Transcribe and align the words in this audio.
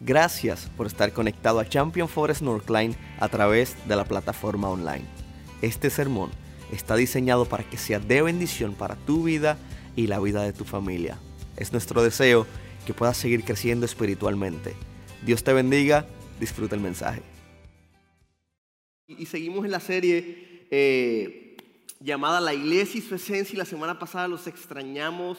Gracias 0.00 0.70
por 0.76 0.86
estar 0.86 1.12
conectado 1.12 1.58
a 1.58 1.68
Champion 1.68 2.08
Forest 2.08 2.42
Northline 2.42 2.94
a 3.18 3.28
través 3.28 3.76
de 3.88 3.96
la 3.96 4.04
plataforma 4.04 4.70
online. 4.70 5.04
Este 5.60 5.90
sermón 5.90 6.30
está 6.70 6.94
diseñado 6.94 7.46
para 7.46 7.64
que 7.64 7.78
sea 7.78 7.98
de 7.98 8.22
bendición 8.22 8.74
para 8.74 8.94
tu 8.94 9.24
vida 9.24 9.58
y 9.96 10.06
la 10.06 10.20
vida 10.20 10.42
de 10.42 10.52
tu 10.52 10.64
familia. 10.64 11.18
Es 11.56 11.72
nuestro 11.72 12.00
deseo 12.04 12.46
que 12.86 12.94
puedas 12.94 13.16
seguir 13.16 13.42
creciendo 13.42 13.86
espiritualmente. 13.86 14.74
Dios 15.26 15.42
te 15.42 15.52
bendiga, 15.52 16.06
disfruta 16.38 16.76
el 16.76 16.80
mensaje. 16.80 17.22
Y 19.08 19.26
seguimos 19.26 19.64
en 19.64 19.72
la 19.72 19.80
serie 19.80 20.68
eh, 20.70 21.56
llamada 21.98 22.40
La 22.40 22.54
Iglesia 22.54 22.98
y 22.98 23.02
su 23.02 23.16
Esencia 23.16 23.54
y 23.54 23.58
la 23.58 23.64
semana 23.64 23.98
pasada 23.98 24.28
los 24.28 24.46
extrañamos 24.46 25.38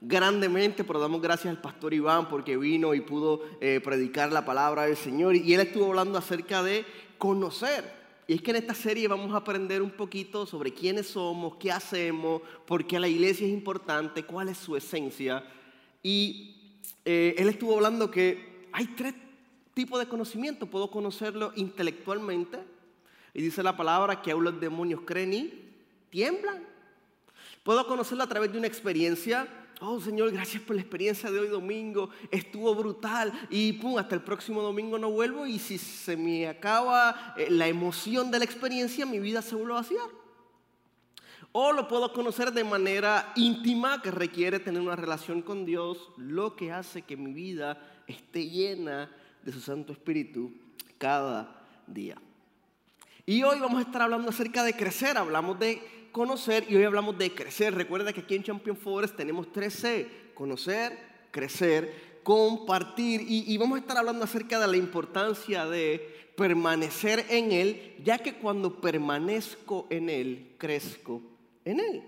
grandemente, 0.00 0.82
pero 0.84 0.98
damos 0.98 1.20
gracias 1.20 1.50
al 1.50 1.60
pastor 1.60 1.92
Iván 1.92 2.28
porque 2.28 2.56
vino 2.56 2.94
y 2.94 3.00
pudo 3.00 3.42
eh, 3.60 3.80
predicar 3.82 4.32
la 4.32 4.44
palabra 4.44 4.84
del 4.84 4.96
Señor. 4.96 5.36
Y 5.36 5.54
él 5.54 5.60
estuvo 5.60 5.86
hablando 5.86 6.18
acerca 6.18 6.62
de 6.62 6.84
conocer. 7.18 8.00
Y 8.26 8.34
es 8.34 8.42
que 8.42 8.50
en 8.50 8.58
esta 8.58 8.74
serie 8.74 9.08
vamos 9.08 9.34
a 9.34 9.38
aprender 9.38 9.82
un 9.82 9.90
poquito 9.90 10.46
sobre 10.46 10.72
quiénes 10.72 11.08
somos, 11.08 11.56
qué 11.56 11.72
hacemos, 11.72 12.42
por 12.66 12.86
qué 12.86 12.98
la 13.00 13.08
iglesia 13.08 13.46
es 13.46 13.52
importante, 13.52 14.24
cuál 14.24 14.48
es 14.48 14.56
su 14.56 14.76
esencia. 14.76 15.44
Y 16.02 16.54
eh, 17.04 17.34
él 17.36 17.48
estuvo 17.48 17.74
hablando 17.74 18.10
que 18.10 18.68
hay 18.72 18.86
tres 18.86 19.14
tipos 19.74 19.98
de 19.98 20.06
conocimiento. 20.06 20.66
Puedo 20.66 20.90
conocerlo 20.90 21.52
intelectualmente. 21.56 22.58
Y 23.34 23.42
dice 23.42 23.62
la 23.62 23.76
palabra 23.76 24.22
que 24.22 24.30
aún 24.30 24.44
los 24.44 24.60
demonios 24.60 25.02
creen 25.04 25.32
y 25.32 25.52
tiemblan. 26.08 26.64
Puedo 27.62 27.86
conocerlo 27.86 28.24
a 28.24 28.28
través 28.28 28.52
de 28.52 28.58
una 28.58 28.66
experiencia 28.66 29.46
Oh 29.82 29.98
Señor, 29.98 30.30
gracias 30.30 30.62
por 30.62 30.76
la 30.76 30.82
experiencia 30.82 31.30
de 31.30 31.40
hoy 31.40 31.48
domingo. 31.48 32.10
Estuvo 32.30 32.74
brutal. 32.74 33.32
Y 33.48 33.72
pum, 33.72 33.96
hasta 33.96 34.14
el 34.14 34.20
próximo 34.20 34.60
domingo 34.60 34.98
no 34.98 35.10
vuelvo. 35.10 35.46
Y 35.46 35.58
si 35.58 35.78
se 35.78 36.18
me 36.18 36.46
acaba 36.46 37.34
eh, 37.38 37.48
la 37.48 37.66
emoción 37.66 38.30
de 38.30 38.38
la 38.38 38.44
experiencia, 38.44 39.06
mi 39.06 39.18
vida 39.18 39.40
se 39.40 39.54
vuelve 39.54 39.72
a 39.72 39.76
vaciar. 39.76 40.08
O 41.52 41.72
lo 41.72 41.88
puedo 41.88 42.12
conocer 42.12 42.52
de 42.52 42.62
manera 42.62 43.32
íntima, 43.36 44.02
que 44.02 44.10
requiere 44.10 44.60
tener 44.60 44.82
una 44.82 44.96
relación 44.96 45.40
con 45.40 45.64
Dios, 45.64 46.10
lo 46.18 46.54
que 46.54 46.70
hace 46.70 47.02
que 47.02 47.16
mi 47.16 47.32
vida 47.32 48.02
esté 48.06 48.48
llena 48.48 49.10
de 49.42 49.50
su 49.50 49.60
Santo 49.60 49.94
Espíritu 49.94 50.52
cada 50.98 51.66
día. 51.86 52.20
Y 53.30 53.44
hoy 53.44 53.60
vamos 53.60 53.78
a 53.78 53.82
estar 53.82 54.02
hablando 54.02 54.30
acerca 54.30 54.64
de 54.64 54.72
crecer. 54.72 55.16
Hablamos 55.16 55.56
de 55.60 55.80
conocer 56.10 56.66
y 56.68 56.74
hoy 56.74 56.82
hablamos 56.82 57.16
de 57.16 57.32
crecer. 57.32 57.72
Recuerda 57.72 58.12
que 58.12 58.22
aquí 58.22 58.34
en 58.34 58.42
Champion 58.42 58.76
Forest 58.76 59.14
tenemos 59.14 59.46
3C, 59.52 60.34
conocer, 60.34 60.98
crecer, 61.30 62.18
compartir 62.24 63.20
y, 63.24 63.56
vamos 63.56 63.78
a 63.78 63.82
estar 63.82 63.96
hablando 63.98 64.24
acerca 64.24 64.58
de 64.58 64.66
la 64.66 64.76
importancia 64.76 65.64
de 65.64 66.32
permanecer 66.36 67.24
en 67.28 67.52
Él, 67.52 67.94
ya 68.02 68.18
que 68.18 68.34
cuando 68.34 68.80
permanezco 68.80 69.86
en 69.90 70.10
Él, 70.10 70.56
crezco 70.58 71.22
en 71.64 71.78
Él. 71.78 72.02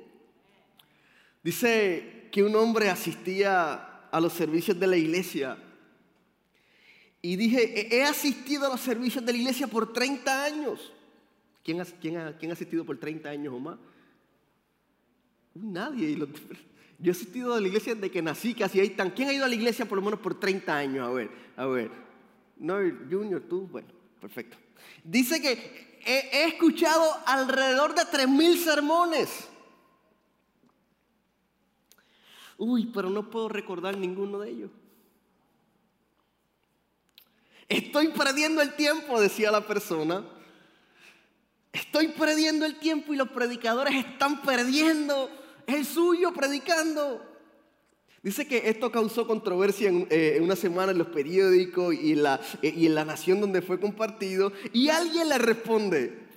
Dice 1.45 2.31
que 2.33 2.43
un 2.43 2.57
hombre 2.57 2.91
asistía 2.91 4.09
a 4.11 4.21
los 4.21 4.33
servicios 4.33 4.77
de 4.77 4.87
la 4.89 4.97
iglesia 4.97 5.57
y 7.21 7.37
dije, 7.37 7.97
he 7.97 8.03
asistido 8.03 8.67
a 8.67 8.71
los 8.71 8.81
servicios 8.81 9.25
de 9.25 9.31
la 9.31 9.39
iglesia 9.39 9.69
por 9.69 9.93
30 9.93 10.45
años. 10.45 10.93
¿Quién 11.63 11.81
ha, 11.81 11.85
quién 11.85 12.51
ha 12.51 12.53
asistido 12.53 12.85
por 12.85 12.99
30 12.99 13.29
años 13.31 13.55
o 13.55 13.59
más? 13.61 13.79
Nadie. 15.55 16.17
Yo 16.99 17.11
he 17.11 17.15
asistido 17.15 17.55
a 17.55 17.61
la 17.61 17.67
iglesia 17.67 17.95
desde 17.95 18.11
que 18.11 18.23
nací, 18.23 18.55
casi 18.55 18.81
ahí 18.81 18.87
están. 18.89 19.11
¿Quién 19.11 19.29
ha 19.29 19.33
ido 19.33 19.45
a 19.45 19.49
la 19.49 19.55
iglesia 19.55 19.87
por 19.87 19.99
lo 19.99 20.05
menos 20.05 20.21
por 20.21 20.39
30 20.39 20.77
años? 20.77 21.07
A 21.07 21.11
ver, 21.11 21.31
a 21.57 21.67
ver. 21.67 21.91
No, 22.57 22.77
Junior, 23.11 23.43
tú, 23.43 23.67
bueno, 23.67 23.89
perfecto. 24.21 24.57
Dice 25.03 25.43
que 25.43 25.99
he, 26.05 26.45
escuchado 26.47 27.05
alrededor 27.27 27.95
de 27.95 28.03
3.000 28.03 28.57
sermones. 28.57 29.49
Uy, 32.57 32.87
pero 32.95 33.11
no 33.11 33.29
puedo 33.31 33.49
recordar 33.49 33.97
ninguno 33.97 34.39
de 34.39 34.51
ellos. 34.51 34.71
Estoy 37.69 38.09
perdiendo 38.09 38.63
el 38.63 38.75
tiempo, 38.75 39.21
decía 39.21 39.51
la 39.51 39.67
persona. 39.67 40.25
Estoy 41.73 42.09
perdiendo 42.09 42.67
el 42.67 42.79
tiempo 42.79 43.15
y 43.15 43.17
los 43.17 43.29
predicadores 43.31 43.95
están 43.95 44.43
perdiendo 44.43 45.31
el 45.67 45.87
suyo 45.87 46.33
predicando. 46.33 47.23
Dice 48.23 48.47
que 48.47 48.69
esto 48.69 48.93
causó 48.93 49.27
controversia 49.27 49.89
en, 49.89 50.07
eh, 50.11 50.39
una 50.41 50.55
semana 50.55 50.93
en 50.93 50.99
los 50.99 51.09
periódicos 51.09 51.95
y 51.95 52.13
en, 52.13 52.23
la, 52.23 52.41
eh, 52.61 52.73
y 52.77 52.87
en 52.87 52.95
la 52.95 53.05
nación 53.05 53.41
donde 53.41 53.63
fue 53.63 53.81
compartido. 53.81 54.53
Y 54.73 54.91
alguien 54.91 55.29
le 55.29 55.39
responde, 55.39 56.29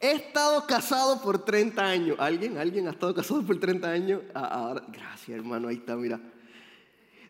he 0.00 0.12
estado 0.12 0.66
casado 0.66 1.20
por 1.22 1.44
30 1.44 1.84
años. 1.84 2.16
¿Alguien? 2.18 2.56
¿Alguien 2.58 2.88
ha 2.88 2.90
estado 2.90 3.14
casado 3.14 3.42
por 3.42 3.60
30 3.60 3.88
años? 3.88 4.22
Ah, 4.34 4.82
gracias 4.88 5.38
hermano, 5.38 5.68
ahí 5.68 5.76
está, 5.76 5.94
mira. 5.94 6.18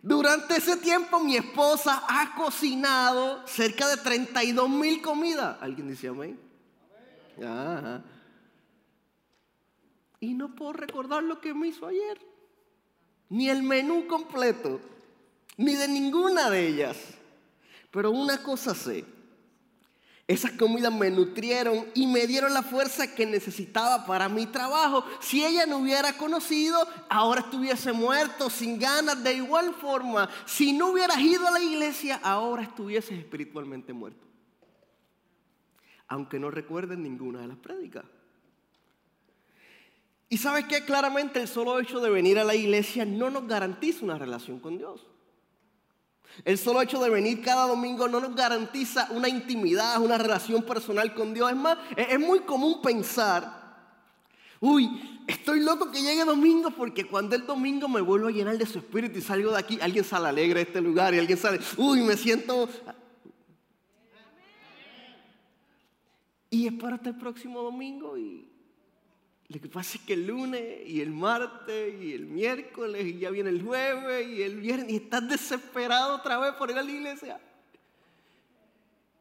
Durante 0.01 0.57
ese 0.57 0.77
tiempo 0.77 1.19
mi 1.21 1.37
esposa 1.37 2.05
ha 2.09 2.35
cocinado 2.37 3.47
cerca 3.47 3.89
de 3.89 3.97
32 3.99 4.71
mil 4.71 5.03
comidas. 5.03 5.59
¿Alguien 5.61 5.89
dice 5.89 6.09
amén? 6.09 6.48
Y 10.21 10.35
no 10.35 10.55
puedo 10.55 10.73
recordar 10.73 11.23
lo 11.23 11.41
que 11.41 11.55
me 11.55 11.69
hizo 11.69 11.87
ayer. 11.87 12.19
Ni 13.29 13.49
el 13.49 13.63
menú 13.63 14.07
completo. 14.07 14.81
Ni 15.57 15.75
de 15.75 15.89
ninguna 15.89 16.51
de 16.51 16.67
ellas. 16.67 16.97
Pero 17.91 18.11
una 18.11 18.43
cosa 18.43 18.75
sé. 18.75 19.05
Esas 20.29 20.53
comidas 20.53 20.93
me 20.93 21.11
nutrieron 21.11 21.87
y 21.95 22.07
me 22.07 22.27
dieron 22.27 22.53
la 22.53 22.63
fuerza 22.63 23.15
que 23.15 23.25
necesitaba 23.25 24.05
para 24.05 24.29
mi 24.29 24.45
trabajo. 24.45 25.03
Si 25.21 25.43
ella 25.43 25.65
no 25.65 25.79
hubiera 25.79 26.19
conocido, 26.19 26.87
ahora 27.09 27.41
estuviese 27.41 27.93
muerto, 27.93 28.51
sin 28.51 28.79
ganas, 28.79 29.25
de 29.25 29.33
igual 29.33 29.75
forma. 29.75 30.29
Si 30.45 30.75
no 30.75 30.89
hubieras 30.89 31.19
ido 31.19 31.47
a 31.49 31.53
la 31.53 31.63
iglesia, 31.63 32.21
ahora 32.23 32.63
estuvieses 32.63 33.19
espiritualmente 33.19 33.95
muerto. 33.95 34.28
Aunque 36.09 36.39
no 36.39 36.51
recuerden 36.51 37.03
ninguna 37.03 37.41
de 37.41 37.49
las 37.49 37.59
prédicas. 37.59 38.05
Y 40.31 40.37
sabes 40.37 40.67
que 40.67 40.85
claramente 40.85 41.41
el 41.41 41.49
solo 41.49 41.79
hecho 41.81 42.01
de 42.01 42.11
venir 42.11 42.39
a 42.39 42.45
la 42.45 42.55
iglesia 42.55 43.05
no 43.05 43.31
nos 43.31 43.47
garantiza 43.47 44.05
una 44.05 44.19
relación 44.19 44.61
con 44.61 44.77
Dios. 44.77 45.07
El 46.45 46.59
solo 46.59 46.83
hecho 46.83 47.03
de 47.03 47.11
venir 47.11 47.43
cada 47.43 47.67
domingo 47.67 48.07
no 48.09 48.21
nos 48.21 48.35
garantiza 48.35 49.09
una 49.11 49.29
intimidad, 49.29 50.01
una 50.01 50.19
relación 50.19 50.63
personal 50.63 51.15
con 51.15 51.33
Dios. 51.33 51.51
Es 51.51 51.57
más, 51.57 51.79
es 51.97 52.21
muy 52.21 52.41
común 52.41 52.81
pensar, 52.83 53.89
uy, 54.61 55.23
estoy 55.27 55.61
loco 55.61 55.91
que 55.91 56.03
llegue 56.03 56.25
domingo 56.25 56.71
porque 56.71 57.07
cuando 57.07 57.35
el 57.35 57.47
domingo 57.47 57.89
me 57.89 58.03
vuelvo 58.03 58.29
a 58.29 58.31
llenar 58.31 58.59
de 58.59 58.67
su 58.67 58.79
espíritu 58.79 59.19
y 59.19 59.23
salgo 59.23 59.51
de 59.51 59.59
aquí, 59.59 59.79
alguien 59.81 60.05
sale 60.05 60.29
alegre 60.29 60.61
de 60.61 60.67
este 60.67 60.81
lugar 60.81 61.15
y 61.15 61.19
alguien 61.19 61.39
sale, 61.39 61.59
uy, 61.77 62.03
me 62.03 62.17
siento... 62.17 62.69
es 66.69 66.75
para 66.75 67.01
el 67.03 67.17
próximo 67.17 67.63
domingo 67.63 68.17
y 68.17 68.49
lo 69.49 69.61
que 69.61 69.69
pasa 69.69 69.97
es 69.97 70.05
que 70.05 70.13
el 70.13 70.27
lunes 70.27 70.87
y 70.87 71.01
el 71.01 71.11
martes 71.11 71.95
y 72.03 72.13
el 72.13 72.27
miércoles 72.27 73.07
y 73.07 73.19
ya 73.19 73.31
viene 73.31 73.49
el 73.49 73.63
jueves 73.63 74.29
y 74.29 74.43
el 74.43 74.57
viernes 74.61 74.91
y 74.91 74.97
estás 74.97 75.27
desesperado 75.27 76.17
otra 76.17 76.39
vez 76.39 76.53
por 76.53 76.71
ir 76.71 76.77
a 76.77 76.83
la 76.83 76.91
iglesia. 76.91 77.41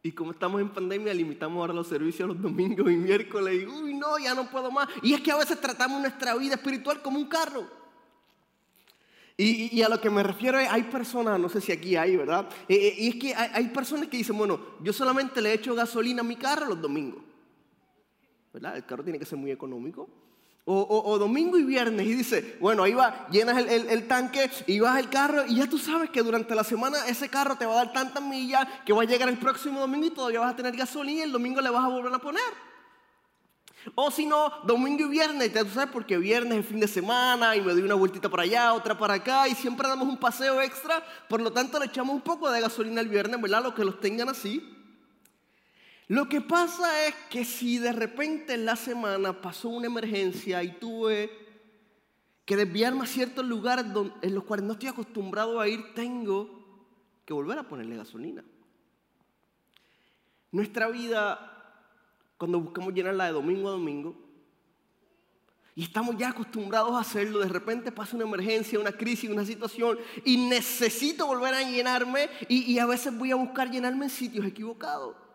Y 0.04 0.12
como 0.12 0.32
estamos 0.32 0.60
en 0.60 0.70
pandemia, 0.70 1.14
limitamos 1.14 1.60
ahora 1.62 1.74
los 1.74 1.88
servicios 1.88 2.28
los 2.28 2.42
domingos 2.42 2.92
y 2.92 2.98
miércoles 2.98 3.64
y 3.64 3.66
uy, 3.68 3.94
no, 3.94 4.20
ya 4.20 4.36
no 4.36 4.50
puedo 4.50 4.70
más. 4.70 4.90
Y 5.02 5.14
es 5.14 5.22
que 5.22 5.32
a 5.32 5.38
veces 5.38 5.62
tratamos 5.62 6.02
nuestra 6.02 6.36
vida 6.36 6.56
espiritual 6.56 7.02
como 7.02 7.18
un 7.20 7.28
carro. 7.28 7.66
Y, 9.40 9.84
a 9.84 9.90
lo 9.90 10.02
que 10.02 10.10
me 10.10 10.24
refiero 10.24 10.60
es, 10.60 10.68
hay 10.68 10.84
personas, 10.84 11.40
no 11.40 11.48
sé 11.48 11.62
si 11.62 11.72
aquí 11.72 11.96
hay, 11.96 12.16
¿verdad? 12.16 12.50
Eh, 12.68 12.76
eh, 12.76 12.96
y 12.98 13.10
es 13.10 13.16
que 13.18 13.36
hay 13.36 13.68
personas 13.68 14.08
que 14.08 14.18
dicen, 14.18 14.36
bueno, 14.36 14.60
yo 14.82 14.92
solamente 14.92 15.42
le 15.42 15.54
echo 15.54 15.76
gasolina 15.76 16.22
a 16.22 16.24
mi 16.24 16.36
carro 16.38 16.66
los 16.66 16.82
domingos. 16.82 17.27
El 18.58 18.86
carro 18.86 19.04
tiene 19.04 19.20
que 19.20 19.26
ser 19.26 19.38
muy 19.38 19.52
económico. 19.52 20.10
O, 20.70 21.18
domingo 21.18 21.58
y 21.58 21.64
viernes 21.64 22.06
y 22.06 22.14
dice, 22.14 22.58
bueno, 22.60 22.84
ahí 22.84 22.94
va, 22.94 23.26
llenas 23.32 23.58
el, 23.58 24.06
tanque 24.06 24.52
y 24.66 24.82
vas 24.82 25.00
el 25.00 25.08
carro 25.08 25.46
y 25.48 25.56
ya 25.56 25.70
tú 25.70 25.78
sabes 25.78 26.10
que 26.10 26.22
durante 26.22 26.54
la 26.56 26.66
semana 26.66 27.08
ese 27.08 27.30
carro 27.30 27.56
te 27.56 27.66
va 27.66 27.72
a 27.72 27.86
dar 27.86 27.94
tantas 27.94 28.22
millas 28.22 28.68
que 28.86 28.92
va 28.92 29.04
a 29.04 29.06
llegar 29.06 29.30
el 29.30 29.38
próximo 29.38 29.80
domingo 29.80 30.08
y 30.08 30.10
todavía 30.10 30.42
vas 30.42 30.52
a 30.52 30.56
tener 30.58 30.76
gasolina 30.76 31.20
y 31.20 31.22
el 31.22 31.32
domingo 31.32 31.62
le 31.62 31.70
vas 31.70 31.86
a 31.86 31.88
volver 31.88 32.14
a 32.14 32.20
poner. 32.20 32.44
O 33.96 34.12
si 34.12 34.26
no, 34.26 34.52
domingo 34.66 35.06
y 35.06 35.08
viernes, 35.08 35.54
ya 35.54 35.64
tú 35.64 35.70
sabes 35.70 35.90
porque 35.90 36.18
viernes 36.18 36.60
es 36.60 36.66
fin 36.66 36.82
de 36.82 36.88
semana 36.90 37.56
y 37.56 37.62
me 37.62 37.72
doy 37.72 37.84
una 37.84 37.96
vueltita 37.96 38.28
para 38.28 38.44
allá, 38.44 38.74
otra 38.74 38.98
para 38.98 39.14
acá 39.14 39.48
y 39.48 39.56
siempre 39.56 39.88
damos 39.88 40.06
un 40.06 40.18
paseo 40.18 40.62
extra, 40.62 41.02
por 41.30 41.40
lo 41.40 41.52
tanto 41.52 41.80
le 41.80 41.86
echamos 41.86 42.14
un 42.14 42.22
poco 42.22 42.52
de 42.52 42.60
gasolina 42.60 43.00
el 43.00 43.08
viernes, 43.08 43.40
¿verdad? 43.40 43.64
Los 43.64 43.74
que 43.74 43.86
los 43.86 44.02
tengan 44.02 44.28
así. 44.28 44.77
Lo 46.08 46.30
que 46.30 46.40
pasa 46.40 47.06
es 47.06 47.16
que 47.30 47.44
si 47.44 47.80
de 47.80 47.92
repente 47.92 48.54
en 48.54 48.66
la 48.66 48.78
semana 48.78 49.42
pasó 49.42 49.68
una 49.68 49.88
emergencia 49.88 50.64
y 50.64 50.72
tuve 50.80 51.30
que 52.46 52.56
desviarme 52.56 53.04
a 53.04 53.08
ciertos 53.08 53.46
lugares 53.46 53.86
en 54.22 54.34
los 54.34 54.46
cuales 54.46 54.66
no 54.66 54.74
estoy 54.74 54.88
acostumbrado 54.88 55.60
a 55.60 55.68
ir, 55.68 55.94
tengo 55.94 56.50
que 57.26 57.34
volver 57.34 57.60
a 57.60 57.68
ponerle 57.68 57.98
gasolina. 57.98 58.42
Nuestra 60.54 60.88
vida, 60.88 61.84
cuando 62.38 62.62
buscamos 62.62 62.94
llenarla 62.94 63.26
de 63.26 63.34
domingo 63.34 63.68
a 63.68 63.72
domingo, 63.72 64.16
y 65.76 65.84
estamos 65.84 66.16
ya 66.18 66.30
acostumbrados 66.30 66.94
a 66.94 67.02
hacerlo, 67.02 67.40
de 67.40 67.50
repente 67.50 67.92
pasa 67.92 68.16
una 68.16 68.26
emergencia, 68.26 68.80
una 68.80 68.94
crisis, 68.94 69.30
una 69.30 69.46
situación, 69.46 70.00
y 70.24 70.38
necesito 70.48 71.28
volver 71.28 71.54
a 71.54 71.70
llenarme, 71.70 72.30
y, 72.48 72.72
y 72.72 72.80
a 72.80 72.86
veces 72.86 73.16
voy 73.16 73.32
a 73.32 73.36
buscar 73.36 73.70
llenarme 73.70 74.06
en 74.06 74.10
sitios 74.10 74.46
equivocados. 74.46 75.27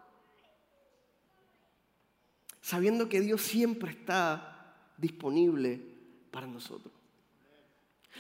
Sabiendo 2.62 3.08
que 3.08 3.20
Dios 3.20 3.42
siempre 3.42 3.90
está 3.90 4.74
disponible 4.96 5.82
para 6.30 6.46
nosotros. 6.46 6.92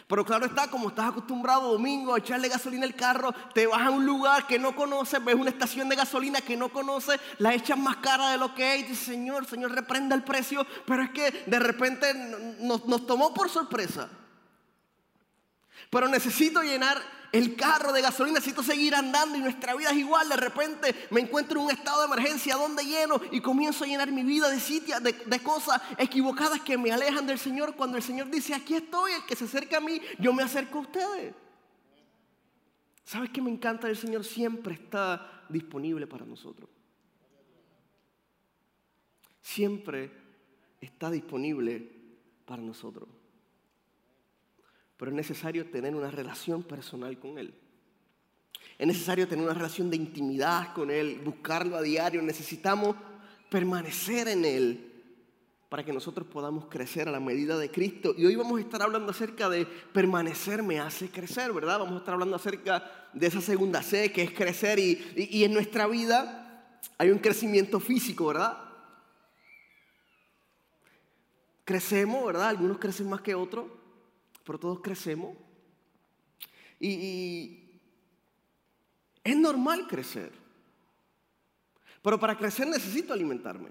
Pero 0.06 0.24
claro 0.24 0.46
está, 0.46 0.68
como 0.68 0.88
estás 0.88 1.10
acostumbrado 1.10 1.72
domingo 1.72 2.14
a 2.14 2.18
echarle 2.18 2.48
gasolina 2.48 2.84
al 2.84 2.94
carro, 2.94 3.32
te 3.54 3.66
vas 3.66 3.82
a 3.82 3.90
un 3.90 4.04
lugar 4.04 4.46
que 4.46 4.58
no 4.58 4.74
conoces, 4.74 5.24
ves 5.24 5.34
una 5.34 5.50
estación 5.50 5.88
de 5.88 5.96
gasolina 5.96 6.40
que 6.40 6.56
no 6.56 6.70
conoces, 6.70 7.20
la 7.38 7.54
echas 7.54 7.78
más 7.78 7.96
cara 7.96 8.30
de 8.30 8.38
lo 8.38 8.54
que 8.54 8.76
es 8.76 8.90
y 8.90 8.94
Señor, 8.94 9.46
Señor, 9.46 9.72
reprenda 9.72 10.16
el 10.16 10.24
precio, 10.24 10.66
pero 10.86 11.02
es 11.02 11.10
que 11.10 11.44
de 11.46 11.58
repente 11.58 12.12
nos, 12.60 12.86
nos 12.86 13.06
tomó 13.06 13.32
por 13.32 13.48
sorpresa. 13.48 14.08
Pero 15.92 16.08
necesito 16.08 16.62
llenar 16.62 17.02
el 17.32 17.54
carro 17.54 17.92
de 17.92 18.00
gasolina, 18.00 18.38
necesito 18.38 18.62
seguir 18.62 18.94
andando 18.94 19.36
y 19.36 19.42
nuestra 19.42 19.74
vida 19.74 19.90
es 19.90 19.98
igual. 19.98 20.26
De 20.26 20.38
repente 20.38 20.94
me 21.10 21.20
encuentro 21.20 21.60
en 21.60 21.66
un 21.66 21.70
estado 21.70 22.00
de 22.00 22.06
emergencia 22.06 22.56
donde 22.56 22.82
lleno 22.82 23.20
y 23.30 23.42
comienzo 23.42 23.84
a 23.84 23.86
llenar 23.86 24.10
mi 24.10 24.22
vida 24.22 24.48
de 24.48 24.58
sitios, 24.58 25.02
de, 25.02 25.12
de, 25.12 25.42
cosas 25.42 25.82
equivocadas 25.98 26.62
que 26.62 26.78
me 26.78 26.90
alejan 26.90 27.26
del 27.26 27.38
Señor. 27.38 27.76
Cuando 27.76 27.98
el 27.98 28.02
Señor 28.02 28.30
dice, 28.30 28.54
aquí 28.54 28.74
estoy, 28.74 29.12
el 29.12 29.26
que 29.26 29.36
se 29.36 29.44
acerca 29.44 29.76
a 29.76 29.80
mí, 29.80 30.00
yo 30.18 30.32
me 30.32 30.42
acerco 30.42 30.78
a 30.78 30.80
ustedes. 30.80 31.34
¿Sabes 33.04 33.28
qué 33.28 33.42
me 33.42 33.50
encanta 33.50 33.86
del 33.86 33.98
Señor? 33.98 34.24
Siempre 34.24 34.72
está 34.72 35.44
disponible 35.50 36.06
para 36.06 36.24
nosotros. 36.24 36.70
Siempre 39.42 40.10
está 40.80 41.10
disponible 41.10 41.86
para 42.46 42.62
nosotros 42.62 43.10
pero 45.02 45.10
es 45.10 45.16
necesario 45.16 45.66
tener 45.66 45.96
una 45.96 46.12
relación 46.12 46.62
personal 46.62 47.18
con 47.18 47.36
Él. 47.36 47.52
Es 48.78 48.86
necesario 48.86 49.26
tener 49.26 49.44
una 49.44 49.52
relación 49.52 49.90
de 49.90 49.96
intimidad 49.96 50.72
con 50.74 50.92
Él, 50.92 51.20
buscarlo 51.24 51.76
a 51.76 51.82
diario. 51.82 52.22
Necesitamos 52.22 52.94
permanecer 53.50 54.28
en 54.28 54.44
Él 54.44 54.92
para 55.68 55.84
que 55.84 55.92
nosotros 55.92 56.28
podamos 56.28 56.66
crecer 56.66 57.08
a 57.08 57.10
la 57.10 57.18
medida 57.18 57.58
de 57.58 57.68
Cristo. 57.68 58.14
Y 58.16 58.26
hoy 58.26 58.36
vamos 58.36 58.58
a 58.58 58.60
estar 58.60 58.80
hablando 58.80 59.10
acerca 59.10 59.48
de 59.48 59.66
permanecer 59.66 60.62
me 60.62 60.78
hace 60.78 61.08
crecer, 61.08 61.52
¿verdad? 61.52 61.80
Vamos 61.80 61.96
a 61.96 61.98
estar 61.98 62.14
hablando 62.14 62.36
acerca 62.36 63.08
de 63.12 63.26
esa 63.26 63.40
segunda 63.40 63.82
C, 63.82 64.12
que 64.12 64.22
es 64.22 64.30
crecer. 64.30 64.78
Y, 64.78 65.04
y, 65.16 65.38
y 65.38 65.42
en 65.42 65.52
nuestra 65.52 65.88
vida 65.88 66.78
hay 66.96 67.10
un 67.10 67.18
crecimiento 67.18 67.80
físico, 67.80 68.26
¿verdad? 68.26 68.56
Crecemos, 71.64 72.24
¿verdad? 72.24 72.50
Algunos 72.50 72.78
crecen 72.78 73.08
más 73.08 73.20
que 73.20 73.34
otros 73.34 73.81
pero 74.44 74.58
todos 74.58 74.80
crecemos. 74.80 75.36
Y, 76.78 77.58
es 79.24 79.36
normal 79.36 79.86
crecer. 79.86 80.32
Pero 82.02 82.18
para 82.18 82.36
crecer 82.36 82.66
necesito 82.66 83.12
alimentarme. 83.12 83.70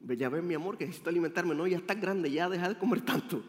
Ya 0.00 0.28
ven 0.28 0.46
mi 0.46 0.54
amor 0.54 0.76
que 0.76 0.86
necesito 0.86 1.10
alimentarme. 1.10 1.54
No, 1.54 1.66
ya 1.66 1.76
estás 1.76 2.00
grande, 2.00 2.30
ya 2.30 2.48
deja 2.48 2.68
de 2.68 2.78
comer 2.78 3.04
tanto. 3.04 3.44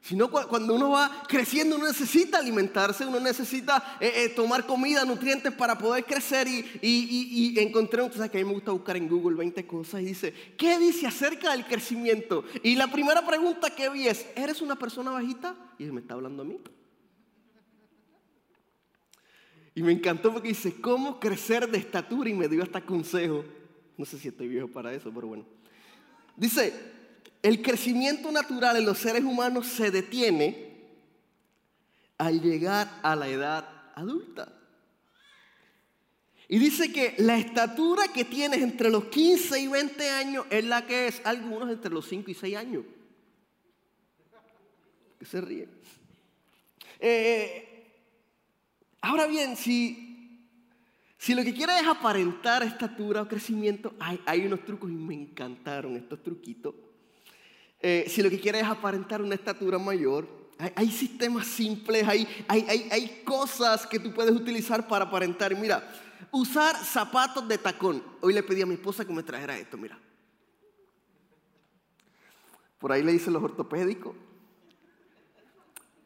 Sino 0.00 0.30
cuando 0.30 0.74
uno 0.74 0.90
va 0.90 1.24
creciendo, 1.28 1.76
uno 1.76 1.86
necesita 1.86 2.38
alimentarse, 2.38 3.04
uno 3.04 3.18
necesita 3.18 3.98
eh, 4.00 4.12
eh, 4.14 4.28
tomar 4.30 4.64
comida, 4.64 5.04
nutrientes 5.04 5.52
para 5.52 5.76
poder 5.76 6.04
crecer. 6.04 6.46
Y, 6.46 6.64
y, 6.80 7.54
y, 7.54 7.58
encontré, 7.58 8.02
un 8.02 8.12
sabes 8.12 8.30
que 8.30 8.38
a 8.38 8.40
mí 8.40 8.46
me 8.46 8.54
gusta 8.54 8.70
buscar 8.70 8.96
en 8.96 9.08
Google 9.08 9.36
20 9.36 9.66
cosas 9.66 10.00
y 10.02 10.06
dice, 10.06 10.32
¿qué 10.56 10.78
dice 10.78 11.06
acerca 11.06 11.52
del 11.52 11.66
crecimiento? 11.66 12.44
Y 12.62 12.76
la 12.76 12.90
primera 12.90 13.26
pregunta 13.26 13.70
que 13.70 13.88
vi 13.90 14.06
es, 14.06 14.26
¿eres 14.36 14.62
una 14.62 14.76
persona 14.76 15.10
bajita? 15.10 15.56
Y 15.78 15.84
me 15.84 16.00
está 16.00 16.14
hablando 16.14 16.42
a 16.42 16.46
mí. 16.46 16.58
Y 19.74 19.82
me 19.82 19.92
encantó 19.92 20.32
porque 20.32 20.48
dice, 20.48 20.80
¿cómo 20.80 21.20
crecer 21.20 21.70
de 21.70 21.78
estatura? 21.78 22.28
Y 22.28 22.34
me 22.34 22.48
dio 22.48 22.62
hasta 22.62 22.80
consejo. 22.80 23.44
No 23.96 24.04
sé 24.04 24.18
si 24.18 24.28
estoy 24.28 24.48
viejo 24.48 24.68
para 24.68 24.92
eso, 24.92 25.12
pero 25.14 25.28
bueno. 25.28 25.44
Dice, 26.36 26.97
el 27.42 27.62
crecimiento 27.62 28.32
natural 28.32 28.76
en 28.76 28.86
los 28.86 28.98
seres 28.98 29.24
humanos 29.24 29.66
se 29.66 29.90
detiene 29.90 30.68
al 32.18 32.40
llegar 32.40 33.00
a 33.02 33.14
la 33.14 33.28
edad 33.28 33.92
adulta. 33.94 34.52
Y 36.48 36.58
dice 36.58 36.92
que 36.92 37.14
la 37.18 37.36
estatura 37.36 38.08
que 38.08 38.24
tienes 38.24 38.62
entre 38.62 38.90
los 38.90 39.04
15 39.04 39.60
y 39.60 39.68
20 39.68 40.10
años 40.10 40.46
es 40.50 40.64
la 40.64 40.86
que 40.86 41.08
es 41.08 41.20
algunos 41.24 41.70
entre 41.70 41.90
los 41.90 42.08
5 42.08 42.30
y 42.30 42.34
6 42.34 42.56
años. 42.56 42.84
Que 45.18 45.24
se 45.26 45.40
ríe. 45.40 45.68
Eh, 46.98 47.92
ahora 49.02 49.26
bien, 49.26 49.56
si, 49.56 50.40
si 51.18 51.34
lo 51.34 51.44
que 51.44 51.52
quieres 51.52 51.82
es 51.82 51.86
aparentar 51.86 52.62
estatura 52.62 53.22
o 53.22 53.28
crecimiento, 53.28 53.94
hay, 54.00 54.18
hay 54.24 54.46
unos 54.46 54.64
trucos 54.64 54.90
y 54.90 54.94
me 54.94 55.14
encantaron 55.14 55.96
estos 55.96 56.22
truquitos 56.22 56.74
eh, 57.80 58.06
si 58.08 58.22
lo 58.22 58.30
que 58.30 58.40
quieres 58.40 58.62
es 58.62 58.68
aparentar 58.68 59.22
una 59.22 59.34
estatura 59.34 59.78
mayor, 59.78 60.26
hay, 60.74 60.90
sistemas 60.90 61.46
simples, 61.46 62.06
hay, 62.08 62.26
hay, 62.48 62.88
hay, 62.90 63.22
cosas 63.24 63.86
que 63.86 64.00
tú 64.00 64.12
puedes 64.12 64.34
utilizar 64.34 64.88
para 64.88 65.04
aparentar. 65.04 65.54
Mira, 65.54 65.88
usar 66.32 66.74
zapatos 66.76 67.46
de 67.46 67.58
tacón. 67.58 68.02
Hoy 68.20 68.32
le 68.32 68.42
pedí 68.42 68.62
a 68.62 68.66
mi 68.66 68.74
esposa 68.74 69.04
que 69.04 69.12
me 69.12 69.22
trajera 69.22 69.56
esto, 69.56 69.78
mira. 69.78 69.96
Por 72.80 72.90
ahí 72.90 73.04
le 73.04 73.12
dicen 73.12 73.32
los 73.32 73.42
ortopédicos. 73.42 74.16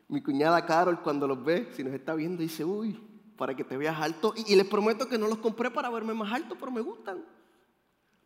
Mi 0.09 0.21
cuñada 0.23 0.67
Carol 0.67 1.01
cuando 1.01 1.27
los 1.27 1.43
ve, 1.43 1.71
si 1.75 1.83
nos 1.83 1.95
está 1.95 2.15
viendo, 2.15 2.43
dice, 2.43 2.63
uy, 2.63 3.01
para 3.39 3.57
que 3.57 3.65
te 3.65 3.79
veas 3.79 3.99
alto. 3.99 4.35
Y, 4.37 4.53
y 4.53 4.57
les 4.57 4.67
prometo 4.67 5.09
que 5.09 5.17
no 5.17 5.29
los 5.29 5.39
compré 5.39 5.71
para 5.71 5.89
verme 5.89 6.13
más 6.13 6.31
alto, 6.31 6.57
pero 6.61 6.71
me 6.71 6.83
gustan. 6.83 7.25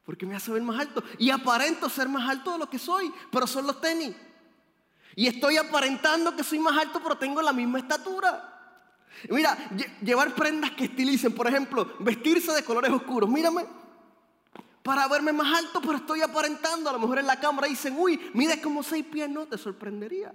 Porque 0.06 0.24
me 0.24 0.36
hace 0.36 0.52
ver 0.52 0.62
más 0.62 0.80
alto. 0.80 1.02
Y 1.18 1.30
aparento 1.30 1.90
ser 1.90 2.08
más 2.08 2.26
alto 2.28 2.52
de 2.52 2.58
lo 2.58 2.70
que 2.70 2.78
soy, 2.78 3.12
pero 3.30 3.46
son 3.46 3.66
los 3.66 3.80
tenis. 3.80 4.14
Y 5.16 5.26
estoy 5.26 5.56
aparentando 5.56 6.34
que 6.36 6.44
soy 6.44 6.60
más 6.60 6.78
alto, 6.78 7.00
pero 7.02 7.18
tengo 7.18 7.42
la 7.42 7.52
misma 7.52 7.80
estatura. 7.80 8.52
Mira, 9.28 9.56
llevar 10.00 10.34
prendas 10.34 10.70
que 10.72 10.84
estilicen, 10.84 11.34
por 11.34 11.48
ejemplo, 11.48 11.96
vestirse 11.98 12.52
de 12.52 12.62
colores 12.62 12.92
oscuros. 12.92 13.28
Mírame, 13.28 13.66
para 14.82 15.08
verme 15.08 15.32
más 15.32 15.58
alto, 15.58 15.80
pero 15.80 15.96
estoy 15.96 16.22
aparentando. 16.22 16.88
A 16.88 16.92
lo 16.92 17.00
mejor 17.00 17.18
en 17.18 17.26
la 17.26 17.40
cámara 17.40 17.66
dicen, 17.66 17.96
uy, 17.98 18.30
mide 18.34 18.60
como 18.60 18.82
seis 18.82 19.04
pies, 19.04 19.28
no, 19.28 19.46
te 19.46 19.58
sorprendería. 19.58 20.32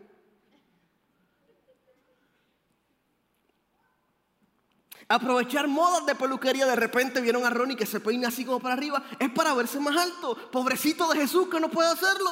Aprovechar 5.12 5.68
modas 5.68 6.06
de 6.06 6.16
peluquería, 6.16 6.66
de 6.66 6.76
repente 6.78 7.20
vieron 7.20 7.44
a 7.44 7.50
Ronnie 7.50 7.76
que 7.76 7.86
se 7.86 8.00
peina 8.00 8.30
así 8.30 8.46
como 8.46 8.62
para 8.62 8.76
arriba, 8.76 9.04
es 9.20 9.30
para 9.32 9.54
verse 9.54 9.78
más 9.78 9.98
alto. 9.98 10.38
Pobrecito 10.50 11.06
de 11.10 11.20
Jesús 11.20 11.50
que 11.50 11.60
no 11.60 11.70
puede 11.70 11.90
hacerlo. 11.90 12.30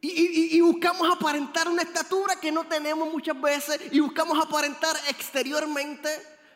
Y, 0.00 0.08
y, 0.08 0.56
y, 0.56 0.60
buscamos 0.60 1.08
aparentar 1.08 1.68
una 1.68 1.82
estatura 1.82 2.34
que 2.40 2.50
no 2.50 2.66
tenemos 2.66 3.10
muchas 3.10 3.40
veces 3.40 3.80
y 3.92 4.00
buscamos 4.00 4.44
aparentar 4.44 4.96
exteriormente 5.08 6.08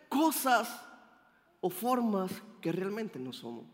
cosas 0.09 0.69
o 1.61 1.71
formas 1.71 2.33
que 2.61 2.73
realmente 2.73 3.17
no 3.21 3.33
somos. 3.33 3.65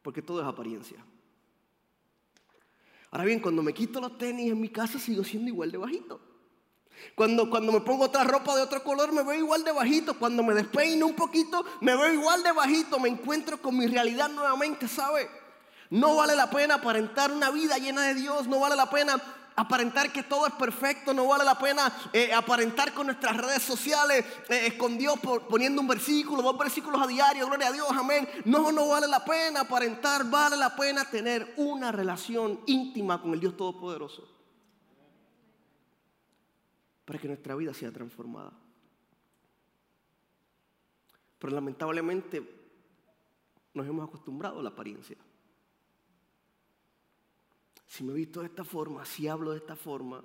Porque 0.00 0.22
todo 0.22 0.40
es 0.40 0.46
apariencia. 0.46 1.04
Ahora 3.10 3.24
bien, 3.24 3.40
cuando 3.40 3.62
me 3.62 3.72
quito 3.72 4.00
los 4.00 4.18
tenis 4.18 4.50
en 4.50 4.60
mi 4.60 4.68
casa 4.68 4.98
sigo 4.98 5.24
siendo 5.24 5.48
igual 5.48 5.70
de 5.70 5.78
bajito. 5.78 6.20
Cuando, 7.14 7.48
cuando 7.50 7.72
me 7.72 7.80
pongo 7.80 8.04
otra 8.04 8.24
ropa 8.24 8.56
de 8.56 8.62
otro 8.62 8.82
color 8.82 9.12
me 9.12 9.22
veo 9.22 9.34
igual 9.34 9.64
de 9.64 9.72
bajito. 9.72 10.18
Cuando 10.18 10.42
me 10.42 10.54
despeino 10.54 11.06
un 11.06 11.14
poquito 11.14 11.64
me 11.80 11.96
veo 11.96 12.12
igual 12.12 12.42
de 12.42 12.52
bajito. 12.52 12.98
Me 12.98 13.08
encuentro 13.08 13.60
con 13.60 13.76
mi 13.76 13.86
realidad 13.86 14.30
nuevamente, 14.30 14.88
¿sabe? 14.88 15.28
No 15.90 16.16
vale 16.16 16.34
la 16.34 16.50
pena 16.50 16.74
aparentar 16.74 17.30
una 17.30 17.50
vida 17.50 17.78
llena 17.78 18.02
de 18.02 18.14
Dios. 18.14 18.48
No 18.48 18.60
vale 18.60 18.76
la 18.76 18.90
pena 18.90 19.22
aparentar 19.56 20.12
que 20.12 20.22
todo 20.22 20.46
es 20.46 20.52
perfecto, 20.52 21.14
no 21.14 21.26
vale 21.26 21.44
la 21.44 21.58
pena 21.58 21.92
eh, 22.12 22.32
aparentar 22.32 22.92
con 22.92 23.06
nuestras 23.06 23.36
redes 23.36 23.62
sociales, 23.62 24.24
eh, 24.50 24.76
con 24.76 24.98
poniendo 25.48 25.80
un 25.80 25.88
versículo, 25.88 26.42
dos 26.42 26.58
versículos 26.58 27.00
a 27.00 27.06
diario, 27.06 27.46
gloria 27.46 27.68
a 27.68 27.72
Dios, 27.72 27.88
amén. 27.90 28.28
No, 28.44 28.70
no 28.70 28.88
vale 28.88 29.08
la 29.08 29.24
pena 29.24 29.60
aparentar, 29.60 30.28
vale 30.30 30.56
la 30.56 30.76
pena 30.76 31.08
tener 31.10 31.54
una 31.56 31.90
relación 31.90 32.60
íntima 32.66 33.20
con 33.20 33.32
el 33.32 33.40
Dios 33.40 33.56
Todopoderoso. 33.56 34.28
Para 37.06 37.18
que 37.18 37.28
nuestra 37.28 37.54
vida 37.54 37.72
sea 37.72 37.90
transformada. 37.90 38.52
Pero 41.38 41.54
lamentablemente 41.54 42.42
nos 43.72 43.86
hemos 43.86 44.06
acostumbrado 44.06 44.60
a 44.60 44.62
la 44.62 44.70
apariencia. 44.70 45.16
Si 47.86 48.04
me 48.04 48.12
visto 48.12 48.40
de 48.40 48.46
esta 48.46 48.64
forma, 48.64 49.04
si 49.04 49.28
hablo 49.28 49.52
de 49.52 49.58
esta 49.58 49.76
forma, 49.76 50.22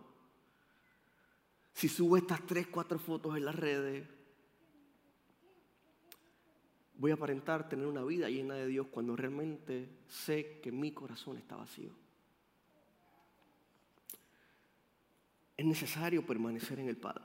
si 1.74 1.88
subo 1.88 2.18
estas 2.18 2.46
tres, 2.46 2.68
cuatro 2.68 3.00
fotos 3.00 3.38
en 3.38 3.46
las 3.46 3.56
redes, 3.56 4.08
voy 6.96 7.12
a 7.12 7.16
aparentar 7.16 7.68
tener 7.70 7.88
una 7.88 8.04
vida 8.04 8.30
llena 8.30 8.56
de 8.56 8.68
Dios 8.68 8.88
cuando 8.92 9.16
realmente 9.16 9.90
sé 10.08 10.60
que 10.62 10.72
mi 10.72 10.92
corazón 10.92 11.38
está 11.38 11.56
vacío. 11.56 11.92
Es 15.58 15.66
necesario 15.66 16.26
permanecer 16.26 16.80
en 16.80 16.90
el 16.90 16.98
Padre. 16.98 17.24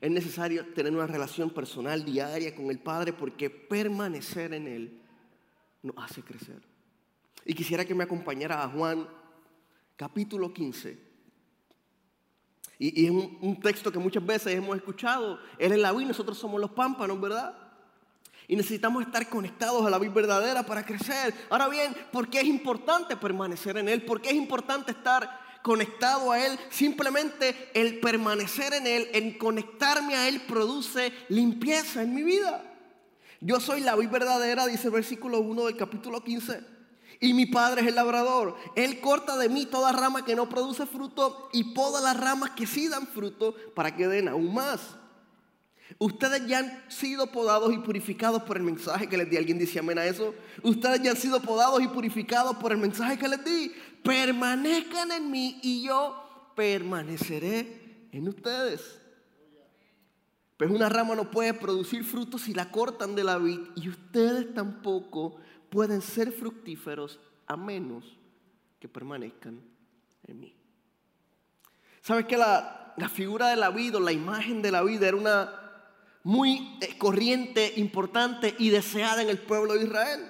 Es 0.00 0.10
necesario 0.10 0.66
tener 0.74 0.92
una 0.92 1.06
relación 1.06 1.50
personal 1.50 2.04
diaria 2.04 2.54
con 2.54 2.70
el 2.70 2.78
Padre 2.78 3.14
porque 3.14 3.48
permanecer 3.48 4.52
en 4.52 4.66
Él 4.68 5.02
nos 5.82 5.96
hace 5.96 6.22
crecer. 6.22 6.75
Y 7.44 7.54
quisiera 7.54 7.84
que 7.84 7.94
me 7.94 8.04
acompañara 8.04 8.62
a 8.62 8.68
Juan 8.68 9.08
capítulo 9.96 10.52
15. 10.52 11.06
Y, 12.78 13.06
es 13.06 13.10
un, 13.10 13.58
texto 13.60 13.90
que 13.90 13.98
muchas 13.98 14.24
veces 14.24 14.54
hemos 14.54 14.76
escuchado. 14.76 15.38
Él 15.58 15.72
es 15.72 15.78
la 15.78 15.92
vid, 15.92 16.06
nosotros 16.06 16.38
somos 16.38 16.60
los 16.60 16.70
pámpanos, 16.70 17.20
¿verdad? 17.20 17.56
Y 18.48 18.56
necesitamos 18.56 19.04
estar 19.04 19.28
conectados 19.28 19.84
a 19.84 19.90
la 19.90 19.98
vid 19.98 20.10
verdadera 20.10 20.64
para 20.64 20.84
crecer. 20.84 21.34
Ahora 21.48 21.68
bien, 21.68 21.94
¿por 22.12 22.28
qué 22.28 22.40
es 22.40 22.46
importante 22.46 23.16
permanecer 23.16 23.76
en 23.78 23.88
Él? 23.88 24.04
¿Por 24.04 24.20
qué 24.20 24.30
es 24.30 24.36
importante 24.36 24.92
estar 24.92 25.46
conectado 25.66 26.30
a 26.30 26.38
Él, 26.38 26.56
simplemente 26.70 27.72
el 27.74 27.98
permanecer 27.98 28.72
en 28.72 28.86
Él, 28.86 29.08
en 29.12 29.36
conectarme 29.36 30.14
a 30.14 30.28
Él, 30.28 30.42
produce 30.42 31.12
limpieza 31.28 32.02
en 32.02 32.14
mi 32.14 32.22
vida. 32.22 32.62
Yo 33.40 33.58
soy 33.58 33.80
la 33.80 33.96
vid 33.96 34.08
verdadera, 34.08 34.64
dice 34.68 34.86
el 34.86 34.94
versículo 34.94 35.40
1 35.40 35.66
del 35.66 35.76
capítulo 35.76 36.22
15. 36.22 36.75
Y 37.20 37.34
mi 37.34 37.46
padre 37.46 37.82
es 37.82 37.88
el 37.88 37.94
labrador. 37.94 38.56
Él 38.74 39.00
corta 39.00 39.36
de 39.36 39.48
mí 39.48 39.66
toda 39.66 39.92
rama 39.92 40.24
que 40.24 40.36
no 40.36 40.48
produce 40.48 40.86
fruto 40.86 41.48
y 41.52 41.74
poda 41.74 42.00
las 42.00 42.18
ramas 42.18 42.50
que 42.50 42.66
sí 42.66 42.88
dan 42.88 43.06
fruto 43.06 43.54
para 43.74 43.94
que 43.94 44.06
den 44.06 44.28
aún 44.28 44.52
más. 44.52 44.96
Ustedes 45.98 46.46
ya 46.46 46.58
han 46.58 46.90
sido 46.90 47.28
podados 47.28 47.72
y 47.72 47.78
purificados 47.78 48.42
por 48.42 48.56
el 48.56 48.64
mensaje 48.64 49.08
que 49.08 49.16
les 49.16 49.30
di. 49.30 49.36
¿Alguien 49.36 49.58
dice 49.58 49.78
amén 49.78 49.98
a 49.98 50.04
eso? 50.04 50.34
Ustedes 50.62 51.00
ya 51.02 51.12
han 51.12 51.16
sido 51.16 51.40
podados 51.40 51.80
y 51.82 51.88
purificados 51.88 52.56
por 52.56 52.72
el 52.72 52.78
mensaje 52.78 53.18
que 53.18 53.28
les 53.28 53.44
di. 53.44 53.72
Permanezcan 54.02 55.12
en 55.12 55.30
mí 55.30 55.58
y 55.62 55.84
yo 55.84 56.52
permaneceré 56.54 58.08
en 58.12 58.28
ustedes. 58.28 59.00
Pues 60.56 60.70
una 60.70 60.88
rama 60.88 61.14
no 61.14 61.30
puede 61.30 61.52
producir 61.54 62.02
frutos 62.02 62.42
si 62.42 62.54
la 62.54 62.70
cortan 62.70 63.14
de 63.14 63.24
la 63.24 63.36
vid 63.38 63.60
y 63.76 63.88
ustedes 63.88 64.54
tampoco 64.54 65.36
pueden 65.76 66.00
ser 66.00 66.32
fructíferos 66.32 67.20
a 67.46 67.54
menos 67.54 68.16
que 68.80 68.88
permanezcan 68.88 69.60
en 70.26 70.40
mí. 70.40 70.56
¿Sabes 72.00 72.24
que 72.24 72.38
la, 72.38 72.94
figura 73.12 73.48
de 73.48 73.56
la 73.56 73.68
vid 73.68 73.94
o 73.94 74.00
la 74.00 74.10
imagen 74.10 74.62
de 74.62 74.70
la 74.70 74.82
vida 74.82 75.06
era 75.06 75.18
una 75.18 75.52
muy 76.22 76.78
eh, 76.80 76.96
corriente, 76.96 77.74
importante 77.76 78.54
y 78.58 78.70
deseada 78.70 79.20
en 79.20 79.28
el 79.28 79.36
pueblo 79.36 79.74
de 79.74 79.84
Israel. 79.84 80.26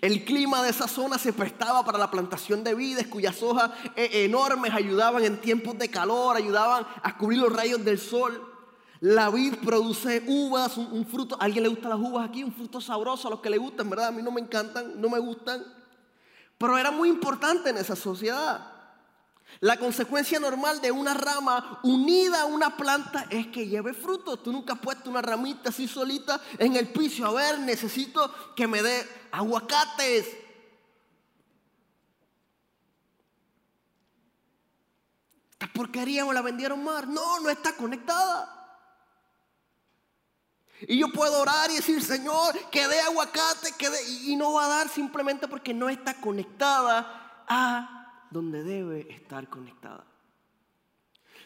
El 0.00 0.24
clima 0.24 0.62
de 0.62 0.70
esa 0.70 0.88
zona 0.88 1.18
se 1.18 1.34
prestaba 1.34 1.84
para 1.84 1.98
la 1.98 2.10
plantación 2.10 2.64
de 2.64 2.74
vides 2.74 3.08
cuyas 3.08 3.42
hojas 3.42 3.72
eh, 3.94 4.24
enormes 4.24 4.72
ayudaban 4.72 5.22
en 5.22 5.38
tiempos 5.42 5.76
de 5.76 5.90
calor, 5.90 6.38
ayudaban 6.38 6.86
a 7.02 7.18
cubrir 7.18 7.40
los 7.40 7.52
rayos 7.52 7.84
del 7.84 7.98
sol. 7.98 8.49
La 9.00 9.30
vid 9.30 9.54
produce 9.64 10.22
uvas, 10.26 10.76
un, 10.76 11.06
fruto. 11.06 11.36
¿A 11.40 11.44
alguien 11.44 11.62
le 11.62 11.70
gustan 11.70 11.90
las 11.90 11.98
uvas 11.98 12.28
aquí? 12.28 12.44
Un 12.44 12.52
fruto 12.52 12.82
sabroso 12.82 13.28
a 13.28 13.30
los 13.30 13.40
que 13.40 13.48
le 13.48 13.56
gustan, 13.56 13.88
¿verdad? 13.88 14.08
A 14.08 14.12
mí 14.12 14.22
no 14.22 14.30
me 14.30 14.42
encantan, 14.42 15.00
no 15.00 15.08
me 15.08 15.18
gustan. 15.18 15.64
Pero 16.58 16.76
era 16.76 16.90
muy 16.90 17.08
importante 17.08 17.70
en 17.70 17.78
esa 17.78 17.96
sociedad. 17.96 18.72
La 19.60 19.78
consecuencia 19.78 20.38
normal 20.38 20.82
de 20.82 20.90
una 20.92 21.14
rama 21.14 21.80
unida 21.82 22.42
a 22.42 22.46
una 22.46 22.76
planta 22.76 23.26
es 23.30 23.46
que 23.46 23.66
lleve 23.66 23.94
fruto. 23.94 24.36
Tú 24.36 24.52
nunca 24.52 24.74
has 24.74 24.80
puesto 24.80 25.08
una 25.08 25.22
ramita 25.22 25.70
así 25.70 25.88
solita 25.88 26.38
en 26.58 26.76
el 26.76 26.88
piso. 26.88 27.24
A 27.24 27.32
ver, 27.32 27.58
necesito 27.58 28.32
que 28.54 28.66
me 28.66 28.82
dé 28.82 29.08
aguacates. 29.32 30.28
Esta 35.52 35.72
porquería 35.72 36.26
me 36.26 36.34
la 36.34 36.42
vendieron 36.42 36.84
más. 36.84 37.06
No, 37.06 37.40
no 37.40 37.48
está 37.48 37.74
conectada. 37.74 38.59
Y 40.88 40.98
yo 40.98 41.08
puedo 41.12 41.40
orar 41.40 41.70
y 41.70 41.76
decir, 41.76 42.02
Señor, 42.02 42.58
que 42.70 42.88
dé 42.88 43.00
aguacate, 43.00 43.72
que 43.78 43.90
dé... 43.90 43.98
Y 44.24 44.36
no 44.36 44.54
va 44.54 44.66
a 44.66 44.68
dar 44.68 44.88
simplemente 44.88 45.48
porque 45.48 45.74
no 45.74 45.88
está 45.88 46.14
conectada 46.14 47.44
a 47.48 48.26
donde 48.30 48.62
debe 48.62 49.12
estar 49.12 49.48
conectada. 49.48 50.04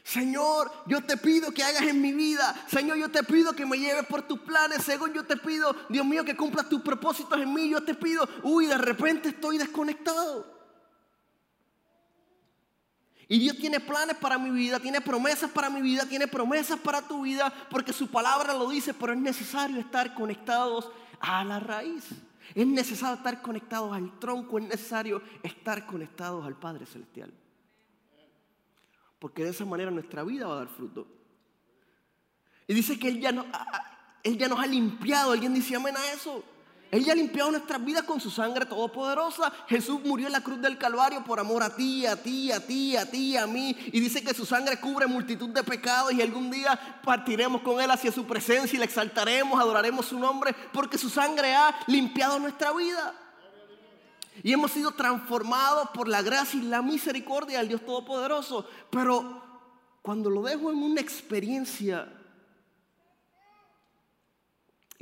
Señor, 0.04 0.70
yo 0.86 1.02
te 1.02 1.16
pido 1.16 1.50
que 1.50 1.64
hagas 1.64 1.82
en 1.82 2.00
mi 2.00 2.12
vida. 2.12 2.54
Señor, 2.68 2.98
yo 2.98 3.10
te 3.10 3.22
pido 3.22 3.54
que 3.54 3.64
me 3.64 3.78
lleves 3.78 4.06
por 4.06 4.22
tus 4.22 4.38
planes. 4.40 4.84
Según 4.84 5.14
yo 5.14 5.24
te 5.24 5.36
pido, 5.38 5.74
Dios 5.88 6.04
mío, 6.04 6.24
que 6.24 6.36
cumplas 6.36 6.68
tus 6.68 6.82
propósitos 6.82 7.40
en 7.40 7.52
mí. 7.52 7.70
Yo 7.70 7.82
te 7.82 7.94
pido, 7.94 8.28
uy, 8.42 8.66
de 8.66 8.76
repente 8.76 9.30
estoy 9.30 9.56
desconectado. 9.56 10.54
Y 13.28 13.38
Dios 13.38 13.56
tiene 13.56 13.80
planes 13.80 14.16
para 14.16 14.38
mi 14.38 14.50
vida, 14.50 14.78
tiene 14.80 15.00
promesas 15.00 15.50
para 15.50 15.70
mi 15.70 15.80
vida, 15.80 16.06
tiene 16.06 16.28
promesas 16.28 16.78
para 16.78 17.02
tu 17.02 17.22
vida, 17.22 17.52
porque 17.70 17.92
su 17.92 18.08
palabra 18.08 18.52
lo 18.52 18.68
dice, 18.68 18.92
pero 18.92 19.12
es 19.12 19.18
necesario 19.18 19.78
estar 19.78 20.14
conectados 20.14 20.90
a 21.20 21.42
la 21.44 21.58
raíz. 21.58 22.04
Es 22.54 22.66
necesario 22.66 23.16
estar 23.16 23.40
conectados 23.40 23.94
al 23.94 24.18
tronco, 24.18 24.58
es 24.58 24.64
necesario 24.64 25.22
estar 25.42 25.86
conectados 25.86 26.44
al 26.44 26.56
Padre 26.56 26.84
Celestial. 26.84 27.32
Porque 29.18 29.42
de 29.42 29.50
esa 29.50 29.64
manera 29.64 29.90
nuestra 29.90 30.22
vida 30.22 30.46
va 30.46 30.54
a 30.54 30.58
dar 30.58 30.68
fruto. 30.68 31.06
Y 32.66 32.74
dice 32.74 32.98
que 32.98 33.08
Él 33.08 33.20
ya, 33.20 33.32
nos 33.32 34.58
ha 34.58 34.66
limpiado. 34.66 35.32
¿Alguien 35.32 35.54
dice 35.54 35.76
amén 35.76 35.96
a 35.96 36.12
eso? 36.12 36.44
Él 36.94 37.04
ya 37.04 37.12
ha 37.12 37.16
limpiado 37.16 37.50
nuestras 37.50 37.84
vidas 37.84 38.04
con 38.04 38.20
su 38.20 38.30
sangre 38.30 38.66
todopoderosa. 38.66 39.52
Jesús 39.66 40.00
murió 40.04 40.28
en 40.28 40.32
la 40.32 40.42
cruz 40.42 40.60
del 40.60 40.78
Calvario 40.78 41.24
por 41.24 41.40
amor 41.40 41.64
a 41.64 41.74
ti, 41.74 42.06
a 42.06 42.14
ti, 42.14 42.52
a 42.52 42.64
ti, 42.64 42.96
a 42.96 43.04
ti, 43.04 43.36
a 43.36 43.48
mí. 43.48 43.76
Y 43.86 43.98
dice 43.98 44.22
que 44.22 44.32
su 44.32 44.46
sangre 44.46 44.78
cubre 44.78 45.08
multitud 45.08 45.48
de 45.48 45.64
pecados 45.64 46.12
y 46.12 46.22
algún 46.22 46.52
día 46.52 47.00
partiremos 47.02 47.62
con 47.62 47.80
Él 47.80 47.90
hacia 47.90 48.12
su 48.12 48.24
presencia 48.26 48.76
y 48.76 48.78
le 48.78 48.84
exaltaremos, 48.84 49.60
adoraremos 49.60 50.06
su 50.06 50.20
nombre, 50.20 50.54
porque 50.72 50.96
su 50.96 51.10
sangre 51.10 51.52
ha 51.52 51.76
limpiado 51.88 52.38
nuestra 52.38 52.72
vida. 52.72 53.12
Y 54.44 54.52
hemos 54.52 54.70
sido 54.70 54.92
transformados 54.92 55.88
por 55.92 56.06
la 56.06 56.22
gracia 56.22 56.60
y 56.60 56.62
la 56.62 56.80
misericordia 56.80 57.58
del 57.58 57.70
Dios 57.70 57.84
Todopoderoso. 57.84 58.68
Pero 58.90 59.42
cuando 60.00 60.30
lo 60.30 60.42
dejo 60.42 60.70
en 60.70 60.80
una 60.80 61.00
experiencia 61.00 62.06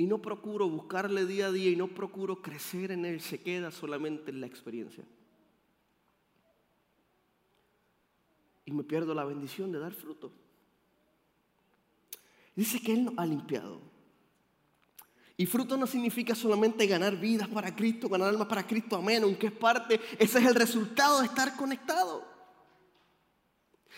y 0.03 0.05
no 0.05 0.21
procuro 0.21 0.67
buscarle 0.67 1.25
día 1.25 1.47
a 1.47 1.51
día 1.53 1.71
y 1.71 1.77
no 1.77 1.87
procuro 1.87 2.41
crecer 2.41 2.91
en 2.91 3.05
él, 3.05 3.21
se 3.21 3.41
queda 3.41 3.71
solamente 3.71 4.31
en 4.31 4.41
la 4.41 4.47
experiencia. 4.47 5.05
Y 8.65 8.73
me 8.73 8.83
pierdo 8.83 9.13
la 9.13 9.23
bendición 9.23 9.71
de 9.71 9.79
dar 9.79 9.93
fruto. 9.93 10.29
Dice 12.53 12.81
que 12.81 12.91
Él 12.91 13.05
nos 13.05 13.17
ha 13.17 13.25
limpiado. 13.25 13.79
Y 15.37 15.45
fruto 15.45 15.77
no 15.77 15.87
significa 15.87 16.35
solamente 16.35 16.85
ganar 16.85 17.15
vidas 17.15 17.47
para 17.47 17.73
Cristo, 17.73 18.09
ganar 18.09 18.27
almas 18.27 18.49
para 18.49 18.67
Cristo, 18.67 18.97
amén, 18.97 19.23
aunque 19.23 19.47
es 19.47 19.53
parte, 19.53 20.01
ese 20.19 20.39
es 20.39 20.45
el 20.45 20.55
resultado 20.55 21.21
de 21.21 21.27
estar 21.27 21.55
conectado. 21.55 22.27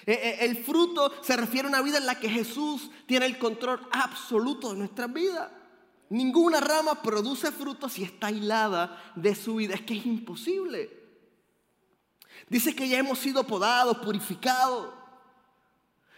E, 0.05 0.13
e, 0.13 0.45
el 0.45 0.57
fruto 0.57 1.11
se 1.23 1.35
refiere 1.35 1.65
a 1.67 1.69
una 1.69 1.81
vida 1.81 1.97
en 1.97 2.05
la 2.05 2.19
que 2.19 2.29
Jesús 2.29 2.91
tiene 3.07 3.25
el 3.25 3.39
control 3.39 3.79
absoluto 3.91 4.71
de 4.71 4.77
nuestras 4.77 5.11
vidas. 5.11 5.64
Ninguna 6.09 6.59
rama 6.59 7.01
produce 7.01 7.51
fruto 7.51 7.89
si 7.89 8.03
está 8.03 8.27
aislada 8.27 9.13
de 9.15 9.33
su 9.35 9.55
vida. 9.55 9.73
Es 9.73 9.81
que 9.81 9.97
es 9.97 10.05
imposible. 10.05 10.89
Dice 12.47 12.75
que 12.75 12.87
ya 12.87 12.99
hemos 12.99 13.17
sido 13.17 13.45
podados, 13.45 13.97
purificados. 13.97 14.93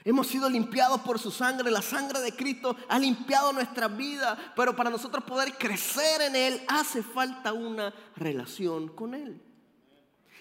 Hemos 0.03 0.27
sido 0.27 0.49
limpiados 0.49 1.01
por 1.01 1.19
su 1.19 1.31
sangre. 1.31 1.71
La 1.71 1.81
sangre 1.81 2.19
de 2.19 2.35
Cristo 2.35 2.75
ha 2.89 2.99
limpiado 2.99 3.53
nuestras 3.53 3.95
vidas. 3.95 4.37
Pero 4.55 4.75
para 4.75 4.89
nosotros 4.89 5.23
poder 5.23 5.57
crecer 5.57 6.21
en 6.21 6.35
Él 6.35 6.61
hace 6.67 7.01
falta 7.01 7.53
una 7.53 7.93
relación 8.15 8.89
con 8.89 9.13
Él. 9.13 9.41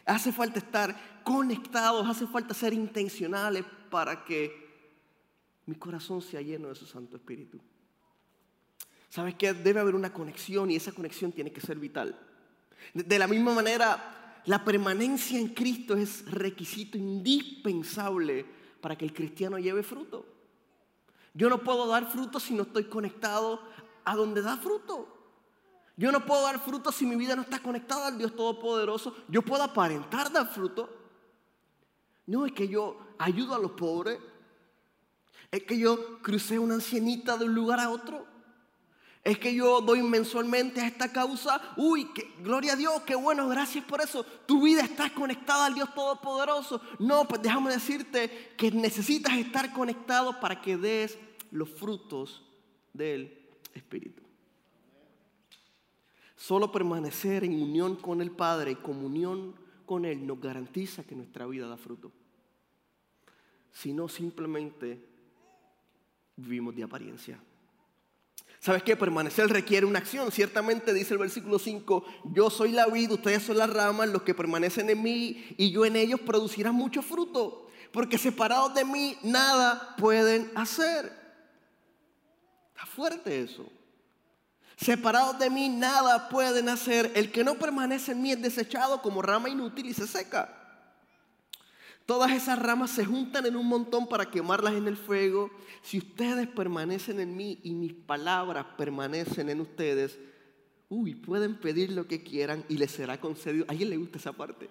Hace 0.04 0.32
falta 0.32 0.58
estar 0.58 1.22
conectados, 1.24 2.08
hace 2.08 2.26
falta 2.26 2.54
ser 2.54 2.72
intencionales 2.72 3.64
para 3.90 4.24
que 4.24 4.66
mi 5.66 5.74
corazón 5.74 6.22
sea 6.22 6.40
lleno 6.40 6.68
de 6.68 6.76
su 6.76 6.86
Santo 6.86 7.16
Espíritu. 7.16 7.60
¿Sabes 9.16 9.34
qué? 9.36 9.54
Debe 9.54 9.80
haber 9.80 9.94
una 9.94 10.12
conexión 10.12 10.70
y 10.70 10.76
esa 10.76 10.92
conexión 10.92 11.32
tiene 11.32 11.50
que 11.50 11.62
ser 11.62 11.78
vital. 11.78 12.14
De 12.92 13.18
la 13.18 13.26
misma 13.26 13.54
manera, 13.54 14.42
la 14.44 14.62
permanencia 14.62 15.40
en 15.40 15.54
Cristo 15.54 15.96
es 15.96 16.30
requisito 16.30 16.98
indispensable 16.98 18.44
para 18.78 18.94
que 18.94 19.06
el 19.06 19.14
cristiano 19.14 19.58
lleve 19.58 19.82
fruto. 19.82 20.26
Yo 21.32 21.48
no 21.48 21.64
puedo 21.64 21.86
dar 21.86 22.12
fruto 22.12 22.38
si 22.38 22.52
no 22.52 22.64
estoy 22.64 22.84
conectado 22.84 23.62
a 24.04 24.14
donde 24.14 24.42
da 24.42 24.58
fruto. 24.58 25.08
Yo 25.96 26.12
no 26.12 26.26
puedo 26.26 26.42
dar 26.42 26.60
fruto 26.60 26.92
si 26.92 27.06
mi 27.06 27.16
vida 27.16 27.34
no 27.34 27.40
está 27.40 27.58
conectada 27.60 28.08
al 28.08 28.18
Dios 28.18 28.36
Todopoderoso. 28.36 29.16
Yo 29.28 29.40
puedo 29.40 29.62
aparentar 29.62 30.30
dar 30.30 30.46
fruto. 30.52 30.94
No 32.26 32.44
es 32.44 32.52
que 32.52 32.68
yo 32.68 32.98
ayudo 33.16 33.54
a 33.54 33.58
los 33.58 33.70
pobres. 33.70 34.18
Es 35.50 35.62
que 35.62 35.78
yo 35.78 36.20
crucé 36.20 36.58
una 36.58 36.74
ancianita 36.74 37.38
de 37.38 37.46
un 37.46 37.54
lugar 37.54 37.80
a 37.80 37.88
otro. 37.88 38.35
Es 39.26 39.40
que 39.40 39.52
yo 39.52 39.80
doy 39.80 40.04
mensualmente 40.04 40.80
a 40.80 40.86
esta 40.86 41.10
causa. 41.10 41.60
Uy, 41.76 42.08
gloria 42.44 42.74
a 42.74 42.76
Dios, 42.76 43.02
qué 43.02 43.16
bueno, 43.16 43.48
gracias 43.48 43.84
por 43.84 44.00
eso. 44.00 44.22
Tu 44.22 44.62
vida 44.62 44.82
está 44.82 45.12
conectada 45.12 45.66
al 45.66 45.74
Dios 45.74 45.92
Todopoderoso. 45.96 46.80
No, 47.00 47.26
pues 47.26 47.42
déjame 47.42 47.72
decirte 47.72 48.54
que 48.56 48.70
necesitas 48.70 49.36
estar 49.36 49.72
conectado 49.72 50.38
para 50.38 50.62
que 50.62 50.76
des 50.76 51.18
los 51.50 51.68
frutos 51.68 52.44
del 52.92 53.36
Espíritu. 53.74 54.22
Solo 56.36 56.70
permanecer 56.70 57.42
en 57.42 57.60
unión 57.60 57.96
con 57.96 58.20
el 58.20 58.30
Padre 58.30 58.70
y 58.70 58.76
comunión 58.76 59.56
con 59.86 60.04
Él 60.04 60.24
nos 60.24 60.40
garantiza 60.40 61.02
que 61.02 61.16
nuestra 61.16 61.46
vida 61.46 61.66
da 61.66 61.76
fruto. 61.76 62.12
Si 63.72 63.92
no, 63.92 64.08
simplemente 64.08 65.04
vivimos 66.36 66.76
de 66.76 66.84
apariencia. 66.84 67.40
¿Sabes 68.66 68.82
qué? 68.82 68.96
Permanecer 68.96 69.46
requiere 69.48 69.86
una 69.86 70.00
acción. 70.00 70.32
Ciertamente 70.32 70.92
dice 70.92 71.14
el 71.14 71.18
versículo 71.18 71.60
5, 71.60 72.04
yo 72.32 72.50
soy 72.50 72.72
la 72.72 72.86
vida, 72.86 73.14
ustedes 73.14 73.44
son 73.44 73.58
las 73.58 73.70
ramas, 73.70 74.08
los 74.08 74.22
que 74.22 74.34
permanecen 74.34 74.90
en 74.90 75.04
mí 75.04 75.54
y 75.56 75.70
yo 75.70 75.86
en 75.86 75.94
ellos 75.94 76.18
producirán 76.18 76.74
mucho 76.74 77.00
fruto. 77.00 77.68
Porque 77.92 78.18
separados 78.18 78.74
de 78.74 78.84
mí 78.84 79.16
nada 79.22 79.94
pueden 79.96 80.50
hacer. 80.56 81.12
Está 82.74 82.86
fuerte 82.86 83.40
eso. 83.40 83.70
Separados 84.76 85.38
de 85.38 85.48
mí 85.48 85.68
nada 85.68 86.28
pueden 86.28 86.68
hacer. 86.68 87.12
El 87.14 87.30
que 87.30 87.44
no 87.44 87.54
permanece 87.54 88.10
en 88.10 88.22
mí 88.22 88.32
es 88.32 88.42
desechado 88.42 89.00
como 89.00 89.22
rama 89.22 89.48
inútil 89.48 89.86
y 89.86 89.94
se 89.94 90.08
seca. 90.08 90.65
Todas 92.06 92.30
esas 92.30 92.60
ramas 92.60 92.92
se 92.92 93.04
juntan 93.04 93.46
en 93.46 93.56
un 93.56 93.66
montón 93.66 94.08
para 94.08 94.30
quemarlas 94.30 94.74
en 94.74 94.86
el 94.86 94.96
fuego. 94.96 95.50
Si 95.82 95.98
ustedes 95.98 96.46
permanecen 96.46 97.18
en 97.18 97.36
mí 97.36 97.58
y 97.64 97.74
mis 97.74 97.92
palabras 97.92 98.64
permanecen 98.78 99.50
en 99.50 99.60
ustedes, 99.60 100.16
uy, 100.88 101.16
pueden 101.16 101.56
pedir 101.58 101.90
lo 101.90 102.06
que 102.06 102.22
quieran 102.22 102.64
y 102.68 102.78
les 102.78 102.92
será 102.92 103.20
concedido. 103.20 103.66
¿A 103.66 103.72
alguien 103.72 103.90
le 103.90 103.96
gusta 103.96 104.18
esa 104.18 104.32
parte? 104.32 104.70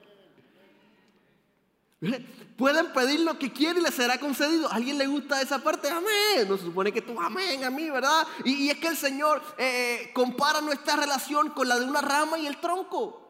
Pueden 2.55 2.93
pedir 2.93 3.19
lo 3.19 3.37
que 3.37 3.51
quieran 3.51 3.79
y 3.79 3.83
les 3.83 3.95
será 3.95 4.17
concedido. 4.17 4.71
¿A 4.71 4.75
alguien 4.75 4.97
le 4.97 5.07
gusta 5.07 5.41
esa 5.41 5.59
parte? 5.59 5.89
Amén. 5.89 6.47
No 6.47 6.55
se 6.55 6.63
supone 6.63 6.93
que 6.93 7.01
tú, 7.01 7.19
amén 7.19 7.65
a 7.65 7.69
mí, 7.69 7.89
¿verdad? 7.89 8.25
Y, 8.45 8.69
es 8.69 8.77
que 8.77 8.87
el 8.87 8.97
Señor 8.97 9.41
eh, 9.57 10.11
compara 10.13 10.61
nuestra 10.61 10.95
relación 10.95 11.49
con 11.49 11.67
la 11.67 11.79
de 11.79 11.85
una 11.85 11.99
rama 11.99 12.37
y 12.37 12.47
el 12.47 12.61
tronco. 12.61 13.24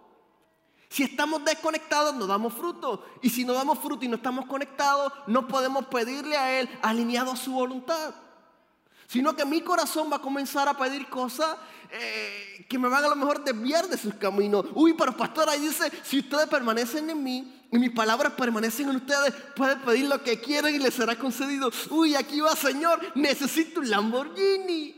Si 0.95 1.03
estamos 1.03 1.43
desconectados, 1.43 2.15
no 2.15 2.25
damos 2.25 2.53
fruto. 2.53 3.05
Y 3.21 3.29
si 3.29 3.43
no 3.43 3.51
damos 3.51 3.79
fruto 3.79 4.05
y 4.05 4.07
no 4.07 4.15
estamos 4.15 4.45
conectados, 4.45 5.11
no 5.27 5.45
podemos 5.45 5.87
pedirle 5.87 6.37
a 6.37 6.57
Él 6.57 6.69
alineado 6.81 7.33
a 7.33 7.35
su 7.35 7.51
voluntad. 7.51 8.15
Sino 9.05 9.35
que 9.35 9.43
mi 9.43 9.59
corazón 9.59 10.09
va 10.09 10.15
a 10.15 10.21
comenzar 10.21 10.69
a 10.69 10.77
pedir 10.77 11.09
cosas 11.09 11.57
eh, 11.91 12.65
que 12.69 12.79
me 12.79 12.87
van 12.87 13.03
a 13.03 13.09
lo 13.09 13.17
mejor 13.17 13.43
desviar 13.43 13.89
de 13.89 13.97
sus 13.97 14.13
caminos. 14.13 14.67
Uy, 14.73 14.93
pero 14.93 15.11
pastor, 15.17 15.49
ahí 15.49 15.59
dice, 15.59 15.91
si 16.01 16.19
ustedes 16.19 16.47
permanecen 16.47 17.09
en 17.09 17.21
mí 17.21 17.67
y 17.73 17.77
mis 17.77 17.91
palabras 17.91 18.31
permanecen 18.31 18.87
en 18.87 18.95
ustedes, 18.95 19.33
pueden 19.53 19.81
pedir 19.81 20.07
lo 20.07 20.23
que 20.23 20.39
quieran 20.39 20.73
y 20.73 20.79
les 20.79 20.93
será 20.93 21.19
concedido. 21.19 21.71
Uy, 21.89 22.15
aquí 22.15 22.39
va, 22.39 22.55
Señor, 22.55 23.01
necesito 23.15 23.81
un 23.81 23.89
Lamborghini. 23.89 24.95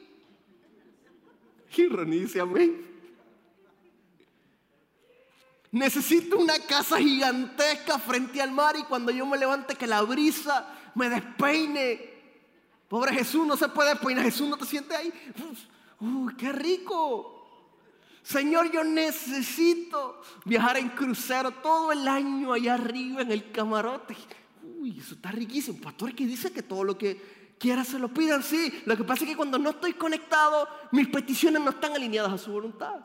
Y 1.76 1.88
Ronnie 1.88 2.28
amén. 2.40 2.97
Necesito 5.78 6.40
una 6.40 6.58
casa 6.60 6.98
gigantesca 6.98 8.00
frente 8.00 8.42
al 8.42 8.52
mar 8.52 8.76
y 8.76 8.84
cuando 8.84 9.12
yo 9.12 9.28
me 9.28 9.38
levante 9.38 9.76
que 9.76 9.86
la 9.86 10.02
brisa 10.02 10.68
me 10.96 11.08
despeine. 11.08 12.18
Pobre 12.88 13.14
Jesús, 13.14 13.46
no 13.46 13.56
se 13.56 13.70
puede 13.70 13.92
despeinar. 13.92 14.26
Jesús 14.26 14.50
no 14.50 14.58
te 14.58 14.66
siente 14.66 14.96
ahí. 14.96 15.14
Uy, 16.00 16.36
qué 16.36 16.52
rico. 16.52 17.34
Señor, 18.24 18.72
yo 18.72 18.84
necesito 18.84 20.20
viajar 20.46 20.78
en 20.78 20.90
crucero 20.90 21.52
todo 21.52 21.92
el 21.92 22.08
año 22.08 22.54
allá 22.54 22.74
arriba 22.74 23.22
en 23.22 23.32
el 23.32 23.52
camarote. 23.52 24.18
Uy, 24.80 24.98
eso 25.00 25.14
está 25.14 25.32
riquísimo. 25.32 25.80
Pastor 25.80 26.16
que 26.16 26.26
dice 26.26 26.52
que 26.52 26.64
todo 26.64 26.84
lo 26.84 26.98
que 26.98 27.56
quiera 27.60 27.84
se 27.84 28.00
lo 28.00 28.08
pidan. 28.08 28.42
Sí, 28.42 28.82
lo 28.86 28.98
que 28.98 29.04
pasa 29.04 29.24
es 29.24 29.30
que 29.30 29.38
cuando 29.38 29.60
no 29.60 29.70
estoy 29.70 29.94
conectado, 29.94 30.68
mis 30.92 31.08
peticiones 31.08 31.62
no 31.62 31.70
están 31.70 31.94
alineadas 31.94 32.34
a 32.34 32.38
su 32.40 32.52
voluntad. 32.52 32.96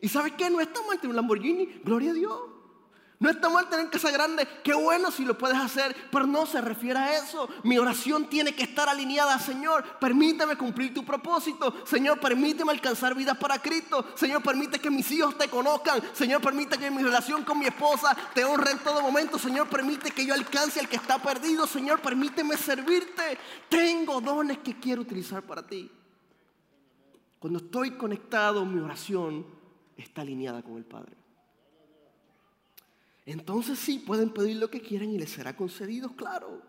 ¿Y 0.00 0.08
sabes 0.08 0.32
qué? 0.32 0.48
No 0.50 0.60
está 0.60 0.80
mal 0.82 0.96
tener 0.96 1.10
un 1.10 1.16
Lamborghini, 1.16 1.80
gloria 1.84 2.10
a 2.10 2.14
Dios. 2.14 2.38
No 3.20 3.28
está 3.28 3.48
mal 3.48 3.68
tener 3.68 3.90
casa 3.90 4.12
grande, 4.12 4.46
qué 4.62 4.72
bueno 4.74 5.10
si 5.10 5.24
lo 5.24 5.36
puedes 5.36 5.58
hacer, 5.58 5.94
pero 6.12 6.24
no 6.24 6.46
se 6.46 6.60
refiere 6.60 7.00
a 7.00 7.18
eso. 7.18 7.48
Mi 7.64 7.76
oración 7.76 8.28
tiene 8.28 8.54
que 8.54 8.62
estar 8.62 8.88
alineada, 8.88 9.40
Señor, 9.40 9.84
permíteme 9.98 10.54
cumplir 10.54 10.94
tu 10.94 11.04
propósito. 11.04 11.84
Señor, 11.84 12.20
permíteme 12.20 12.70
alcanzar 12.70 13.16
vidas 13.16 13.36
para 13.36 13.60
Cristo. 13.60 14.04
Señor, 14.14 14.40
permite 14.40 14.78
que 14.78 14.88
mis 14.88 15.10
hijos 15.10 15.36
te 15.36 15.48
conozcan. 15.48 16.00
Señor, 16.12 16.40
permite 16.40 16.78
que 16.78 16.92
mi 16.92 17.02
relación 17.02 17.42
con 17.42 17.58
mi 17.58 17.66
esposa 17.66 18.16
te 18.34 18.44
honre 18.44 18.70
en 18.70 18.78
todo 18.78 19.02
momento. 19.02 19.36
Señor, 19.36 19.68
permite 19.68 20.12
que 20.12 20.24
yo 20.24 20.32
alcance 20.32 20.78
al 20.78 20.88
que 20.88 20.96
está 20.96 21.20
perdido. 21.20 21.66
Señor, 21.66 22.00
permíteme 22.00 22.56
servirte. 22.56 23.36
Tengo 23.68 24.20
dones 24.20 24.58
que 24.58 24.78
quiero 24.78 25.02
utilizar 25.02 25.42
para 25.42 25.66
ti. 25.66 25.90
Cuando 27.40 27.58
estoy 27.58 27.92
conectado, 27.92 28.64
mi 28.64 28.78
oración 28.80 29.57
está 30.02 30.22
alineada 30.22 30.62
con 30.62 30.76
el 30.76 30.84
Padre. 30.84 31.16
Entonces 33.26 33.78
sí, 33.78 33.98
pueden 33.98 34.30
pedir 34.30 34.56
lo 34.56 34.70
que 34.70 34.80
quieran 34.80 35.10
y 35.10 35.18
les 35.18 35.30
será 35.30 35.54
concedido, 35.54 36.16
claro. 36.16 36.62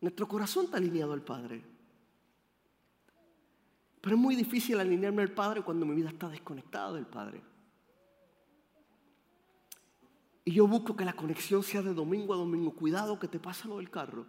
Nuestro 0.00 0.26
corazón 0.26 0.64
está 0.64 0.78
alineado 0.78 1.12
al 1.12 1.22
Padre. 1.22 1.62
Pero 4.00 4.16
es 4.16 4.20
muy 4.20 4.34
difícil 4.34 4.80
alinearme 4.80 5.22
al 5.22 5.32
Padre 5.32 5.62
cuando 5.62 5.86
mi 5.86 5.94
vida 5.94 6.08
está 6.08 6.28
desconectada 6.28 6.92
del 6.92 7.06
Padre. 7.06 7.42
Y 10.44 10.52
yo 10.52 10.66
busco 10.66 10.96
que 10.96 11.04
la 11.04 11.12
conexión 11.12 11.62
sea 11.62 11.82
de 11.82 11.92
domingo 11.92 12.32
a 12.32 12.38
domingo. 12.38 12.72
Cuidado 12.74 13.18
que 13.18 13.28
te 13.28 13.38
pasa 13.38 13.68
lo 13.68 13.76
del 13.76 13.90
carro. 13.90 14.26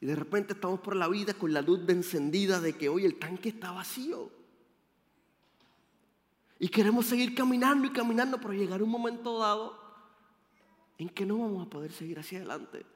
Y 0.00 0.06
de 0.06 0.16
repente 0.16 0.54
estamos 0.54 0.80
por 0.80 0.96
la 0.96 1.08
vida 1.08 1.34
con 1.34 1.52
la 1.52 1.62
luz 1.62 1.80
encendida 1.88 2.60
de 2.60 2.76
que 2.76 2.88
hoy 2.88 3.04
el 3.04 3.18
tanque 3.18 3.50
está 3.50 3.72
vacío. 3.72 4.30
Y 6.64 6.70
queremos 6.70 7.04
seguir 7.04 7.34
caminando 7.34 7.86
y 7.86 7.90
caminando, 7.90 8.40
pero 8.40 8.54
llegar 8.54 8.82
un 8.82 8.88
momento 8.88 9.38
dado 9.38 9.78
en 10.96 11.10
que 11.10 11.26
no 11.26 11.36
vamos 11.36 11.66
a 11.66 11.68
poder 11.68 11.92
seguir 11.92 12.18
hacia 12.18 12.38
adelante. 12.38 12.86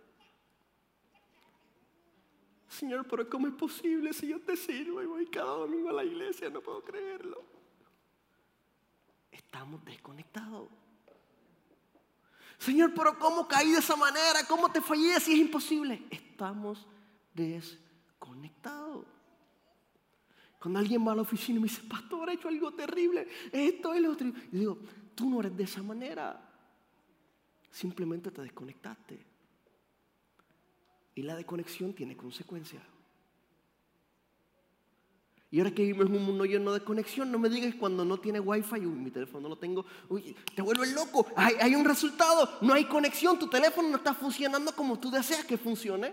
Señor, 2.66 3.06
pero 3.06 3.28
¿cómo 3.28 3.46
es 3.46 3.52
posible 3.52 4.14
si 4.14 4.28
yo 4.28 4.40
te 4.40 4.56
sirvo 4.56 5.02
y 5.02 5.06
voy 5.06 5.26
cada 5.26 5.50
domingo 5.50 5.90
a 5.90 5.92
la 5.92 6.02
iglesia? 6.02 6.48
No 6.48 6.62
puedo 6.62 6.82
creerlo. 6.82 7.44
Estamos 9.30 9.84
desconectados. 9.84 10.70
Señor, 12.56 12.94
pero 12.94 13.18
¿cómo 13.18 13.46
caí 13.46 13.72
de 13.72 13.80
esa 13.80 13.96
manera? 13.96 14.46
¿Cómo 14.48 14.72
te 14.72 14.80
fallé 14.80 15.20
si 15.20 15.34
es 15.34 15.38
imposible? 15.40 16.06
Estamos 16.08 16.86
desconectados. 17.34 19.04
Cuando 20.58 20.78
alguien 20.78 21.06
va 21.06 21.12
a 21.12 21.16
la 21.16 21.22
oficina 21.22 21.58
y 21.58 21.60
me 21.60 21.68
dice, 21.68 21.82
pastor, 21.82 22.17
hecho 22.38 22.48
algo 22.48 22.72
terrible, 22.72 23.26
esto 23.52 23.92
es 23.92 24.00
lo 24.00 24.12
otro. 24.12 24.28
Y 24.52 24.58
digo, 24.58 24.78
tú 25.14 25.28
no 25.28 25.40
eres 25.40 25.56
de 25.56 25.64
esa 25.64 25.82
manera. 25.82 26.40
Simplemente 27.70 28.30
te 28.30 28.42
desconectaste. 28.42 29.26
Y 31.14 31.22
la 31.22 31.36
desconexión 31.36 31.92
tiene 31.92 32.16
consecuencias. 32.16 32.82
Y 35.50 35.58
ahora 35.58 35.70
que 35.70 35.82
vivimos 35.82 36.06
en 36.06 36.16
un 36.16 36.24
mundo 36.24 36.44
lleno 36.44 36.74
de 36.74 36.80
conexión, 36.80 37.32
no 37.32 37.38
me 37.38 37.48
digas 37.48 37.74
cuando 37.74 38.04
no 38.04 38.18
tiene 38.20 38.38
wifi, 38.38 38.80
uy, 38.80 38.86
mi 38.86 39.10
teléfono 39.10 39.40
no 39.40 39.48
lo 39.48 39.56
tengo, 39.56 39.86
uy, 40.10 40.36
te 40.54 40.60
vuelves 40.60 40.92
loco, 40.92 41.26
hay, 41.36 41.54
hay 41.58 41.74
un 41.74 41.86
resultado, 41.86 42.58
no 42.60 42.74
hay 42.74 42.84
conexión, 42.84 43.38
tu 43.38 43.48
teléfono 43.48 43.88
no 43.88 43.96
está 43.96 44.12
funcionando 44.12 44.72
como 44.76 44.98
tú 44.98 45.10
deseas 45.10 45.46
que 45.46 45.56
funcione. 45.56 46.12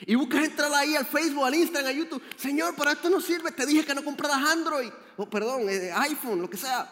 Y 0.00 0.14
buscas 0.16 0.44
entrar 0.44 0.72
ahí 0.74 0.96
al 0.96 1.06
Facebook, 1.06 1.44
al 1.44 1.54
Instagram, 1.54 1.90
a 1.90 1.92
YouTube. 1.92 2.22
Señor, 2.36 2.74
para 2.74 2.92
esto 2.92 3.08
no 3.08 3.20
sirve. 3.20 3.52
Te 3.52 3.64
dije 3.64 3.84
que 3.84 3.94
no 3.94 4.04
compraras 4.04 4.38
Android. 4.38 4.90
O 5.16 5.28
perdón, 5.28 5.68
eh, 5.68 5.92
iPhone, 5.92 6.42
lo 6.42 6.50
que 6.50 6.56
sea. 6.56 6.90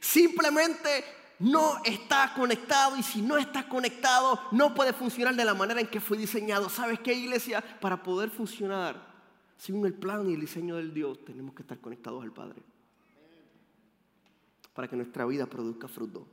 Simplemente 0.00 1.04
no 1.40 1.82
está 1.84 2.32
conectado. 2.34 2.96
Y 2.96 3.02
si 3.02 3.20
no 3.20 3.36
está 3.36 3.68
conectado, 3.68 4.40
no 4.52 4.74
puede 4.74 4.92
funcionar 4.92 5.34
de 5.34 5.44
la 5.44 5.54
manera 5.54 5.80
en 5.80 5.88
que 5.88 6.00
fue 6.00 6.16
diseñado. 6.16 6.68
¿Sabes 6.68 7.00
qué, 7.00 7.12
iglesia? 7.14 7.62
Para 7.80 8.02
poder 8.02 8.30
funcionar 8.30 9.10
según 9.60 9.84
el 9.84 9.92
plan 9.92 10.28
y 10.30 10.32
el 10.32 10.40
diseño 10.40 10.76
del 10.76 10.94
Dios, 10.94 11.22
tenemos 11.22 11.54
que 11.54 11.60
estar 11.60 11.78
conectados 11.80 12.22
al 12.22 12.32
Padre. 12.32 12.62
Para 14.72 14.88
que 14.88 14.96
nuestra 14.96 15.26
vida 15.26 15.44
produzca 15.44 15.86
fruto. 15.86 16.26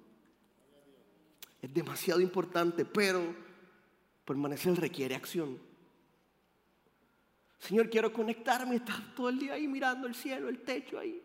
Es 1.62 1.74
demasiado 1.74 2.22
importante, 2.22 2.86
pero 2.86 3.36
Permanecer 4.28 4.78
requiere 4.78 5.16
acción. 5.16 5.58
Señor, 7.60 7.90
quiero 7.90 8.12
conectarme, 8.12 8.76
estar 8.76 9.16
todo 9.16 9.30
el 9.30 9.40
día 9.40 9.54
ahí 9.54 9.70
mirando 9.70 10.06
el 10.06 10.14
cielo, 10.14 10.50
el 10.50 10.60
techo 10.64 11.00
ahí. 11.00 11.24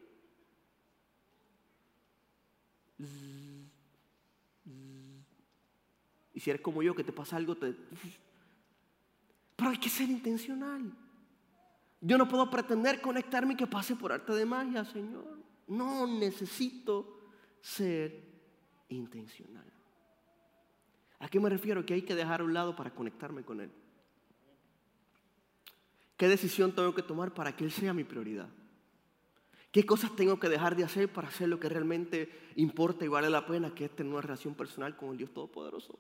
Y 6.33 6.39
si 6.39 6.49
eres 6.49 6.63
como 6.63 6.81
yo, 6.81 6.95
que 6.95 7.03
te 7.03 7.13
pasa 7.13 7.37
algo, 7.37 7.57
te... 7.57 7.75
Pero 9.57 9.71
hay 9.71 9.79
que 9.79 9.91
ser 9.91 10.09
intencional. 10.09 10.97
Yo 12.01 12.17
no 12.17 12.29
puedo 12.29 12.49
pretender 12.49 13.01
conectarme 13.01 13.55
y 13.55 13.57
que 13.57 13.67
pase 13.67 13.97
por 13.97 14.13
arte 14.13 14.33
de 14.33 14.47
magia, 14.47 14.85
Señor. 14.85 15.39
No 15.67 16.07
necesito 16.07 17.19
ser 17.61 18.23
intencional. 18.91 19.73
¿A 21.23 21.29
qué 21.29 21.39
me 21.39 21.49
refiero? 21.49 21.87
Que 21.87 21.95
hay 21.95 22.03
que 22.03 22.17
dejar 22.17 22.41
a 22.41 22.45
un 22.45 22.53
lado 22.53 22.75
para 22.75 22.91
conectarme 22.91 23.45
con 23.45 23.61
Él. 23.61 23.71
¿Qué 26.17 26.27
decisión 26.27 26.73
tengo 26.73 26.95
que 26.95 27.03
tomar 27.03 27.33
para 27.33 27.55
que 27.57 27.65
Él 27.65 27.71
sea 27.71 27.95
mi 27.95 28.03
prioridad? 28.03 28.49
¿Qué 29.71 29.87
cosas 29.87 30.15
tengo 30.17 30.41
que 30.41 30.49
dejar 30.49 30.75
de 30.75 30.83
hacer 30.83 31.11
para 31.13 31.29
hacer 31.29 31.49
lo 31.49 31.61
que 31.61 31.69
realmente 31.69 32.51
importa 32.57 33.05
y 33.05 33.09
vale 33.09 33.31
la 33.31 33.47
pena, 33.47 33.73
que 33.73 33.85
es 33.85 33.95
tener 33.95 34.13
una 34.13 34.21
relación 34.21 34.55
personal 34.55 34.97
con 34.97 35.11
el 35.11 35.17
Dios 35.17 35.33
Todopoderoso? 35.33 35.97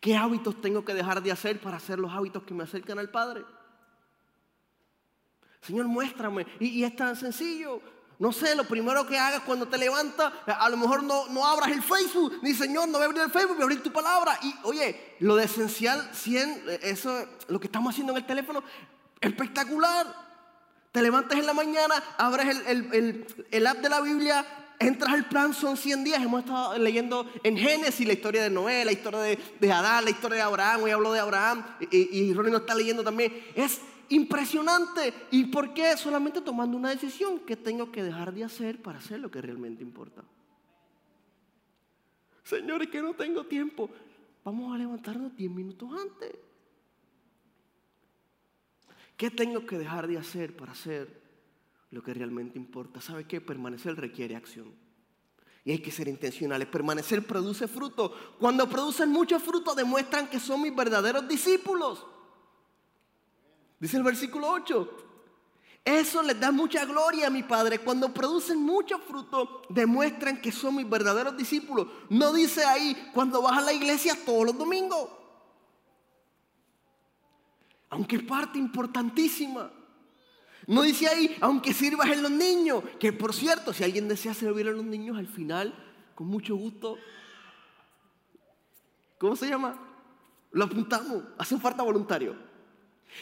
¿Qué 0.00 0.16
hábitos 0.16 0.60
tengo 0.60 0.84
que 0.84 0.94
dejar 0.94 1.20
de 1.20 1.32
hacer 1.32 1.60
para 1.60 1.78
hacer 1.78 1.98
los 1.98 2.12
hábitos 2.12 2.44
que 2.44 2.54
me 2.54 2.62
acercan 2.62 3.00
al 3.00 3.10
Padre? 3.10 3.44
Señor, 5.62 5.88
muéstrame. 5.88 6.46
Y, 6.60 6.84
es 6.84 6.94
tan 6.94 7.16
sencillo. 7.16 7.80
No 8.18 8.32
sé, 8.32 8.54
lo 8.54 8.64
primero 8.64 9.06
que 9.06 9.18
hagas 9.18 9.40
cuando 9.40 9.66
te 9.66 9.76
levantas, 9.76 10.32
a 10.46 10.68
lo 10.68 10.76
mejor 10.76 11.02
no, 11.02 11.26
no 11.28 11.44
abras 11.44 11.70
el 11.70 11.82
Facebook, 11.82 12.38
ni 12.42 12.54
Señor, 12.54 12.88
no 12.88 12.98
voy 12.98 13.02
a 13.02 13.06
abrir 13.06 13.22
el 13.22 13.30
Facebook, 13.30 13.54
voy 13.54 13.62
a 13.62 13.64
abrir 13.64 13.82
tu 13.82 13.92
palabra. 13.92 14.38
Y 14.42 14.54
oye, 14.62 15.16
lo 15.20 15.36
de 15.36 15.44
esencial 15.44 16.10
100, 16.12 16.64
eso, 16.82 17.26
lo 17.48 17.58
que 17.58 17.66
estamos 17.66 17.92
haciendo 17.92 18.12
en 18.12 18.18
el 18.18 18.26
teléfono, 18.26 18.62
espectacular. 19.20 20.24
Te 20.92 21.02
levantas 21.02 21.38
en 21.38 21.46
la 21.46 21.54
mañana, 21.54 21.94
abres 22.18 22.56
el, 22.68 23.26
el 23.50 23.66
app 23.66 23.78
de 23.78 23.88
la 23.88 24.00
Biblia, 24.00 24.46
entras 24.78 25.12
al 25.12 25.28
plan, 25.28 25.54
son 25.54 25.76
100 25.76 26.04
días. 26.04 26.22
Hemos 26.22 26.40
estado 26.40 26.78
leyendo 26.78 27.30
en 27.42 27.56
Génesis 27.56 28.06
la 28.06 28.12
historia 28.12 28.42
de 28.42 28.50
Noé, 28.50 28.84
la 28.84 28.92
historia 28.92 29.20
de, 29.20 29.72
Adán, 29.72 30.04
la 30.04 30.10
historia 30.10 30.36
de 30.36 30.42
Abraham. 30.42 30.82
Hoy 30.84 30.90
hablo 30.90 31.12
de 31.12 31.20
Abraham 31.20 31.64
y, 31.90 32.18
y 32.18 32.32
Ronnie 32.32 32.52
nos 32.52 32.60
está 32.60 32.74
leyendo 32.74 33.02
también. 33.02 33.32
Es 33.54 33.80
impresionante. 34.08 35.14
¿Y 35.30 35.44
por 35.46 35.74
qué? 35.74 35.96
Solamente 35.96 36.40
tomando 36.40 36.76
una 36.76 36.90
decisión 36.90 37.40
que 37.40 37.56
tengo 37.56 37.90
que 37.90 38.02
dejar 38.02 38.32
de 38.32 38.44
hacer 38.44 38.80
para 38.82 38.98
hacer 38.98 39.20
lo 39.20 39.30
que 39.30 39.40
realmente 39.40 39.82
importa. 39.82 40.22
Señores, 42.42 42.88
que 42.88 43.00
no 43.00 43.14
tengo 43.14 43.44
tiempo. 43.44 43.90
Vamos 44.44 44.74
a 44.74 44.78
levantarnos 44.78 45.34
10 45.34 45.50
minutos 45.50 45.88
antes. 45.98 46.36
¿Qué 49.16 49.30
tengo 49.30 49.64
que 49.64 49.78
dejar 49.78 50.06
de 50.06 50.18
hacer 50.18 50.54
para 50.54 50.72
hacer 50.72 51.22
lo 51.90 52.02
que 52.02 52.12
realmente 52.12 52.58
importa? 52.58 53.00
¿Sabe 53.00 53.26
qué? 53.26 53.40
Permanecer 53.40 53.96
requiere 53.96 54.36
acción. 54.36 54.72
Y 55.64 55.70
hay 55.70 55.78
que 55.78 55.90
ser 55.90 56.08
intencionales. 56.08 56.68
Permanecer 56.68 57.26
produce 57.26 57.66
fruto. 57.66 58.12
Cuando 58.38 58.68
producen 58.68 59.10
mucho 59.10 59.40
fruto 59.40 59.74
demuestran 59.74 60.28
que 60.28 60.38
son 60.38 60.60
mis 60.60 60.74
verdaderos 60.74 61.26
discípulos. 61.26 62.06
Dice 63.84 63.98
el 63.98 64.02
versículo 64.02 64.48
8. 64.48 64.96
Eso 65.84 66.22
les 66.22 66.40
da 66.40 66.50
mucha 66.50 66.86
gloria 66.86 67.26
a 67.26 67.30
mi 67.30 67.42
Padre. 67.42 67.80
Cuando 67.80 68.14
producen 68.14 68.58
mucho 68.58 68.98
fruto, 68.98 69.60
demuestran 69.68 70.40
que 70.40 70.50
son 70.50 70.76
mis 70.76 70.88
verdaderos 70.88 71.36
discípulos. 71.36 71.88
No 72.08 72.32
dice 72.32 72.64
ahí 72.64 73.10
cuando 73.12 73.42
vas 73.42 73.58
a 73.58 73.60
la 73.60 73.74
iglesia 73.74 74.16
todos 74.24 74.46
los 74.46 74.56
domingos. 74.56 75.10
Aunque 77.90 78.16
es 78.16 78.22
parte 78.22 78.58
importantísima. 78.58 79.70
No 80.66 80.80
dice 80.80 81.06
ahí, 81.06 81.36
aunque 81.42 81.74
sirvas 81.74 82.08
en 82.08 82.22
los 82.22 82.30
niños. 82.30 82.82
Que 82.98 83.12
por 83.12 83.34
cierto, 83.34 83.74
si 83.74 83.84
alguien 83.84 84.08
desea 84.08 84.32
servir 84.32 84.66
a 84.66 84.72
los 84.72 84.86
niños 84.86 85.18
al 85.18 85.28
final, 85.28 85.74
con 86.14 86.26
mucho 86.26 86.56
gusto. 86.56 86.96
¿Cómo 89.18 89.36
se 89.36 89.46
llama? 89.46 89.78
Lo 90.52 90.64
apuntamos. 90.64 91.22
Hace 91.36 91.58
falta 91.58 91.82
voluntario. 91.82 92.53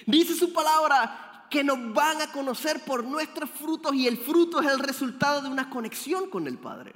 Dice 0.06 0.34
su 0.34 0.52
palabra 0.52 1.46
que 1.50 1.62
nos 1.62 1.92
van 1.92 2.22
a 2.22 2.32
conocer 2.32 2.82
por 2.84 3.04
nuestros 3.04 3.50
frutos 3.50 3.94
y 3.94 4.06
el 4.06 4.16
fruto 4.16 4.60
es 4.60 4.68
el 4.68 4.78
resultado 4.78 5.42
de 5.42 5.48
una 5.48 5.68
conexión 5.68 6.30
con 6.30 6.46
el 6.46 6.56
Padre. 6.56 6.94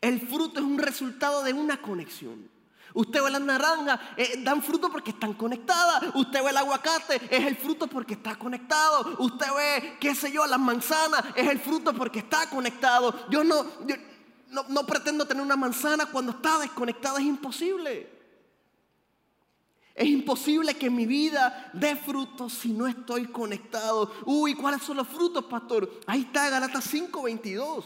El 0.00 0.20
fruto 0.20 0.60
es 0.60 0.66
un 0.66 0.78
resultado 0.78 1.42
de 1.42 1.54
una 1.54 1.80
conexión. 1.80 2.50
Usted 2.92 3.22
ve 3.22 3.30
las 3.30 3.40
naranjas, 3.40 4.00
eh, 4.16 4.40
dan 4.42 4.62
fruto 4.62 4.90
porque 4.90 5.10
están 5.10 5.34
conectadas. 5.34 6.14
Usted 6.14 6.42
ve 6.42 6.50
el 6.50 6.56
aguacate, 6.56 7.20
es 7.30 7.46
el 7.46 7.56
fruto 7.56 7.86
porque 7.86 8.14
está 8.14 8.36
conectado. 8.36 9.16
Usted 9.18 9.46
ve, 9.56 9.96
qué 9.98 10.14
sé 10.14 10.30
yo, 10.30 10.46
las 10.46 10.60
manzanas, 10.60 11.24
es 11.34 11.48
el 11.48 11.58
fruto 11.58 11.94
porque 11.94 12.18
está 12.20 12.50
conectado. 12.50 13.28
Yo 13.30 13.44
no, 13.44 13.64
no, 14.50 14.64
no 14.68 14.86
pretendo 14.86 15.26
tener 15.26 15.42
una 15.42 15.56
manzana 15.56 16.06
cuando 16.06 16.32
está 16.32 16.58
desconectada, 16.58 17.18
es 17.18 17.26
imposible. 17.26 18.17
Es 19.98 20.06
imposible 20.06 20.74
que 20.74 20.90
mi 20.90 21.06
vida 21.06 21.72
dé 21.72 21.96
frutos 21.96 22.52
si 22.52 22.72
no 22.72 22.86
estoy 22.86 23.26
conectado. 23.26 24.12
Uy, 24.26 24.54
¿cuáles 24.54 24.82
son 24.82 24.96
los 24.96 25.08
frutos, 25.08 25.44
pastor? 25.46 25.90
Ahí 26.06 26.20
está 26.20 26.48
Galatas 26.48 26.84
5:22. 26.84 27.84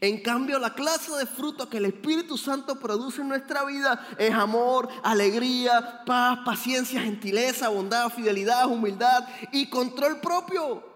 En 0.00 0.22
cambio, 0.22 0.60
la 0.60 0.74
clase 0.74 1.10
de 1.16 1.26
frutos 1.26 1.66
que 1.66 1.78
el 1.78 1.86
Espíritu 1.86 2.38
Santo 2.38 2.78
produce 2.78 3.22
en 3.22 3.28
nuestra 3.28 3.64
vida 3.64 4.06
es 4.16 4.32
amor, 4.32 4.88
alegría, 5.02 6.04
paz, 6.06 6.38
paciencia, 6.44 7.00
gentileza, 7.00 7.68
bondad, 7.68 8.10
fidelidad, 8.10 8.68
humildad 8.68 9.26
y 9.50 9.68
control 9.68 10.20
propio. 10.20 10.87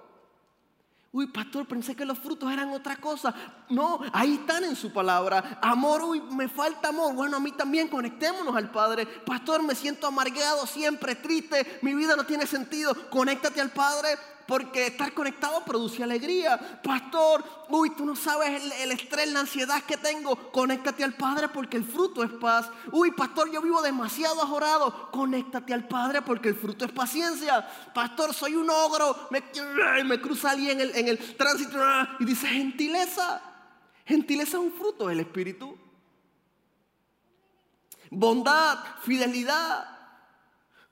Uy, 1.15 1.27
pastor, 1.27 1.67
pensé 1.67 1.95
que 1.95 2.07
los 2.07 2.19
frutos 2.19 2.51
eran 2.51 2.71
otra 2.71 2.97
cosa. 2.97 3.35
No, 3.69 4.01
ahí 4.15 4.37
están 4.37 4.65
en 4.65 4.75
su 4.75 4.91
palabra. 4.91 5.59
Amor, 5.61 6.03
uy, 6.03 6.23
me 6.23 6.49
falta 6.49 6.89
amor. 6.89 7.15
Bueno, 7.15 7.37
a 7.37 7.41
mí 7.41 7.53
también 7.53 7.89
conectémonos 7.89 8.57
al 8.57 8.71
Padre. 8.71 9.05
Pastor, 9.05 9.63
me 9.63 9.75
siento 9.75 10.07
amargado, 10.07 10.67
siempre 10.67 11.15
triste. 11.15 11.81
Mi 11.83 11.95
vida 11.95 12.17
no 12.17 12.25
tiene 12.25 12.47
sentido. 12.47 12.95
Conéctate 13.11 13.61
al 13.61 13.71
Padre 13.71 14.09
porque 14.47 14.87
estar 14.87 15.13
conectado 15.15 15.65
produce 15.65 16.03
alegría. 16.03 16.81
Pastor, 16.83 17.45
uy, 17.69 17.91
tú 17.91 18.05
no 18.05 18.17
sabes 18.17 18.63
el, 18.81 18.93
estrés, 18.93 19.31
la 19.33 19.41
ansiedad 19.41 19.83
que 19.83 19.97
tengo. 19.97 20.37
Conéctate 20.53 21.05
al 21.05 21.15
Padre 21.15 21.49
porque 21.49 21.77
el 21.77 21.85
fruto 21.85 22.23
es 22.23 22.31
paz. 22.31 22.71
Uy, 22.91 23.11
pastor, 23.13 23.51
yo 23.51 23.61
vivo 23.63 23.83
demasiado 23.83 24.43
ajorado. 24.43 25.11
Conéctate 25.11 25.73
al 25.73 25.87
Padre 25.87 26.23
porque 26.23 26.49
el 26.49 26.55
fruto 26.55 26.85
es 26.85 26.93
paciencia. 26.93 27.67
Pastor, 27.95 28.35
soy 28.35 28.55
un 28.55 28.69
ogro. 28.71 29.29
Me, 29.31 29.43
me 30.05 30.21
cruza 30.21 30.51
alguien 30.51 30.81
en 30.81 30.81
el, 30.81 30.97
en 30.97 31.09
el 31.09 31.19
tránsito 31.37 31.79
y 32.21 32.25
dice 32.25 32.47
gentileza. 32.47 33.41
Gentileza 34.05 34.57
es 34.59 34.63
un 34.63 34.73
fruto 34.73 35.09
del 35.09 35.21
Espíritu. 35.21 35.79
Bondad, 38.11 38.79
fidelidad, 39.03 39.92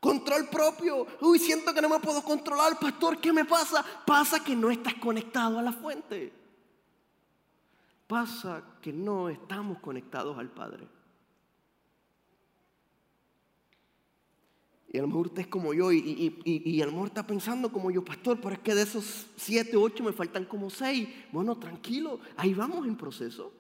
Control 0.01 0.49
propio. 0.49 1.07
Uy, 1.21 1.39
siento 1.39 1.75
que 1.75 1.83
no 1.83 1.89
me 1.91 2.01
puedo 2.01 2.23
controlar, 2.23 2.79
pastor. 2.79 3.21
¿Qué 3.21 3.33
me 3.33 3.45
pasa? 3.45 3.85
Pasa 4.07 4.43
que 4.43 4.57
no 4.57 4.71
estás 4.71 4.95
conectado 4.95 5.59
a 5.59 5.63
la 5.63 5.73
fuente. 5.73 6.33
Pasa 8.07 8.65
que 8.81 8.93
no 8.93 9.29
estamos 9.29 9.79
conectados 9.79 10.39
al 10.39 10.51
Padre. 10.51 10.89
Y 14.93 14.99
a 14.99 15.03
lo 15.03 15.09
mejor 15.09 15.27
usted 15.27 15.43
es 15.43 15.47
como 15.47 15.73
yo 15.73 15.93
y, 15.93 16.41
y, 16.45 16.83
a 16.83 16.87
lo 16.87 16.93
mejor 16.93 17.09
está 17.09 17.25
pensando 17.25 17.71
como 17.71 17.93
yo, 17.93 18.05
pastor, 18.05 18.41
pero 18.41 18.55
es 18.55 18.59
que 18.59 18.75
de 18.75 18.83
esos 18.83 19.27
siete, 19.37 19.77
ocho 19.77 20.03
me 20.03 20.13
faltan 20.13 20.47
como 20.47 20.69
seis. 20.69 21.09
Bueno, 21.31 21.57
tranquilo, 21.59 22.19
ahí 22.37 22.55
vamos 22.55 22.85
en 22.89 22.97
proceso. 22.97 23.53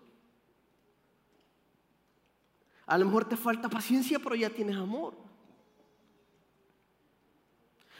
A 2.86 2.98
lo 2.98 3.04
mejor 3.04 3.26
te 3.26 3.36
falta 3.36 3.68
paciencia, 3.68 4.18
pero 4.18 4.34
ya 4.34 4.50
tienes 4.50 4.74
amor. 4.74 5.29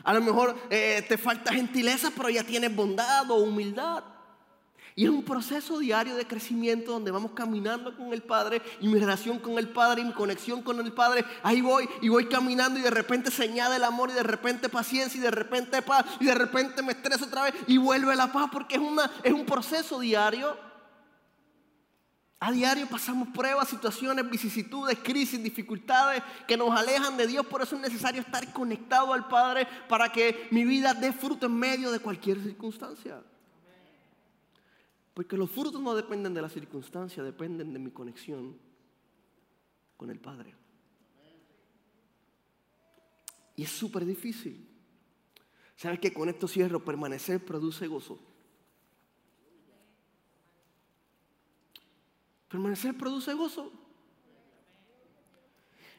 A 0.05 0.15
lo 0.15 0.21
mejor 0.21 0.57
eh, 0.71 1.05
te 1.09 1.19
falta 1.19 1.53
gentileza, 1.53 2.11
pero 2.17 2.31
ya 2.31 2.45
tienes 2.45 2.75
bondad 2.75 3.31
o 3.31 3.37
humildad. 3.37 4.05
Y 4.97 5.05
es 5.05 5.11
un 5.11 5.23
proceso 5.23 5.79
diario 5.79 6.17
de 6.17 6.27
crecimiento 6.27 6.93
donde 6.93 7.11
vamos 7.11 7.33
caminando 7.33 7.97
con 7.97 8.13
el 8.13 8.23
Padre 8.23 8.61
y 8.81 8.89
mi 8.89 8.99
relación 8.99 9.39
con 9.39 9.59
el 9.59 9.69
Padre 9.69 10.03
y 10.03 10.05
mi 10.05 10.13
conexión 10.13 10.63
con 10.63 10.79
el 10.81 10.93
Padre. 10.93 11.25
Ahí 11.43 11.61
voy 11.61 11.89
y 12.03 12.09
voy 12.09 12.27
caminando 12.27 12.79
y 12.79 12.83
de 12.83 12.91
repente 12.91 13.31
se 13.31 13.45
añade 13.45 13.77
el 13.77 13.85
amor 13.85 14.11
y 14.11 14.15
de 14.15 14.23
repente 14.23 14.69
paciencia 14.69 15.19
y 15.19 15.23
de 15.23 15.31
repente 15.31 15.81
paz 15.83 16.05
y 16.19 16.27
de 16.27 16.35
repente 16.35 16.83
me 16.83 16.93
estreso 16.93 17.27
otra 17.27 17.45
vez 17.45 17.55
y 17.67 17.79
vuelve 17.79 18.15
la 18.17 18.33
paz 18.33 18.51
porque 18.53 18.77
es, 18.77 18.83
es 19.23 19.33
un 19.33 19.47
proceso 19.47 20.01
diario. 20.01 20.70
A 22.43 22.51
diario 22.51 22.87
pasamos 22.87 23.29
pruebas, 23.29 23.69
situaciones, 23.69 24.29
vicisitudes, 24.31 24.99
crisis, 25.01 25.43
dificultades 25.43 26.23
que 26.49 26.57
nos 26.57 26.71
alejan 26.71 27.19
de 27.19 27.27
Dios. 27.27 27.45
Por 27.45 27.61
eso 27.61 27.77
es 27.77 27.83
necesario 27.83 28.23
estar 28.23 28.51
conectado 28.55 29.13
al 29.13 29.29
Padre 29.29 29.69
para 29.91 30.11
que 30.11 30.49
mi 30.51 30.65
vida 30.65 30.95
dé 30.95 31.13
fruto 31.13 31.45
en 31.45 31.55
medio 31.55 31.93
de 31.93 32.01
cualquier 32.01 32.43
circunstancia. 32.43 33.23
Porque 35.13 35.37
los 35.37 35.51
frutos 35.51 35.83
no 35.83 35.95
dependen 35.95 36.33
de 36.33 36.41
la 36.41 36.49
circunstancia, 36.49 37.23
dependen 37.23 37.75
de 37.75 37.79
mi 37.79 37.91
conexión 37.91 38.57
con 39.99 40.11
el 40.11 40.19
Padre. 40.19 40.55
Y 43.55 43.65
es 43.65 43.71
súper 43.71 44.07
difícil. 44.07 44.67
¿Sabes 45.77 46.01
que 46.01 46.15
con 46.15 46.31
esto 46.31 46.49
cierro? 46.49 46.83
Permanecer 46.83 47.45
produce 47.45 47.87
gozo. 47.87 48.30
Permanecer 52.51 52.99
produce 52.99 53.33
gozo. 53.33 53.73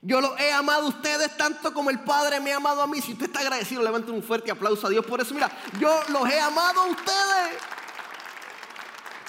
Yo 0.02 0.20
los 0.20 0.38
he 0.40 0.52
amado 0.52 0.88
a 0.88 0.90
ustedes 0.90 1.38
tanto 1.38 1.74
como 1.74 1.90
el 1.90 2.00
Padre 2.02 2.42
me 2.42 2.52
ha 2.52 2.58
amado 2.58 2.82
a 2.82 2.88
mí. 2.88 3.00
Si 3.02 3.14
usted 3.14 3.28
está 3.28 3.40
agradecido, 3.40 3.82
levante 3.82 4.12
un 4.12 4.22
fuerte 4.22 4.52
aplauso 4.52 4.88
a 4.88 4.90
Dios 4.90 5.06
por 5.06 5.22
eso. 5.22 5.34
Mira, 5.34 5.50
yo 5.80 6.02
los 6.10 6.30
he 6.30 6.40
amado 6.40 6.82
a 6.82 6.86
ustedes. 6.88 7.62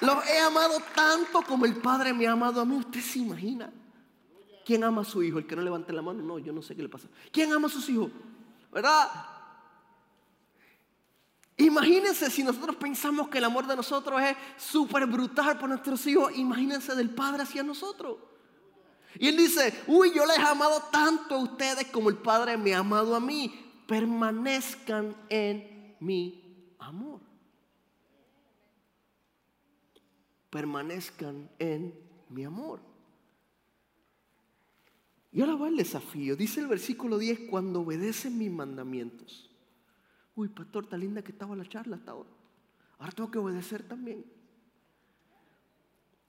Los 0.00 0.26
he 0.26 0.40
amado 0.40 0.80
tanto 0.94 1.42
como 1.42 1.64
el 1.64 1.76
Padre 1.76 2.12
me 2.12 2.26
ha 2.26 2.32
amado 2.32 2.60
a 2.60 2.64
mí. 2.64 2.74
Usted 2.74 3.00
se 3.00 3.20
imagina. 3.20 3.70
¿Quién 4.64 4.82
ama 4.82 5.02
a 5.02 5.04
su 5.04 5.22
hijo? 5.22 5.38
El 5.38 5.46
que 5.46 5.54
no 5.54 5.62
levante 5.62 5.92
la 5.92 6.02
mano. 6.02 6.22
No, 6.22 6.38
yo 6.40 6.52
no 6.52 6.62
sé 6.62 6.74
qué 6.74 6.82
le 6.82 6.88
pasa. 6.88 7.06
¿Quién 7.30 7.52
ama 7.52 7.68
a 7.68 7.70
sus 7.70 7.88
hijos? 7.88 8.10
¿Verdad? 8.72 9.08
Imagínense 11.62 12.28
si 12.28 12.42
nosotros 12.42 12.74
pensamos 12.74 13.28
que 13.28 13.38
el 13.38 13.44
amor 13.44 13.66
de 13.66 13.76
nosotros 13.76 14.20
es 14.20 14.36
súper 14.56 15.06
brutal 15.06 15.58
por 15.58 15.68
nuestros 15.68 16.04
hijos. 16.08 16.36
Imagínense 16.36 16.94
del 16.96 17.10
Padre 17.10 17.44
hacia 17.44 17.62
nosotros. 17.62 18.18
Y 19.18 19.28
él 19.28 19.36
dice, 19.36 19.72
uy, 19.86 20.12
yo 20.12 20.26
les 20.26 20.38
he 20.38 20.42
amado 20.42 20.82
tanto 20.90 21.36
a 21.36 21.38
ustedes 21.38 21.86
como 21.86 22.08
el 22.08 22.16
Padre 22.16 22.56
me 22.56 22.74
ha 22.74 22.78
amado 22.78 23.14
a 23.14 23.20
mí. 23.20 23.54
Permanezcan 23.86 25.14
en 25.28 25.96
mi 26.00 26.74
amor. 26.80 27.20
Permanezcan 30.50 31.48
en 31.60 31.94
mi 32.28 32.44
amor. 32.44 32.80
Y 35.30 35.40
ahora 35.42 35.54
va 35.54 35.68
el 35.68 35.76
desafío. 35.76 36.34
Dice 36.34 36.58
el 36.58 36.66
versículo 36.66 37.18
10, 37.18 37.48
cuando 37.48 37.82
obedecen 37.82 38.36
mis 38.36 38.50
mandamientos. 38.50 39.51
Uy, 40.34 40.48
pastor, 40.48 40.86
tan 40.86 41.00
linda 41.00 41.22
que 41.22 41.32
estaba 41.32 41.54
la 41.54 41.68
charla 41.68 41.96
hasta 41.96 42.12
ahora. 42.12 42.30
Ahora 42.98 43.12
tengo 43.12 43.30
que 43.30 43.38
obedecer 43.38 43.82
también. 43.82 44.24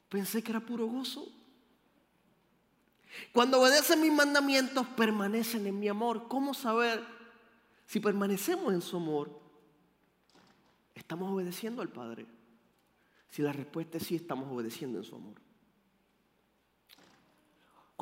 Pensé 0.09 0.43
que 0.43 0.51
era 0.51 0.59
puro 0.59 0.87
gozo. 0.87 1.27
Cuando 3.31 3.61
obedecen 3.61 4.01
mis 4.01 4.11
mandamientos, 4.11 4.87
permanecen 4.87 5.67
en 5.67 5.79
mi 5.79 5.87
amor. 5.87 6.27
¿Cómo 6.27 6.53
saber 6.53 7.03
si 7.85 7.99
permanecemos 7.99 8.73
en 8.73 8.81
su 8.81 8.97
amor? 8.97 9.39
¿Estamos 10.95 11.31
obedeciendo 11.31 11.81
al 11.81 11.89
Padre? 11.89 12.25
Si 13.29 13.41
la 13.41 13.53
respuesta 13.53 13.97
es 13.97 14.05
sí, 14.05 14.15
estamos 14.15 14.51
obedeciendo 14.51 14.99
en 14.99 15.03
su 15.03 15.15
amor. 15.15 15.35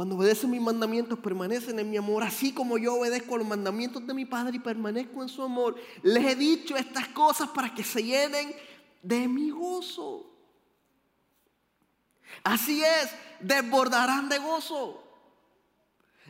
Cuando 0.02 0.16
obedecen 0.16 0.50
mis 0.50 0.60
mandamientos, 0.60 1.20
permanecen 1.20 1.78
en 1.78 1.88
mi 1.88 1.96
amor, 1.96 2.24
así 2.24 2.52
como 2.52 2.80
yo 2.80 2.96
obedezco 2.96 3.36
a 3.36 3.38
los 3.38 3.48
mandamientos 3.48 4.08
de 4.08 4.16
mi 4.16 4.26
Padre 4.26 4.56
y 4.56 4.60
permanezco 4.60 5.22
en 5.22 5.30
su 5.30 5.44
amor. 5.44 5.76
Les 6.02 6.26
he 6.26 6.36
dicho 6.36 6.76
estas 6.76 7.10
cosas 7.10 7.50
para 7.50 7.72
que 7.72 7.84
se 7.84 8.02
llenen 8.02 8.52
de 9.04 9.28
mi 9.28 9.52
gozo. 9.52 10.26
Así 12.44 12.84
es, 12.84 13.12
desbordarán 13.42 14.28
de 14.28 14.40
gozo. 14.40 15.04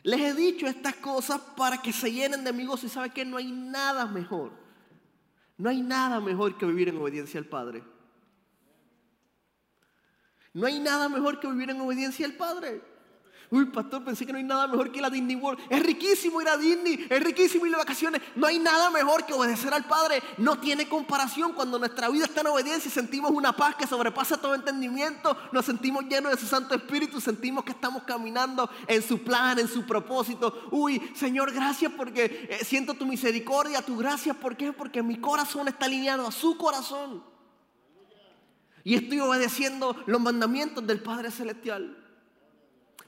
Les 0.03 0.19
he 0.19 0.33
dicho 0.33 0.67
estas 0.67 0.95
cosas 0.95 1.39
para 1.55 1.81
que 1.81 1.93
se 1.93 2.11
llenen 2.11 2.43
de 2.43 2.51
mi 2.51 2.65
gozo 2.65 2.87
y 2.87 2.89
sabe 2.89 3.11
que 3.11 3.23
no 3.23 3.37
hay 3.37 3.53
nada 3.53 4.05
mejor. 4.05 4.51
No 5.57 5.69
hay 5.69 5.81
nada 5.81 6.19
mejor 6.19 6.57
que 6.57 6.65
vivir 6.65 6.89
en 6.89 6.97
obediencia 6.97 7.39
al 7.39 7.45
Padre. 7.45 7.85
No 10.51 10.67
hay 10.67 10.77
nada 10.81 11.07
mejor 11.07 11.39
que 11.39 11.47
vivir 11.47 11.69
en 11.69 11.79
obediencia 11.79 12.25
al 12.25 12.33
Padre. 12.33 12.90
Uy, 13.53 13.65
pastor, 13.65 14.01
pensé 14.01 14.25
que 14.25 14.31
no 14.31 14.37
hay 14.37 14.45
nada 14.45 14.65
mejor 14.65 14.93
que 14.93 15.01
la 15.01 15.09
Disney 15.09 15.35
World. 15.35 15.59
Es 15.69 15.83
riquísimo 15.83 16.41
ir 16.41 16.47
a 16.47 16.55
Disney, 16.55 17.05
es 17.09 17.21
riquísimo 17.21 17.65
ir 17.65 17.73
de 17.73 17.77
vacaciones. 17.79 18.21
No 18.33 18.47
hay 18.47 18.57
nada 18.57 18.89
mejor 18.89 19.25
que 19.25 19.33
obedecer 19.33 19.73
al 19.73 19.83
Padre. 19.83 20.23
No 20.37 20.57
tiene 20.57 20.87
comparación 20.87 21.51
cuando 21.51 21.77
nuestra 21.77 22.07
vida 22.07 22.23
está 22.23 22.39
en 22.39 22.47
obediencia 22.47 22.87
y 22.87 22.91
sentimos 22.91 23.29
una 23.31 23.53
paz 23.53 23.75
que 23.75 23.85
sobrepasa 23.85 24.37
todo 24.37 24.55
entendimiento. 24.55 25.35
Nos 25.51 25.65
sentimos 25.65 26.05
llenos 26.05 26.31
de 26.31 26.37
su 26.37 26.45
Santo 26.47 26.75
Espíritu, 26.75 27.19
sentimos 27.19 27.65
que 27.65 27.73
estamos 27.73 28.03
caminando 28.03 28.69
en 28.87 29.01
su 29.01 29.21
plan, 29.21 29.59
en 29.59 29.67
su 29.67 29.85
propósito. 29.85 30.69
Uy, 30.71 31.11
Señor, 31.13 31.51
gracias 31.51 31.91
porque 31.91 32.47
eh, 32.49 32.63
siento 32.63 32.93
tu 32.93 33.05
misericordia, 33.05 33.81
tu 33.81 33.97
gracia. 33.97 34.33
¿Por 34.33 34.55
qué? 34.55 34.71
Porque 34.71 35.03
mi 35.03 35.19
corazón 35.19 35.67
está 35.67 35.87
alineado 35.87 36.25
a 36.25 36.31
su 36.31 36.57
corazón. 36.57 37.21
Y 38.85 38.95
estoy 38.95 39.19
obedeciendo 39.19 39.93
los 40.05 40.21
mandamientos 40.21 40.87
del 40.87 41.03
Padre 41.03 41.31
Celestial. 41.31 42.00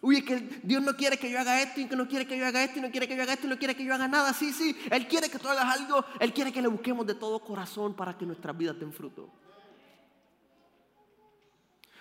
Uy, 0.04 0.18
es 0.18 0.26
que 0.26 0.60
Dios 0.64 0.84
no 0.84 0.98
quiere 0.98 1.18
que 1.18 1.32
yo 1.32 1.40
haga 1.40 1.62
esto 1.62 1.80
y 1.80 1.86
que 1.86 1.96
no 1.96 2.10
quiere 2.10 2.28
que 2.28 2.38
yo 2.38 2.46
haga 2.46 2.62
esto 2.62 2.78
y 2.78 2.82
no 2.82 2.92
quiere 2.92 3.08
que 3.08 3.16
yo 3.16 3.24
haga 3.24 3.36
esto 3.36 3.48
y 3.48 3.50
no 3.50 3.58
quiere 3.58 3.74
que 3.74 3.86
yo 3.86 3.94
haga 3.94 4.06
nada. 4.06 4.34
Sí, 4.34 4.52
sí, 4.52 4.76
Él 4.92 5.08
quiere 5.08 5.30
que 5.30 5.40
tú 5.40 5.48
hagas 5.48 5.80
algo. 5.80 6.04
Él 6.20 6.34
quiere 6.34 6.52
que 6.52 6.62
le 6.62 6.68
busquemos 6.68 7.08
de 7.08 7.16
todo 7.16 7.40
corazón 7.40 7.94
para 7.94 8.18
que 8.18 8.26
nuestras 8.26 8.58
vidas 8.58 8.78
den 8.78 8.92
fruto. 8.92 9.30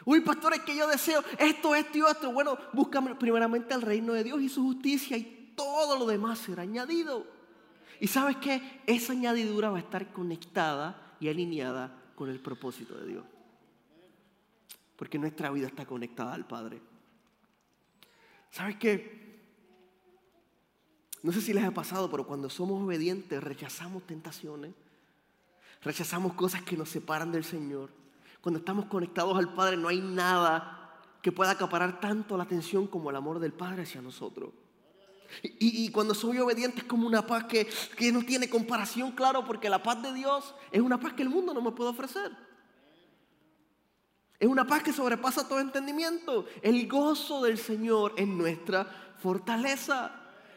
Uy, 0.04 0.20
pastor, 0.22 0.54
es 0.54 0.62
que 0.62 0.74
yo 0.74 0.88
deseo 0.88 1.22
esto, 1.38 1.76
esto 1.76 1.98
y 1.98 2.00
esto. 2.00 2.32
Bueno, 2.32 2.58
búscame 2.72 3.14
primeramente 3.14 3.72
el 3.72 3.82
reino 3.82 4.14
de 4.14 4.24
Dios 4.24 4.42
y 4.42 4.48
su 4.48 4.64
justicia 4.64 5.16
y 5.16 5.52
todo 5.54 5.96
lo 5.96 6.04
demás 6.04 6.40
será 6.40 6.64
añadido. 6.64 7.24
Y 8.00 8.08
sabes 8.08 8.36
que 8.38 8.82
esa 8.84 9.12
añadidura 9.12 9.70
va 9.70 9.76
a 9.76 9.80
estar 9.80 10.12
conectada 10.12 11.14
y 11.20 11.28
alineada 11.28 11.96
con 12.16 12.30
el 12.30 12.40
propósito 12.40 12.98
de 12.98 13.06
Dios. 13.06 13.24
Porque 14.96 15.20
nuestra 15.20 15.50
vida 15.52 15.68
está 15.68 15.86
conectada 15.86 16.34
al 16.34 16.48
Padre. 16.48 16.82
¿Sabes 18.52 18.76
qué? 18.76 19.22
No 21.22 21.32
sé 21.32 21.40
si 21.40 21.54
les 21.54 21.64
ha 21.64 21.70
pasado, 21.70 22.10
pero 22.10 22.26
cuando 22.26 22.50
somos 22.50 22.82
obedientes 22.82 23.42
rechazamos 23.42 24.06
tentaciones, 24.06 24.74
rechazamos 25.82 26.34
cosas 26.34 26.62
que 26.62 26.76
nos 26.76 26.90
separan 26.90 27.32
del 27.32 27.44
Señor. 27.44 27.88
Cuando 28.42 28.58
estamos 28.58 28.86
conectados 28.86 29.38
al 29.38 29.54
Padre 29.54 29.78
no 29.78 29.88
hay 29.88 30.02
nada 30.02 31.00
que 31.22 31.32
pueda 31.32 31.52
acaparar 31.52 31.98
tanto 31.98 32.36
la 32.36 32.42
atención 32.42 32.86
como 32.86 33.08
el 33.08 33.16
amor 33.16 33.38
del 33.38 33.52
Padre 33.52 33.84
hacia 33.84 34.02
nosotros. 34.02 34.50
Y, 35.42 35.90
cuando 35.90 36.12
soy 36.12 36.36
obediente 36.40 36.80
es 36.80 36.84
como 36.84 37.06
una 37.06 37.26
paz 37.26 37.44
que, 37.44 37.66
que 37.96 38.12
no 38.12 38.22
tiene 38.22 38.50
comparación, 38.50 39.12
claro, 39.12 39.46
porque 39.46 39.70
la 39.70 39.82
paz 39.82 40.02
de 40.02 40.12
Dios 40.12 40.54
es 40.70 40.82
una 40.82 41.00
paz 41.00 41.14
que 41.14 41.22
el 41.22 41.30
mundo 41.30 41.54
no 41.54 41.62
me 41.62 41.72
puede 41.72 41.88
ofrecer. 41.88 42.30
Es 44.42 44.48
una 44.48 44.66
paz 44.66 44.82
que 44.82 44.92
sobrepasa 44.92 45.46
todo 45.46 45.60
entendimiento. 45.60 46.46
El 46.62 46.88
gozo 46.88 47.44
del 47.44 47.58
Señor 47.58 48.12
es 48.16 48.26
nuestra 48.26 48.84
fortaleza. 49.22 50.10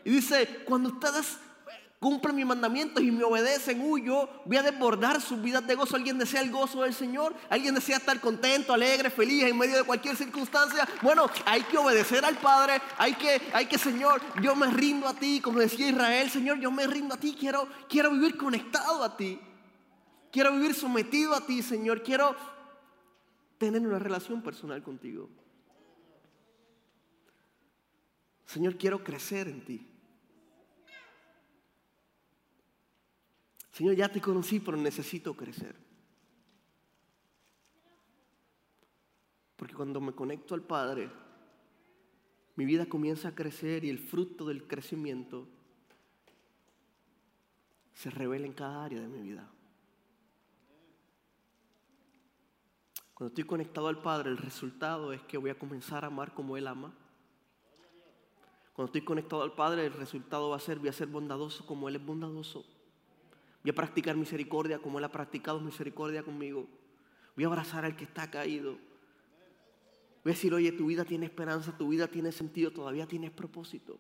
Y 0.03 0.09
dice, 0.09 0.63
cuando 0.65 0.89
ustedes 0.89 1.37
cumplen 1.99 2.35
mis 2.35 2.47
mandamientos 2.47 3.03
y 3.03 3.11
me 3.11 3.23
obedecen, 3.23 3.79
uy, 3.81 4.05
yo 4.05 4.27
voy 4.45 4.57
a 4.57 4.63
desbordar 4.63 5.21
sus 5.21 5.39
vidas 5.39 5.67
de 5.67 5.75
gozo. 5.75 5.97
¿Alguien 5.97 6.17
desea 6.17 6.41
el 6.41 6.49
gozo 6.49 6.81
del 6.81 6.95
Señor? 6.95 7.35
¿Alguien 7.47 7.75
desea 7.75 7.97
estar 7.97 8.19
contento, 8.19 8.73
alegre, 8.73 9.11
feliz 9.11 9.43
en 9.43 9.55
medio 9.55 9.77
de 9.77 9.83
cualquier 9.83 10.15
circunstancia? 10.15 10.89
Bueno, 11.03 11.29
hay 11.45 11.61
que 11.61 11.77
obedecer 11.77 12.25
al 12.25 12.37
Padre, 12.37 12.81
hay 12.97 13.13
que, 13.13 13.39
hay 13.53 13.67
que, 13.67 13.77
Señor, 13.77 14.19
yo 14.41 14.55
me 14.55 14.65
rindo 14.65 15.07
a 15.07 15.13
ti, 15.13 15.39
como 15.39 15.59
decía 15.59 15.89
Israel, 15.89 16.31
Señor, 16.31 16.59
yo 16.59 16.71
me 16.71 16.87
rindo 16.87 17.13
a 17.13 17.17
ti, 17.17 17.35
quiero, 17.39 17.67
quiero 17.87 18.09
vivir 18.09 18.35
conectado 18.35 19.03
a 19.03 19.15
ti. 19.15 19.39
Quiero 20.31 20.53
vivir 20.53 20.73
sometido 20.73 21.35
a 21.35 21.45
ti, 21.45 21.61
Señor. 21.61 22.01
Quiero 22.01 22.35
tener 23.57 23.81
una 23.81 23.99
relación 23.99 24.41
personal 24.41 24.81
contigo. 24.83 25.29
Señor, 28.45 28.77
quiero 28.77 29.03
crecer 29.03 29.47
en 29.47 29.65
ti. 29.65 29.87
Señor, 33.71 33.95
ya 33.95 34.09
te 34.09 34.21
conocí, 34.21 34.59
pero 34.59 34.77
necesito 34.77 35.33
crecer. 35.33 35.75
Porque 39.57 39.73
cuando 39.73 39.99
me 39.99 40.13
conecto 40.13 40.53
al 40.55 40.61
Padre, 40.61 41.09
mi 42.55 42.65
vida 42.65 42.85
comienza 42.85 43.29
a 43.29 43.35
crecer 43.35 43.83
y 43.83 43.89
el 43.89 43.99
fruto 43.99 44.45
del 44.45 44.65
crecimiento 44.67 45.47
se 47.93 48.09
revela 48.09 48.45
en 48.45 48.53
cada 48.53 48.85
área 48.85 49.01
de 49.01 49.07
mi 49.07 49.21
vida. 49.21 49.49
Cuando 53.15 53.29
estoy 53.29 53.45
conectado 53.45 53.87
al 53.87 54.01
Padre, 54.01 54.29
el 54.29 54.37
resultado 54.37 55.13
es 55.13 55.21
que 55.21 55.37
voy 55.37 55.49
a 55.49 55.57
comenzar 55.57 56.03
a 56.03 56.07
amar 56.07 56.33
como 56.33 56.57
Él 56.57 56.67
ama. 56.67 56.93
Cuando 58.73 58.87
estoy 58.87 59.05
conectado 59.05 59.41
al 59.41 59.53
Padre, 59.53 59.85
el 59.85 59.93
resultado 59.93 60.49
va 60.49 60.57
a 60.57 60.59
ser, 60.59 60.79
voy 60.79 60.89
a 60.89 60.93
ser 60.93 61.07
bondadoso 61.07 61.65
como 61.65 61.87
Él 61.87 61.95
es 61.95 62.05
bondadoso. 62.05 62.65
Voy 63.63 63.71
a 63.71 63.73
practicar 63.73 64.17
misericordia 64.17 64.79
como 64.79 64.99
Él 64.99 65.05
ha 65.05 65.11
practicado 65.13 65.61
misericordia 65.61 66.23
conmigo. 66.23 66.67
Voy 67.35 67.45
a 67.45 67.47
abrazar 67.47 67.85
al 67.85 67.95
que 67.95 68.03
está 68.03 68.29
caído. 68.29 68.73
Voy 70.23 70.31
a 70.31 70.35
decir, 70.35 70.53
oye, 70.53 70.73
tu 70.73 70.87
vida 70.87 71.05
tiene 71.05 71.25
esperanza, 71.25 71.77
tu 71.77 71.87
vida 71.87 72.09
tiene 72.09 72.33
sentido, 72.33 72.71
todavía 72.71 73.07
tienes 73.07 73.31
propósito. 73.31 73.97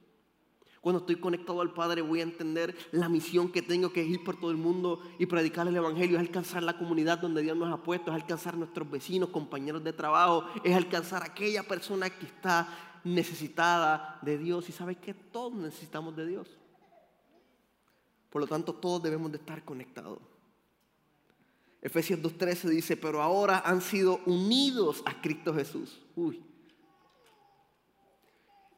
Cuando 0.85 0.99
estoy 0.99 1.15
conectado 1.15 1.61
al 1.61 1.73
Padre 1.73 2.03
voy 2.03 2.19
a 2.19 2.23
entender 2.23 2.75
la 2.91 3.09
misión 3.09 3.51
que 3.51 3.63
tengo 3.63 3.91
que 3.91 4.03
ir 4.03 4.23
por 4.23 4.39
todo 4.39 4.51
el 4.51 4.57
mundo 4.57 5.01
y 5.17 5.25
predicar 5.25 5.67
el 5.67 5.75
Evangelio. 5.75 6.15
Es 6.15 6.21
alcanzar 6.21 6.61
la 6.61 6.77
comunidad 6.77 7.17
donde 7.17 7.41
Dios 7.41 7.57
nos 7.57 7.73
ha 7.73 7.81
puesto, 7.81 8.11
es 8.11 8.15
alcanzar 8.15 8.55
nuestros 8.55 8.87
vecinos, 8.91 9.29
compañeros 9.29 9.83
de 9.83 9.93
trabajo, 9.93 10.45
es 10.63 10.75
alcanzar 10.75 11.23
aquella 11.23 11.63
persona 11.63 12.07
que 12.11 12.27
está 12.27 13.01
necesitada 13.03 14.19
de 14.21 14.37
Dios. 14.37 14.69
Y 14.69 14.73
sabes 14.73 14.97
que 14.97 15.15
todos 15.15 15.55
necesitamos 15.55 16.15
de 16.15 16.27
Dios. 16.27 16.47
Por 18.29 18.41
lo 18.41 18.47
tanto, 18.47 18.71
todos 18.71 19.01
debemos 19.01 19.31
de 19.31 19.39
estar 19.39 19.65
conectados. 19.65 20.19
Efesios 21.81 22.19
2.13 22.19 22.69
dice, 22.69 22.95
pero 22.95 23.23
ahora 23.23 23.63
han 23.65 23.81
sido 23.81 24.19
unidos 24.27 25.01
a 25.07 25.19
Cristo 25.19 25.51
Jesús. 25.51 25.99
Uy. 26.15 26.44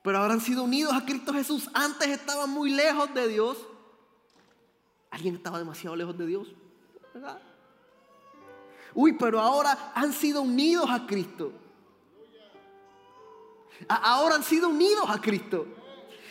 Pero 0.07 0.23
han 0.23 0.39
sido 0.39 0.63
unidos 0.63 0.93
a 0.93 1.03
Cristo 1.03 1.33
Jesús. 1.33 1.69
Antes 1.73 2.07
estaban 2.07 2.49
muy 2.49 2.69
lejos 2.69 3.13
de 3.13 3.27
Dios. 3.27 3.57
¿Alguien 5.11 5.35
estaba 5.35 5.59
demasiado 5.59 5.97
lejos 5.97 6.17
de 6.17 6.25
Dios? 6.25 6.47
¿Verdad? 7.13 7.41
Uy, 8.93 9.17
pero 9.19 9.37
ahora 9.37 9.91
han 9.93 10.13
sido 10.13 10.43
unidos 10.43 10.89
a 10.89 11.05
Cristo. 11.05 11.51
Ahora 13.89 14.35
han 14.35 14.43
sido 14.43 14.69
unidos 14.69 15.09
a 15.09 15.19
Cristo. 15.19 15.67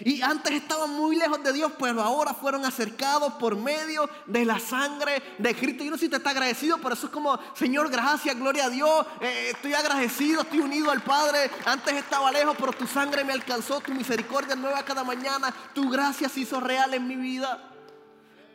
Y 0.01 0.21
antes 0.23 0.53
estaban 0.53 0.91
muy 0.91 1.17
lejos 1.17 1.43
de 1.43 1.53
Dios, 1.53 1.73
pero 1.79 2.03
ahora 2.03 2.35
fueron 2.35 2.65
acercados 2.65 3.33
por 3.35 3.57
medio 3.57 4.09
de 4.27 4.45
la 4.45 4.59
sangre 4.59 5.23
de 5.39 5.55
Cristo. 5.55 5.85
Yo 5.85 5.91
no 5.91 5.97
sé 5.97 6.07
si 6.07 6.11
te 6.11 6.17
está 6.17 6.31
agradecido, 6.31 6.79
pero 6.79 6.95
eso 6.95 7.07
es 7.07 7.13
como, 7.13 7.39
Señor, 7.55 7.91
gracias, 7.91 8.37
gloria 8.37 8.67
a 8.67 8.71
Dios. 8.71 9.07
Eh, 9.21 9.53
estoy 9.55 9.75
agradecido, 9.75 10.43
estoy 10.43 10.61
unido 10.61 10.91
al 10.91 11.03
Padre. 11.03 11.51
Antes 11.65 11.95
estaba 11.95 12.31
lejos, 12.31 12.57
pero 12.59 12.73
tu 12.73 12.87
sangre 12.87 13.25
me 13.25 13.33
alcanzó, 13.33 13.81
tu 13.81 13.93
misericordia 13.93 14.55
nueva 14.55 14.85
cada 14.85 15.05
mañana, 15.05 15.55
tu 15.75 15.89
gracia 15.89 16.29
se 16.29 16.41
hizo 16.41 16.61
real 16.61 16.93
en 16.95 17.07
mi 17.07 17.17
vida. 17.17 17.73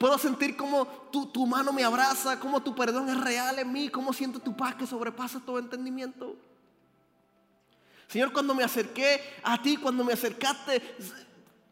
Puedo 0.01 0.17
sentir 0.17 0.57
como 0.57 0.87
tu, 0.87 1.45
mano 1.45 1.71
me 1.71 1.83
abraza, 1.83 2.39
como 2.39 2.63
tu 2.63 2.73
perdón 2.73 3.09
es 3.09 3.21
real 3.21 3.59
en 3.59 3.71
mí, 3.71 3.87
como 3.89 4.13
siento 4.13 4.39
tu 4.39 4.57
paz 4.57 4.73
que 4.73 4.87
sobrepasa 4.87 5.39
todo 5.39 5.59
entendimiento. 5.59 6.35
Señor, 8.07 8.33
cuando 8.33 8.55
me 8.55 8.63
acerqué 8.63 9.21
a 9.43 9.61
ti, 9.61 9.77
cuando 9.77 10.03
me 10.03 10.13
acercaste, 10.13 10.81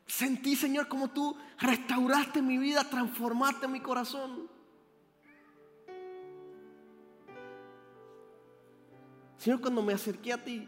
Sentí, 0.09 0.55
Señor, 0.55 0.87
como 0.87 1.11
tú 1.11 1.37
restauraste 1.59 2.41
mi 2.41 2.57
vida, 2.57 2.83
transformaste 2.83 3.67
mi 3.67 3.79
corazón. 3.79 4.49
Señor, 9.37 9.61
cuando 9.61 9.83
me 9.83 9.93
acerqué 9.93 10.33
a 10.33 10.43
ti, 10.43 10.67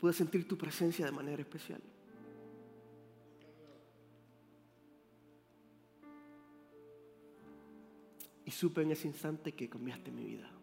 pude 0.00 0.12
sentir 0.12 0.48
tu 0.48 0.58
presencia 0.58 1.06
de 1.06 1.12
manera 1.12 1.40
especial. 1.40 1.80
Y 8.44 8.50
supe 8.50 8.82
en 8.82 8.90
ese 8.90 9.06
instante 9.06 9.54
que 9.54 9.68
cambiaste 9.68 10.10
mi 10.10 10.24
vida. 10.24 10.57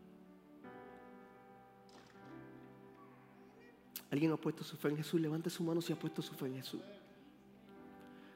¿Alguien 4.15 4.31
ha 4.31 4.37
puesto 4.37 4.63
su 4.63 4.77
fe 4.77 4.87
en 4.87 4.95
Jesús? 4.95 5.19
Levante 5.19 5.49
su 5.49 5.61
mano 5.61 5.81
si 5.81 5.91
ha 5.91 5.99
puesto 5.99 6.21
su 6.21 6.33
fe 6.35 6.45
en 6.45 6.55
Jesús. 6.55 6.79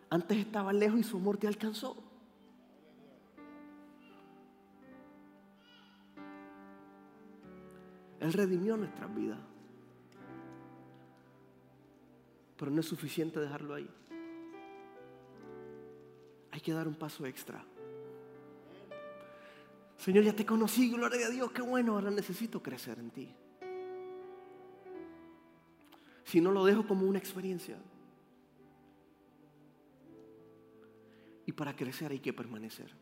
Antes 0.10 0.38
estaba 0.38 0.74
lejos 0.74 1.00
y 1.00 1.04
su 1.04 1.16
amor 1.16 1.38
te 1.38 1.48
alcanzó. 1.48 1.96
Él 8.20 8.34
redimió 8.34 8.76
nuestras 8.76 9.16
vidas. 9.16 9.40
Pero 12.58 12.72
no 12.72 12.82
es 12.82 12.86
suficiente 12.86 13.40
dejarlo 13.40 13.76
ahí. 13.76 13.90
Hay 16.52 16.60
que 16.60 16.74
dar 16.74 16.90
un 16.90 16.96
paso 16.96 17.26
extra. 17.26 17.64
Señor, 19.96 20.26
ya 20.26 20.36
te 20.36 20.46
conocí, 20.46 20.92
gloria 20.92 21.28
a 21.28 21.30
Dios, 21.30 21.50
qué 21.54 21.62
bueno, 21.62 21.94
ahora 21.94 22.12
necesito 22.12 22.62
crecer 22.62 23.00
en 23.00 23.12
ti 23.12 23.34
si 26.30 26.42
no 26.42 26.52
lo 26.52 26.64
dejo 26.64 26.86
como 26.86 27.08
una 27.08 27.18
experiencia. 27.18 27.76
Y 31.48 31.52
para 31.52 31.76
crecer 31.76 32.12
hay 32.12 32.20
que 32.20 32.32
permanecer. 32.32 32.94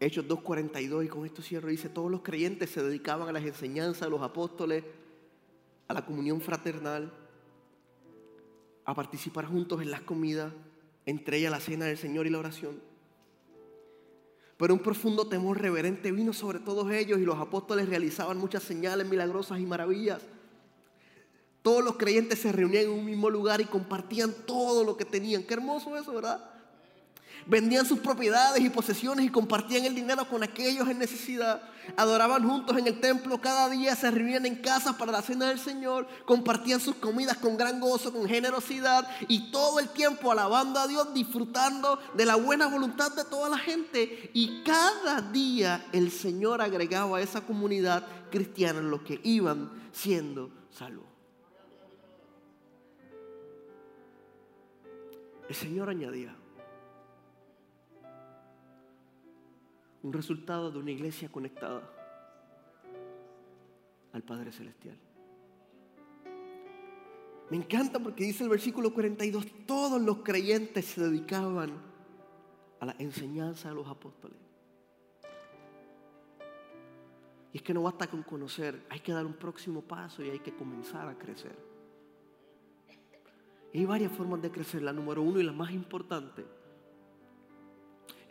Hechos 0.00 0.26
2.42 0.26 1.04
y 1.04 1.08
con 1.08 1.24
esto 1.24 1.42
cierro, 1.42 1.68
dice, 1.68 1.88
todos 1.88 2.10
los 2.10 2.22
creyentes 2.22 2.70
se 2.70 2.82
dedicaban 2.82 3.28
a 3.28 3.32
las 3.32 3.44
enseñanzas 3.44 4.02
de 4.02 4.10
los 4.10 4.22
apóstoles, 4.22 4.82
a 5.86 5.94
la 5.94 6.04
comunión 6.04 6.40
fraternal, 6.40 7.12
a 8.84 8.94
participar 8.94 9.46
juntos 9.46 9.80
en 9.80 9.92
las 9.92 10.00
comidas, 10.00 10.52
entre 11.06 11.38
ellas 11.38 11.52
la 11.52 11.60
cena 11.60 11.84
del 11.84 11.98
Señor 11.98 12.26
y 12.26 12.30
la 12.30 12.40
oración. 12.40 12.80
Pero 14.56 14.74
un 14.74 14.80
profundo 14.80 15.26
temor 15.26 15.60
reverente 15.60 16.12
vino 16.12 16.32
sobre 16.32 16.60
todos 16.60 16.90
ellos 16.92 17.18
y 17.18 17.24
los 17.24 17.38
apóstoles 17.38 17.88
realizaban 17.88 18.38
muchas 18.38 18.62
señales 18.62 19.08
milagrosas 19.08 19.58
y 19.58 19.66
maravillas. 19.66 20.20
Todos 21.62 21.82
los 21.84 21.96
creyentes 21.96 22.40
se 22.40 22.52
reunían 22.52 22.84
en 22.84 22.90
un 22.90 23.04
mismo 23.04 23.30
lugar 23.30 23.60
y 23.60 23.64
compartían 23.64 24.34
todo 24.46 24.84
lo 24.84 24.96
que 24.96 25.04
tenían. 25.04 25.44
Qué 25.44 25.54
hermoso 25.54 25.96
eso, 25.96 26.12
¿verdad? 26.12 26.51
Vendían 27.46 27.86
sus 27.86 27.98
propiedades 27.98 28.62
y 28.62 28.70
posesiones 28.70 29.26
y 29.26 29.30
compartían 29.30 29.84
el 29.84 29.94
dinero 29.94 30.28
con 30.28 30.42
aquellos 30.42 30.88
en 30.88 30.98
necesidad. 30.98 31.62
Adoraban 31.96 32.48
juntos 32.48 32.76
en 32.78 32.86
el 32.86 33.00
templo 33.00 33.40
cada 33.40 33.68
día, 33.68 33.96
se 33.96 34.10
reunían 34.10 34.46
en 34.46 34.56
casas 34.56 34.94
para 34.94 35.10
la 35.10 35.22
cena 35.22 35.48
del 35.48 35.58
Señor, 35.58 36.06
compartían 36.24 36.80
sus 36.80 36.94
comidas 36.96 37.36
con 37.38 37.56
gran 37.56 37.80
gozo, 37.80 38.12
con 38.12 38.28
generosidad 38.28 39.08
y 39.26 39.50
todo 39.50 39.80
el 39.80 39.88
tiempo 39.88 40.30
alabando 40.30 40.78
a 40.78 40.86
Dios, 40.86 41.12
disfrutando 41.12 41.98
de 42.14 42.24
la 42.24 42.36
buena 42.36 42.68
voluntad 42.68 43.12
de 43.12 43.24
toda 43.24 43.48
la 43.48 43.58
gente. 43.58 44.30
Y 44.32 44.62
cada 44.62 45.20
día 45.20 45.84
el 45.92 46.12
Señor 46.12 46.62
agregaba 46.62 47.18
a 47.18 47.22
esa 47.22 47.40
comunidad 47.40 48.06
cristiana 48.30 48.80
los 48.80 49.02
que 49.02 49.20
iban 49.24 49.70
siendo 49.92 50.50
salvos. 50.70 51.06
El 55.48 55.54
Señor 55.54 55.90
añadía, 55.90 56.34
un 60.02 60.12
resultado 60.12 60.70
de 60.70 60.78
una 60.78 60.90
iglesia 60.90 61.28
conectada 61.28 61.82
al 64.12 64.22
Padre 64.22 64.52
Celestial. 64.52 64.98
Me 67.50 67.56
encanta 67.56 67.98
porque 67.98 68.24
dice 68.24 68.44
el 68.44 68.50
versículo 68.50 68.92
42, 68.92 69.46
todos 69.66 70.00
los 70.00 70.18
creyentes 70.18 70.86
se 70.86 71.02
dedicaban 71.02 71.72
a 72.80 72.86
la 72.86 72.96
enseñanza 72.98 73.68
de 73.68 73.74
los 73.74 73.86
apóstoles. 73.86 74.38
Y 77.52 77.58
es 77.58 77.62
que 77.62 77.74
no 77.74 77.82
basta 77.82 78.06
con 78.06 78.22
conocer, 78.22 78.86
hay 78.88 79.00
que 79.00 79.12
dar 79.12 79.26
un 79.26 79.34
próximo 79.34 79.82
paso 79.82 80.24
y 80.24 80.30
hay 80.30 80.38
que 80.38 80.54
comenzar 80.54 81.06
a 81.08 81.18
crecer. 81.18 81.54
Y 83.74 83.80
hay 83.80 83.84
varias 83.84 84.12
formas 84.12 84.40
de 84.40 84.50
crecer. 84.50 84.82
La 84.82 84.92
número 84.92 85.22
uno 85.22 85.38
y 85.38 85.42
la 85.42 85.52
más 85.52 85.70
importante 85.70 86.44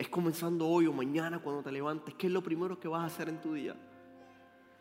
es 0.02 0.08
comenzando 0.08 0.68
hoy 0.68 0.86
o 0.86 0.92
mañana 0.92 1.38
cuando 1.38 1.62
te 1.62 1.72
levantes. 1.72 2.14
¿Qué 2.14 2.26
es 2.26 2.32
lo 2.32 2.42
primero 2.42 2.78
que 2.78 2.88
vas 2.88 3.02
a 3.02 3.06
hacer 3.06 3.28
en 3.28 3.40
tu 3.40 3.54
día? 3.54 3.74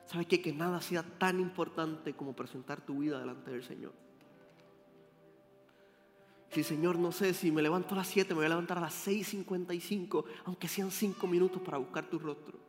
¿Sabes 0.06 0.28
qué? 0.28 0.42
Que 0.42 0.52
nada 0.52 0.82
sea 0.82 1.04
tan 1.04 1.40
importante 1.40 2.14
como 2.14 2.36
presentar 2.36 2.82
tu 2.82 3.00
vida 3.00 3.20
delante 3.20 3.52
del 3.52 3.64
Señor. 3.64 3.94
Si 6.50 6.64
Señor, 6.64 7.00
no 7.00 7.14
sé, 7.14 7.34
si 7.34 7.50
me 7.50 7.62
levanto 7.62 7.96
a 7.96 8.00
las 8.00 8.08
7, 8.08 8.34
me 8.34 8.40
voy 8.40 8.46
a 8.46 8.50
levantar 8.50 8.78
a 8.78 8.82
las 8.82 9.08
6.55, 9.08 10.26
aunque 10.46 10.68
sean 10.68 10.92
5 10.92 11.26
minutos 11.28 11.62
para 11.62 11.78
buscar 11.78 12.10
tu 12.10 12.20
rostro. 12.20 12.60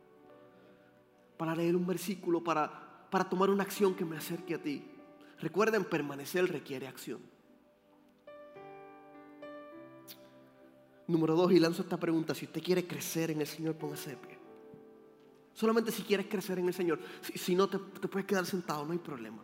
Para 1.35 1.53
leer 1.53 1.75
un 1.75 1.85
versículo, 1.85 2.41
para, 2.41 3.09
para 3.09 3.27
tomar 3.27 3.49
una 3.49 3.63
acción 3.63 3.93
que 3.93 4.05
me 4.05 4.15
acerque 4.15 4.55
a 4.55 4.61
ti. 4.61 4.85
Recuerden, 5.39 5.83
permanecer 5.83 6.49
requiere 6.49 6.87
acción. 6.87 7.19
Número 11.07 11.35
dos, 11.35 11.51
y 11.51 11.59
lanzo 11.59 11.81
esta 11.81 11.97
pregunta, 11.97 12.33
si 12.33 12.45
usted 12.45 12.61
quiere 12.61 12.87
crecer 12.87 13.31
en 13.31 13.41
el 13.41 13.47
Señor, 13.47 13.75
póngase 13.75 14.11
de 14.11 14.17
pie. 14.17 14.39
Solamente 15.53 15.91
si 15.91 16.01
quieres 16.03 16.27
crecer 16.27 16.59
en 16.59 16.67
el 16.67 16.73
Señor. 16.73 16.99
Si, 17.21 17.55
no, 17.55 17.67
te, 17.67 17.77
te, 17.77 18.07
puedes 18.07 18.25
quedar 18.25 18.45
sentado, 18.45 18.85
no 18.85 18.93
hay 18.93 18.99
problema. 18.99 19.43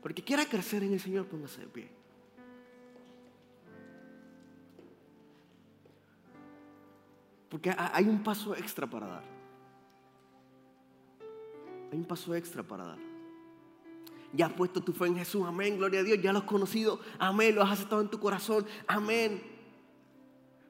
Porque 0.00 0.22
quiera 0.22 0.46
crecer 0.46 0.82
en 0.82 0.92
el 0.92 1.00
Señor, 1.00 1.26
póngase 1.26 1.60
de 1.60 1.66
pie. 1.66 1.90
Porque 7.50 7.74
hay 7.76 8.04
un 8.04 8.22
paso 8.22 8.54
extra 8.54 8.86
para 8.86 9.06
dar. 9.08 9.24
Hay 11.92 11.98
un 11.98 12.04
paso 12.04 12.34
extra 12.34 12.62
para 12.62 12.84
dar. 12.84 12.98
Ya 14.32 14.46
has 14.46 14.52
puesto 14.52 14.80
tu 14.80 14.92
fe 14.92 15.06
en 15.06 15.16
Jesús, 15.16 15.44
amén, 15.44 15.76
gloria 15.76 16.00
a 16.00 16.02
Dios. 16.04 16.22
Ya 16.22 16.32
lo 16.32 16.38
has 16.38 16.44
conocido, 16.44 17.00
amén, 17.18 17.56
lo 17.56 17.62
has 17.62 17.72
aceptado 17.72 18.00
en 18.00 18.08
tu 18.08 18.20
corazón, 18.20 18.64
amén. 18.86 19.42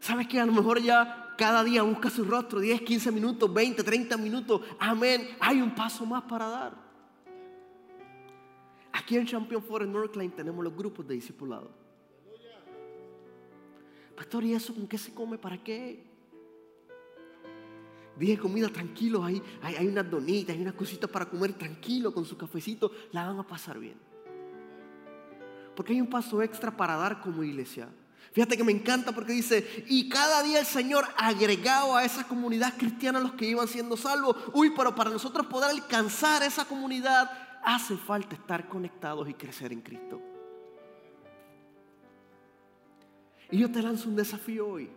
¿Sabes 0.01 0.27
que 0.27 0.41
a 0.41 0.47
lo 0.47 0.53
mejor 0.53 0.81
ya 0.81 1.35
cada 1.37 1.63
día 1.63 1.83
busca 1.83 2.09
su 2.09 2.25
rostro, 2.25 2.59
10, 2.59 2.81
15 2.81 3.13
minutos, 3.13 3.53
20, 3.53 3.83
30 3.85 4.17
minutos? 4.17 4.63
Amén. 4.79 5.29
Hay 5.39 5.61
un 5.61 5.75
paso 5.75 6.07
más 6.07 6.23
para 6.23 6.49
dar. 6.49 6.91
Aquí 8.93 9.17
en 9.17 9.27
Champion 9.27 9.63
Forest 9.63 9.93
Northline 9.93 10.31
tenemos 10.33 10.65
los 10.65 10.75
grupos 10.75 11.07
de 11.07 11.15
discipulado. 11.15 11.71
Pastor, 14.17 14.45
¿y 14.45 14.55
eso 14.55 14.75
con 14.75 14.87
qué 14.87 14.99
se 14.99 15.15
come? 15.15 15.39
¿Para 15.39 15.63
qué? 15.63 16.07
Dije 18.17 18.39
comida 18.39 18.69
tranquilo, 18.69 19.25
hay, 19.25 19.41
hay, 19.63 19.77
hay 19.77 19.87
unas 19.87 20.11
donitas, 20.11 20.55
hay 20.55 20.61
unas 20.61 20.75
cositas 20.75 21.09
para 21.09 21.29
comer 21.29 21.55
tranquilo 21.55 22.13
con 22.13 22.25
su 22.25 22.37
cafecito, 22.37 22.91
la 23.13 23.27
van 23.27 23.39
a 23.39 23.47
pasar 23.47 23.79
bien. 23.79 23.97
Porque 25.75 25.93
hay 25.93 26.01
un 26.01 26.09
paso 26.09 26.43
extra 26.43 26.77
para 26.77 26.97
dar 26.97 27.21
como 27.21 27.43
iglesia. 27.43 27.89
Fíjate 28.33 28.57
que 28.57 28.65
me 28.65 28.73
encanta 28.73 29.13
porque 29.13 29.33
dice, 29.33 29.85
y 29.89 30.09
cada 30.09 30.43
día 30.43 30.61
el 30.61 30.67
Señor 30.67 31.05
agregado 31.17 31.97
a 31.97 32.05
esa 32.05 32.29
comunidad 32.29 32.77
cristiana 32.77 33.19
los 33.19 33.33
que 33.33 33.47
iban 33.47 33.67
siendo 33.67 33.97
salvos. 33.97 34.37
Uy, 34.53 34.73
pero 34.77 34.95
para 34.95 35.11
nosotros 35.11 35.47
poder 35.47 35.71
alcanzar 35.71 36.43
esa 36.43 36.65
comunidad 36.65 37.31
hace 37.65 37.97
falta 37.97 38.37
estar 38.37 38.69
conectados 38.69 39.29
y 39.29 39.35
crecer 39.35 39.73
en 39.73 39.81
Cristo. 39.81 40.21
Y 43.51 43.59
yo 43.59 43.71
te 43.71 43.83
lanzo 43.83 44.09
un 44.09 44.17
desafío 44.17 44.69
hoy. 44.69 44.89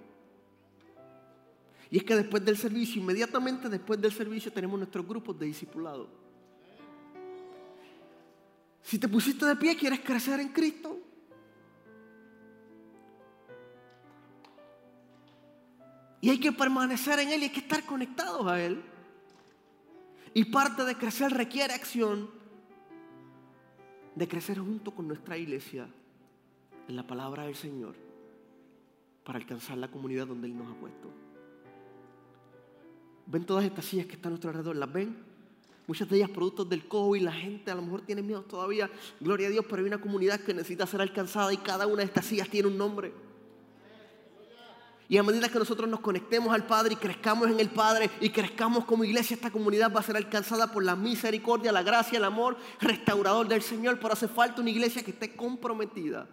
Y 1.89 1.97
es 1.97 2.03
que 2.03 2.15
después 2.15 2.43
del 2.45 2.57
servicio, 2.57 3.01
inmediatamente 3.01 3.67
después 3.69 3.99
del 3.99 4.11
servicio, 4.11 4.51
tenemos 4.51 4.77
nuestros 4.77 5.07
grupos 5.07 5.37
de 5.39 5.47
discipulado. 5.47 6.07
Si 8.83 8.99
te 8.99 9.07
pusiste 9.07 9.45
de 9.45 9.55
pie, 9.55 9.75
quieres 9.75 10.01
crecer 10.01 10.39
en 10.39 10.49
Cristo. 10.49 10.99
Y 16.23 16.29
hay 16.29 16.39
que 16.39 16.53
permanecer 16.53 17.19
en 17.19 17.33
Él 17.33 17.41
y 17.41 17.43
hay 17.43 17.49
que 17.49 17.59
estar 17.59 17.85
conectados 17.85 18.47
a 18.47 18.57
Él. 18.63 18.81
Y 20.33 20.45
parte 20.45 20.85
de 20.85 20.95
crecer 20.95 21.33
requiere 21.33 21.73
acción, 21.73 22.29
de 24.15 24.25
crecer 24.25 24.57
junto 24.57 24.91
con 24.91 25.05
nuestra 25.05 25.37
iglesia 25.37 25.85
en 26.87 26.95
la 26.95 27.05
palabra 27.05 27.43
del 27.43 27.55
Señor 27.55 27.95
para 29.25 29.37
alcanzar 29.37 29.77
la 29.77 29.91
comunidad 29.91 30.27
donde 30.27 30.47
Él 30.47 30.57
nos 30.57 30.71
ha 30.71 30.79
puesto. 30.79 31.09
¿Ven 33.25 33.45
todas 33.45 33.65
estas 33.65 33.83
sillas 33.83 34.05
que 34.05 34.13
están 34.13 34.29
a 34.29 34.31
nuestro 34.31 34.49
alrededor? 34.49 34.77
¿Las 34.77 34.93
ven? 34.93 35.17
Muchas 35.87 36.07
de 36.07 36.15
ellas 36.15 36.29
productos 36.29 36.69
del 36.69 36.87
COVID, 36.87 37.21
la 37.21 37.33
gente 37.33 37.69
a 37.69 37.75
lo 37.75 37.81
mejor 37.81 37.99
tiene 37.99 38.21
miedo 38.21 38.43
todavía. 38.43 38.89
Gloria 39.19 39.49
a 39.49 39.51
Dios, 39.51 39.65
pero 39.69 39.81
hay 39.81 39.89
una 39.89 39.99
comunidad 39.99 40.39
que 40.39 40.53
necesita 40.53 40.87
ser 40.87 41.01
alcanzada 41.01 41.51
y 41.51 41.57
cada 41.57 41.85
una 41.85 41.97
de 41.97 42.05
estas 42.05 42.25
sillas 42.27 42.47
tiene 42.47 42.69
un 42.69 42.77
nombre. 42.77 43.11
Y 45.13 45.17
a 45.19 45.21
medida 45.21 45.47
que 45.47 45.59
nosotros 45.59 45.87
nos 45.87 45.99
conectemos 45.99 46.51
al 46.51 46.65
Padre 46.65 46.93
y 46.93 46.95
crezcamos 46.95 47.47
en 47.47 47.59
el 47.59 47.69
Padre 47.69 48.09
y 48.19 48.31
crezcamos 48.31 48.83
como 48.83 49.03
iglesia, 49.03 49.35
esta 49.35 49.51
comunidad 49.51 49.93
va 49.93 49.99
a 49.99 50.03
ser 50.03 50.17
alcanzada 50.17 50.71
por 50.71 50.83
la 50.83 50.95
misericordia, 50.95 51.71
la 51.71 51.83
gracia, 51.83 52.17
el 52.17 52.23
amor 52.23 52.57
restaurador 52.81 53.47
del 53.47 53.61
Señor. 53.61 53.99
Pero 53.99 54.13
hace 54.13 54.27
falta 54.27 54.59
una 54.59 54.71
iglesia 54.71 55.03
que 55.03 55.11
esté 55.11 55.35
comprometida 55.35 56.27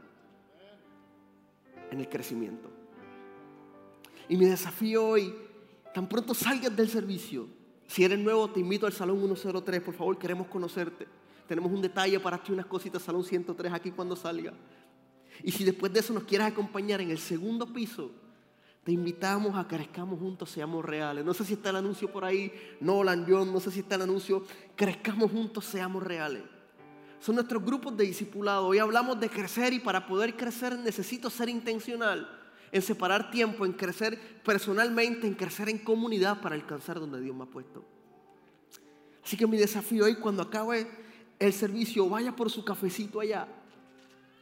en 1.90 2.00
el 2.00 2.08
crecimiento. 2.08 2.70
Y 4.30 4.38
mi 4.38 4.46
desafío 4.46 5.08
hoy, 5.08 5.34
tan 5.92 6.08
pronto 6.08 6.32
salgas 6.32 6.74
del 6.74 6.88
servicio, 6.88 7.48
si 7.86 8.02
eres 8.02 8.18
nuevo, 8.18 8.48
te 8.48 8.60
invito 8.60 8.86
al 8.86 8.94
Salón 8.94 9.18
103, 9.18 9.82
por 9.82 9.92
favor, 9.92 10.18
queremos 10.18 10.46
conocerte. 10.46 11.06
Tenemos 11.46 11.70
un 11.70 11.82
detalle 11.82 12.18
para 12.18 12.42
ti, 12.42 12.50
unas 12.50 12.64
cositas, 12.64 13.02
Salón 13.02 13.24
103, 13.24 13.74
aquí 13.74 13.90
cuando 13.90 14.16
salga. 14.16 14.54
Y 15.42 15.52
si 15.52 15.64
después 15.64 15.92
de 15.92 16.00
eso 16.00 16.14
nos 16.14 16.22
quieres 16.22 16.46
acompañar 16.46 17.02
en 17.02 17.10
el 17.10 17.18
segundo 17.18 17.70
piso, 17.70 18.10
te 18.84 18.92
invitamos 18.92 19.56
a 19.56 19.68
que 19.68 19.76
crezcamos 19.76 20.18
juntos, 20.18 20.50
seamos 20.50 20.84
reales. 20.84 21.24
No 21.24 21.34
sé 21.34 21.44
si 21.44 21.54
está 21.54 21.70
el 21.70 21.76
anuncio 21.76 22.10
por 22.10 22.24
ahí, 22.24 22.52
Nolan, 22.80 23.26
John, 23.28 23.52
no 23.52 23.60
sé 23.60 23.70
si 23.70 23.80
está 23.80 23.96
el 23.96 24.02
anuncio, 24.02 24.44
crezcamos 24.74 25.30
juntos, 25.30 25.64
seamos 25.66 26.02
reales. 26.02 26.42
Son 27.20 27.34
nuestros 27.34 27.62
grupos 27.62 27.94
de 27.96 28.04
discipulado. 28.04 28.68
Hoy 28.68 28.78
hablamos 28.78 29.20
de 29.20 29.28
crecer 29.28 29.74
y 29.74 29.80
para 29.80 30.06
poder 30.06 30.36
crecer 30.36 30.78
necesito 30.78 31.28
ser 31.28 31.50
intencional 31.50 32.40
en 32.72 32.80
separar 32.80 33.30
tiempo, 33.30 33.66
en 33.66 33.72
crecer 33.72 34.18
personalmente, 34.42 35.26
en 35.26 35.34
crecer 35.34 35.68
en 35.68 35.78
comunidad 35.78 36.40
para 36.40 36.54
alcanzar 36.54 36.98
donde 36.98 37.20
Dios 37.20 37.36
me 37.36 37.42
ha 37.42 37.46
puesto. 37.46 37.84
Así 39.22 39.36
que 39.36 39.46
mi 39.46 39.58
desafío 39.58 40.06
hoy, 40.06 40.16
cuando 40.16 40.42
acabe 40.42 40.90
el 41.38 41.52
servicio, 41.52 42.08
vaya 42.08 42.34
por 42.34 42.50
su 42.50 42.64
cafecito 42.64 43.20
allá. 43.20 43.46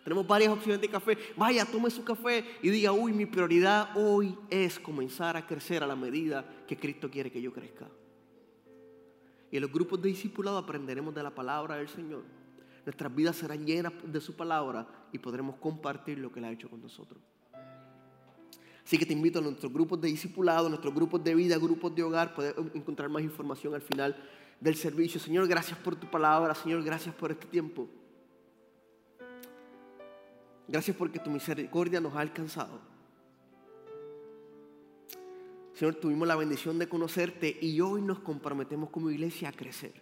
Tenemos 0.09 0.27
varias 0.27 0.51
opciones 0.51 0.81
de 0.81 0.89
café. 0.89 1.19
Vaya, 1.37 1.67
tome 1.67 1.91
su 1.91 2.03
café 2.03 2.43
y 2.63 2.71
diga, 2.71 2.93
uy, 2.93 3.13
mi 3.13 3.27
prioridad 3.27 3.91
hoy 3.95 4.35
es 4.49 4.79
comenzar 4.79 5.37
a 5.37 5.47
crecer 5.47 5.83
a 5.83 5.87
la 5.87 5.95
medida 5.95 6.47
que 6.67 6.79
Cristo 6.79 7.11
quiere 7.11 7.31
que 7.31 7.43
yo 7.43 7.53
crezca. 7.53 7.87
Y 9.51 9.57
en 9.57 9.61
los 9.61 9.71
grupos 9.71 10.01
de 10.01 10.09
discipulado 10.09 10.57
aprenderemos 10.57 11.15
de 11.15 11.23
la 11.23 11.35
palabra 11.35 11.77
del 11.77 11.91
Señor. 11.91 12.25
Nuestras 12.87 13.15
vidas 13.15 13.37
serán 13.37 13.67
llenas 13.67 13.93
de 14.03 14.19
su 14.23 14.35
palabra 14.35 14.89
y 15.13 15.19
podremos 15.19 15.57
compartir 15.57 16.19
lo 16.19 16.33
que 16.33 16.39
Él 16.39 16.47
ha 16.47 16.53
hecho 16.53 16.71
con 16.71 16.81
nosotros. 16.81 17.21
Así 18.83 18.97
que 18.97 19.05
te 19.05 19.13
invito 19.13 19.41
a 19.41 19.43
nuestros 19.43 19.71
grupos 19.71 20.01
de 20.01 20.09
discipulado, 20.09 20.71
nuestros 20.71 20.95
grupos 20.95 21.23
de 21.23 21.35
vida, 21.35 21.59
grupos 21.59 21.95
de 21.95 22.03
hogar. 22.03 22.35
Puedes 22.35 22.55
encontrar 22.73 23.11
más 23.11 23.23
información 23.23 23.75
al 23.75 23.83
final 23.83 24.17
del 24.59 24.75
servicio. 24.75 25.21
Señor, 25.21 25.47
gracias 25.47 25.79
por 25.79 25.97
tu 25.97 26.11
palabra. 26.11 26.55
Señor, 26.55 26.83
gracias 26.83 27.15
por 27.15 27.31
este 27.31 27.47
tiempo. 27.47 27.91
Gracias 30.69 30.95
porque 30.97 31.19
tu 31.19 31.31
misericordia 31.31 31.99
nos 31.99 32.15
ha 32.15 32.21
alcanzado. 32.21 32.79
Señor, 35.73 35.95
tuvimos 35.95 36.29
la 36.29 36.37
bendición 36.37 36.79
de 36.79 36.89
conocerte 36.89 37.57
y 37.61 37.81
hoy 37.81 38.03
nos 38.03 38.19
comprometemos 38.19 38.91
como 38.91 39.11
iglesia 39.11 39.49
a 39.49 39.53
crecer. 39.53 39.95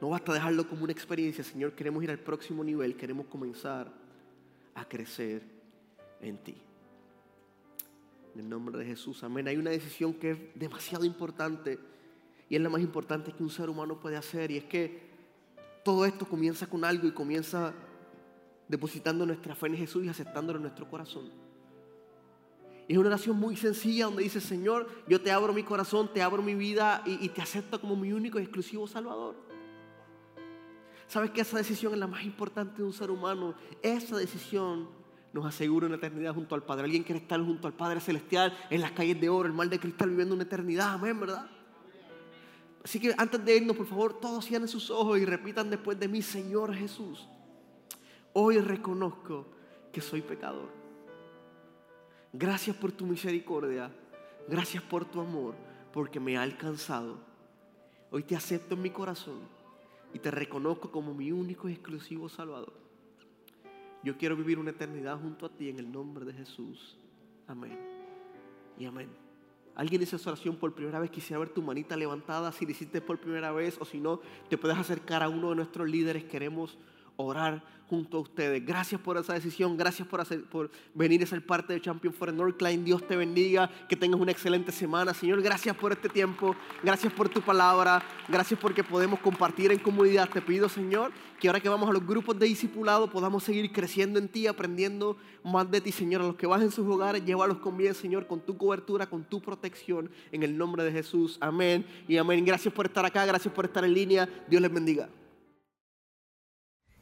No 0.00 0.10
basta 0.10 0.34
dejarlo 0.34 0.68
como 0.68 0.84
una 0.84 0.92
experiencia, 0.92 1.42
Señor, 1.42 1.72
queremos 1.72 2.04
ir 2.04 2.10
al 2.10 2.18
próximo 2.18 2.62
nivel, 2.62 2.96
queremos 2.96 3.26
comenzar 3.26 3.90
a 4.74 4.84
crecer 4.86 5.42
en 6.20 6.36
ti. 6.36 6.56
En 8.34 8.40
el 8.40 8.48
nombre 8.50 8.76
de 8.76 8.84
Jesús, 8.84 9.22
amén. 9.24 9.48
Hay 9.48 9.56
una 9.56 9.70
decisión 9.70 10.12
que 10.12 10.32
es 10.32 10.38
demasiado 10.54 11.06
importante 11.06 11.78
y 12.50 12.56
es 12.56 12.60
la 12.60 12.68
más 12.68 12.82
importante 12.82 13.32
que 13.32 13.42
un 13.42 13.48
ser 13.48 13.70
humano 13.70 13.98
puede 13.98 14.16
hacer 14.16 14.50
y 14.50 14.58
es 14.58 14.64
que 14.64 15.06
todo 15.82 16.04
esto 16.04 16.28
comienza 16.28 16.66
con 16.66 16.84
algo 16.84 17.06
y 17.06 17.12
comienza 17.12 17.72
depositando 18.68 19.24
nuestra 19.26 19.54
fe 19.54 19.68
en 19.68 19.76
Jesús 19.76 20.04
y 20.04 20.08
aceptándolo 20.08 20.58
en 20.58 20.64
nuestro 20.64 20.88
corazón. 20.88 21.30
Y 22.88 22.92
es 22.92 22.98
una 22.98 23.08
oración 23.08 23.36
muy 23.36 23.56
sencilla 23.56 24.04
donde 24.04 24.22
dice, 24.22 24.40
Señor, 24.40 24.88
yo 25.08 25.20
te 25.20 25.32
abro 25.32 25.52
mi 25.52 25.64
corazón, 25.64 26.08
te 26.12 26.22
abro 26.22 26.42
mi 26.42 26.54
vida 26.54 27.02
y, 27.04 27.28
te 27.30 27.42
acepto 27.42 27.80
como 27.80 27.96
mi 27.96 28.12
único 28.12 28.38
y 28.38 28.42
exclusivo 28.42 28.86
Salvador. 28.86 29.34
¿Sabes 31.08 31.30
que 31.30 31.40
esa 31.40 31.56
decisión 31.56 31.92
es 31.92 31.98
la 31.98 32.06
más 32.06 32.24
importante 32.24 32.78
de 32.78 32.84
un 32.84 32.92
ser 32.92 33.10
humano? 33.10 33.54
Esa 33.82 34.16
decisión 34.16 34.88
nos 35.32 35.46
asegura 35.46 35.86
una 35.86 35.96
eternidad 35.96 36.34
junto 36.34 36.54
al 36.54 36.62
Padre. 36.62 36.84
Alguien 36.84 37.02
quiere 37.02 37.20
estar 37.20 37.40
junto 37.40 37.66
al 37.66 37.74
Padre 37.74 38.00
Celestial 38.00 38.56
en 38.70 38.80
las 38.80 38.92
calles 38.92 39.20
de 39.20 39.28
oro, 39.28 39.48
el 39.48 39.54
mal 39.54 39.68
de 39.68 39.78
cristal, 39.78 40.10
viviendo 40.10 40.34
una 40.34 40.44
eternidad. 40.44 40.94
Amén, 40.94 41.18
¿verdad? 41.18 41.48
Así 42.84 43.00
que 43.00 43.12
antes 43.18 43.44
de 43.44 43.56
irnos, 43.56 43.76
por 43.76 43.86
favor, 43.86 44.20
todos 44.20 44.46
cierren 44.46 44.68
sus 44.68 44.90
ojos 44.90 45.18
y 45.18 45.24
repitan 45.24 45.70
después 45.70 45.98
de 45.98 46.06
mí, 46.06 46.22
Señor 46.22 46.72
Jesús, 46.72 47.26
hoy 48.38 48.58
reconozco 48.58 49.46
que 49.90 50.02
soy 50.02 50.20
pecador. 50.20 50.68
Gracias 52.34 52.76
por 52.76 52.92
tu 52.92 53.06
misericordia, 53.06 53.90
gracias 54.46 54.82
por 54.82 55.06
tu 55.06 55.22
amor, 55.22 55.54
porque 55.90 56.20
me 56.20 56.36
ha 56.36 56.42
alcanzado. 56.42 57.16
Hoy 58.10 58.24
te 58.24 58.36
acepto 58.36 58.74
en 58.74 58.82
mi 58.82 58.90
corazón 58.90 59.38
y 60.12 60.18
te 60.18 60.30
reconozco 60.30 60.90
como 60.90 61.14
mi 61.14 61.32
único 61.32 61.66
y 61.70 61.72
exclusivo 61.72 62.28
Salvador. 62.28 62.74
Yo 64.02 64.18
quiero 64.18 64.36
vivir 64.36 64.58
una 64.58 64.70
eternidad 64.70 65.18
junto 65.18 65.46
a 65.46 65.48
ti 65.48 65.70
en 65.70 65.78
el 65.78 65.90
nombre 65.90 66.26
de 66.26 66.34
Jesús. 66.34 66.98
Amén. 67.46 67.78
Y 68.78 68.84
amén. 68.84 69.08
Alguien 69.74 70.02
hizo 70.02 70.16
esa 70.16 70.28
oración 70.28 70.56
por 70.56 70.74
primera 70.74 71.00
vez, 71.00 71.10
quisiera 71.10 71.38
ver 71.38 71.48
tu 71.48 71.62
manita 71.62 71.96
levantada, 71.96 72.52
si 72.52 72.66
lo 72.66 72.72
hiciste 72.72 73.00
por 73.00 73.18
primera 73.18 73.50
vez 73.52 73.78
o 73.80 73.86
si 73.86 73.98
no, 73.98 74.20
te 74.50 74.58
puedes 74.58 74.76
acercar 74.76 75.22
a 75.22 75.30
uno 75.30 75.48
de 75.50 75.56
nuestros 75.56 75.88
líderes. 75.88 76.24
Queremos 76.24 76.76
orar 77.16 77.62
junto 77.88 78.18
a 78.18 78.20
ustedes. 78.20 78.64
Gracias 78.64 79.00
por 79.00 79.16
esa 79.16 79.34
decisión, 79.34 79.76
gracias 79.76 80.06
por, 80.08 80.20
hacer, 80.20 80.44
por 80.44 80.70
venir 80.94 81.22
a 81.22 81.26
ser 81.26 81.44
parte 81.44 81.72
de 81.72 81.80
Champion 81.80 82.12
for 82.12 82.32
Northline. 82.32 82.84
Dios 82.84 83.06
te 83.06 83.16
bendiga, 83.16 83.70
que 83.88 83.96
tengas 83.96 84.20
una 84.20 84.32
excelente 84.32 84.72
semana. 84.72 85.14
Señor, 85.14 85.40
gracias 85.40 85.76
por 85.76 85.92
este 85.92 86.08
tiempo, 86.08 86.56
gracias 86.82 87.12
por 87.12 87.28
tu 87.28 87.40
palabra, 87.40 88.02
gracias 88.28 88.58
porque 88.58 88.82
podemos 88.82 89.20
compartir 89.20 89.70
en 89.70 89.78
comunidad. 89.78 90.28
Te 90.28 90.42
pido, 90.42 90.68
Señor, 90.68 91.12
que 91.38 91.48
ahora 91.48 91.60
que 91.60 91.68
vamos 91.68 91.88
a 91.88 91.92
los 91.92 92.04
grupos 92.04 92.38
de 92.38 92.46
discipulado 92.46 93.08
podamos 93.08 93.44
seguir 93.44 93.70
creciendo 93.72 94.18
en 94.18 94.28
ti, 94.28 94.46
aprendiendo 94.46 95.16
más 95.44 95.70
de 95.70 95.80
ti, 95.80 95.92
Señor. 95.92 96.22
A 96.22 96.26
los 96.26 96.36
que 96.36 96.46
vas 96.46 96.62
en 96.62 96.72
sus 96.72 96.86
hogares, 96.86 97.24
llévalos 97.24 97.58
con 97.58 97.76
bien, 97.76 97.94
Señor, 97.94 98.26
con 98.26 98.40
tu 98.40 98.56
cobertura, 98.56 99.06
con 99.06 99.24
tu 99.24 99.40
protección, 99.40 100.10
en 100.32 100.42
el 100.42 100.58
nombre 100.58 100.82
de 100.82 100.90
Jesús. 100.90 101.38
Amén 101.40 101.86
y 102.08 102.16
amén. 102.16 102.44
Gracias 102.44 102.74
por 102.74 102.86
estar 102.86 103.04
acá, 103.04 103.24
gracias 103.26 103.52
por 103.54 103.64
estar 103.64 103.84
en 103.84 103.94
línea. 103.94 104.28
Dios 104.48 104.60
les 104.60 104.72
bendiga. 104.72 105.08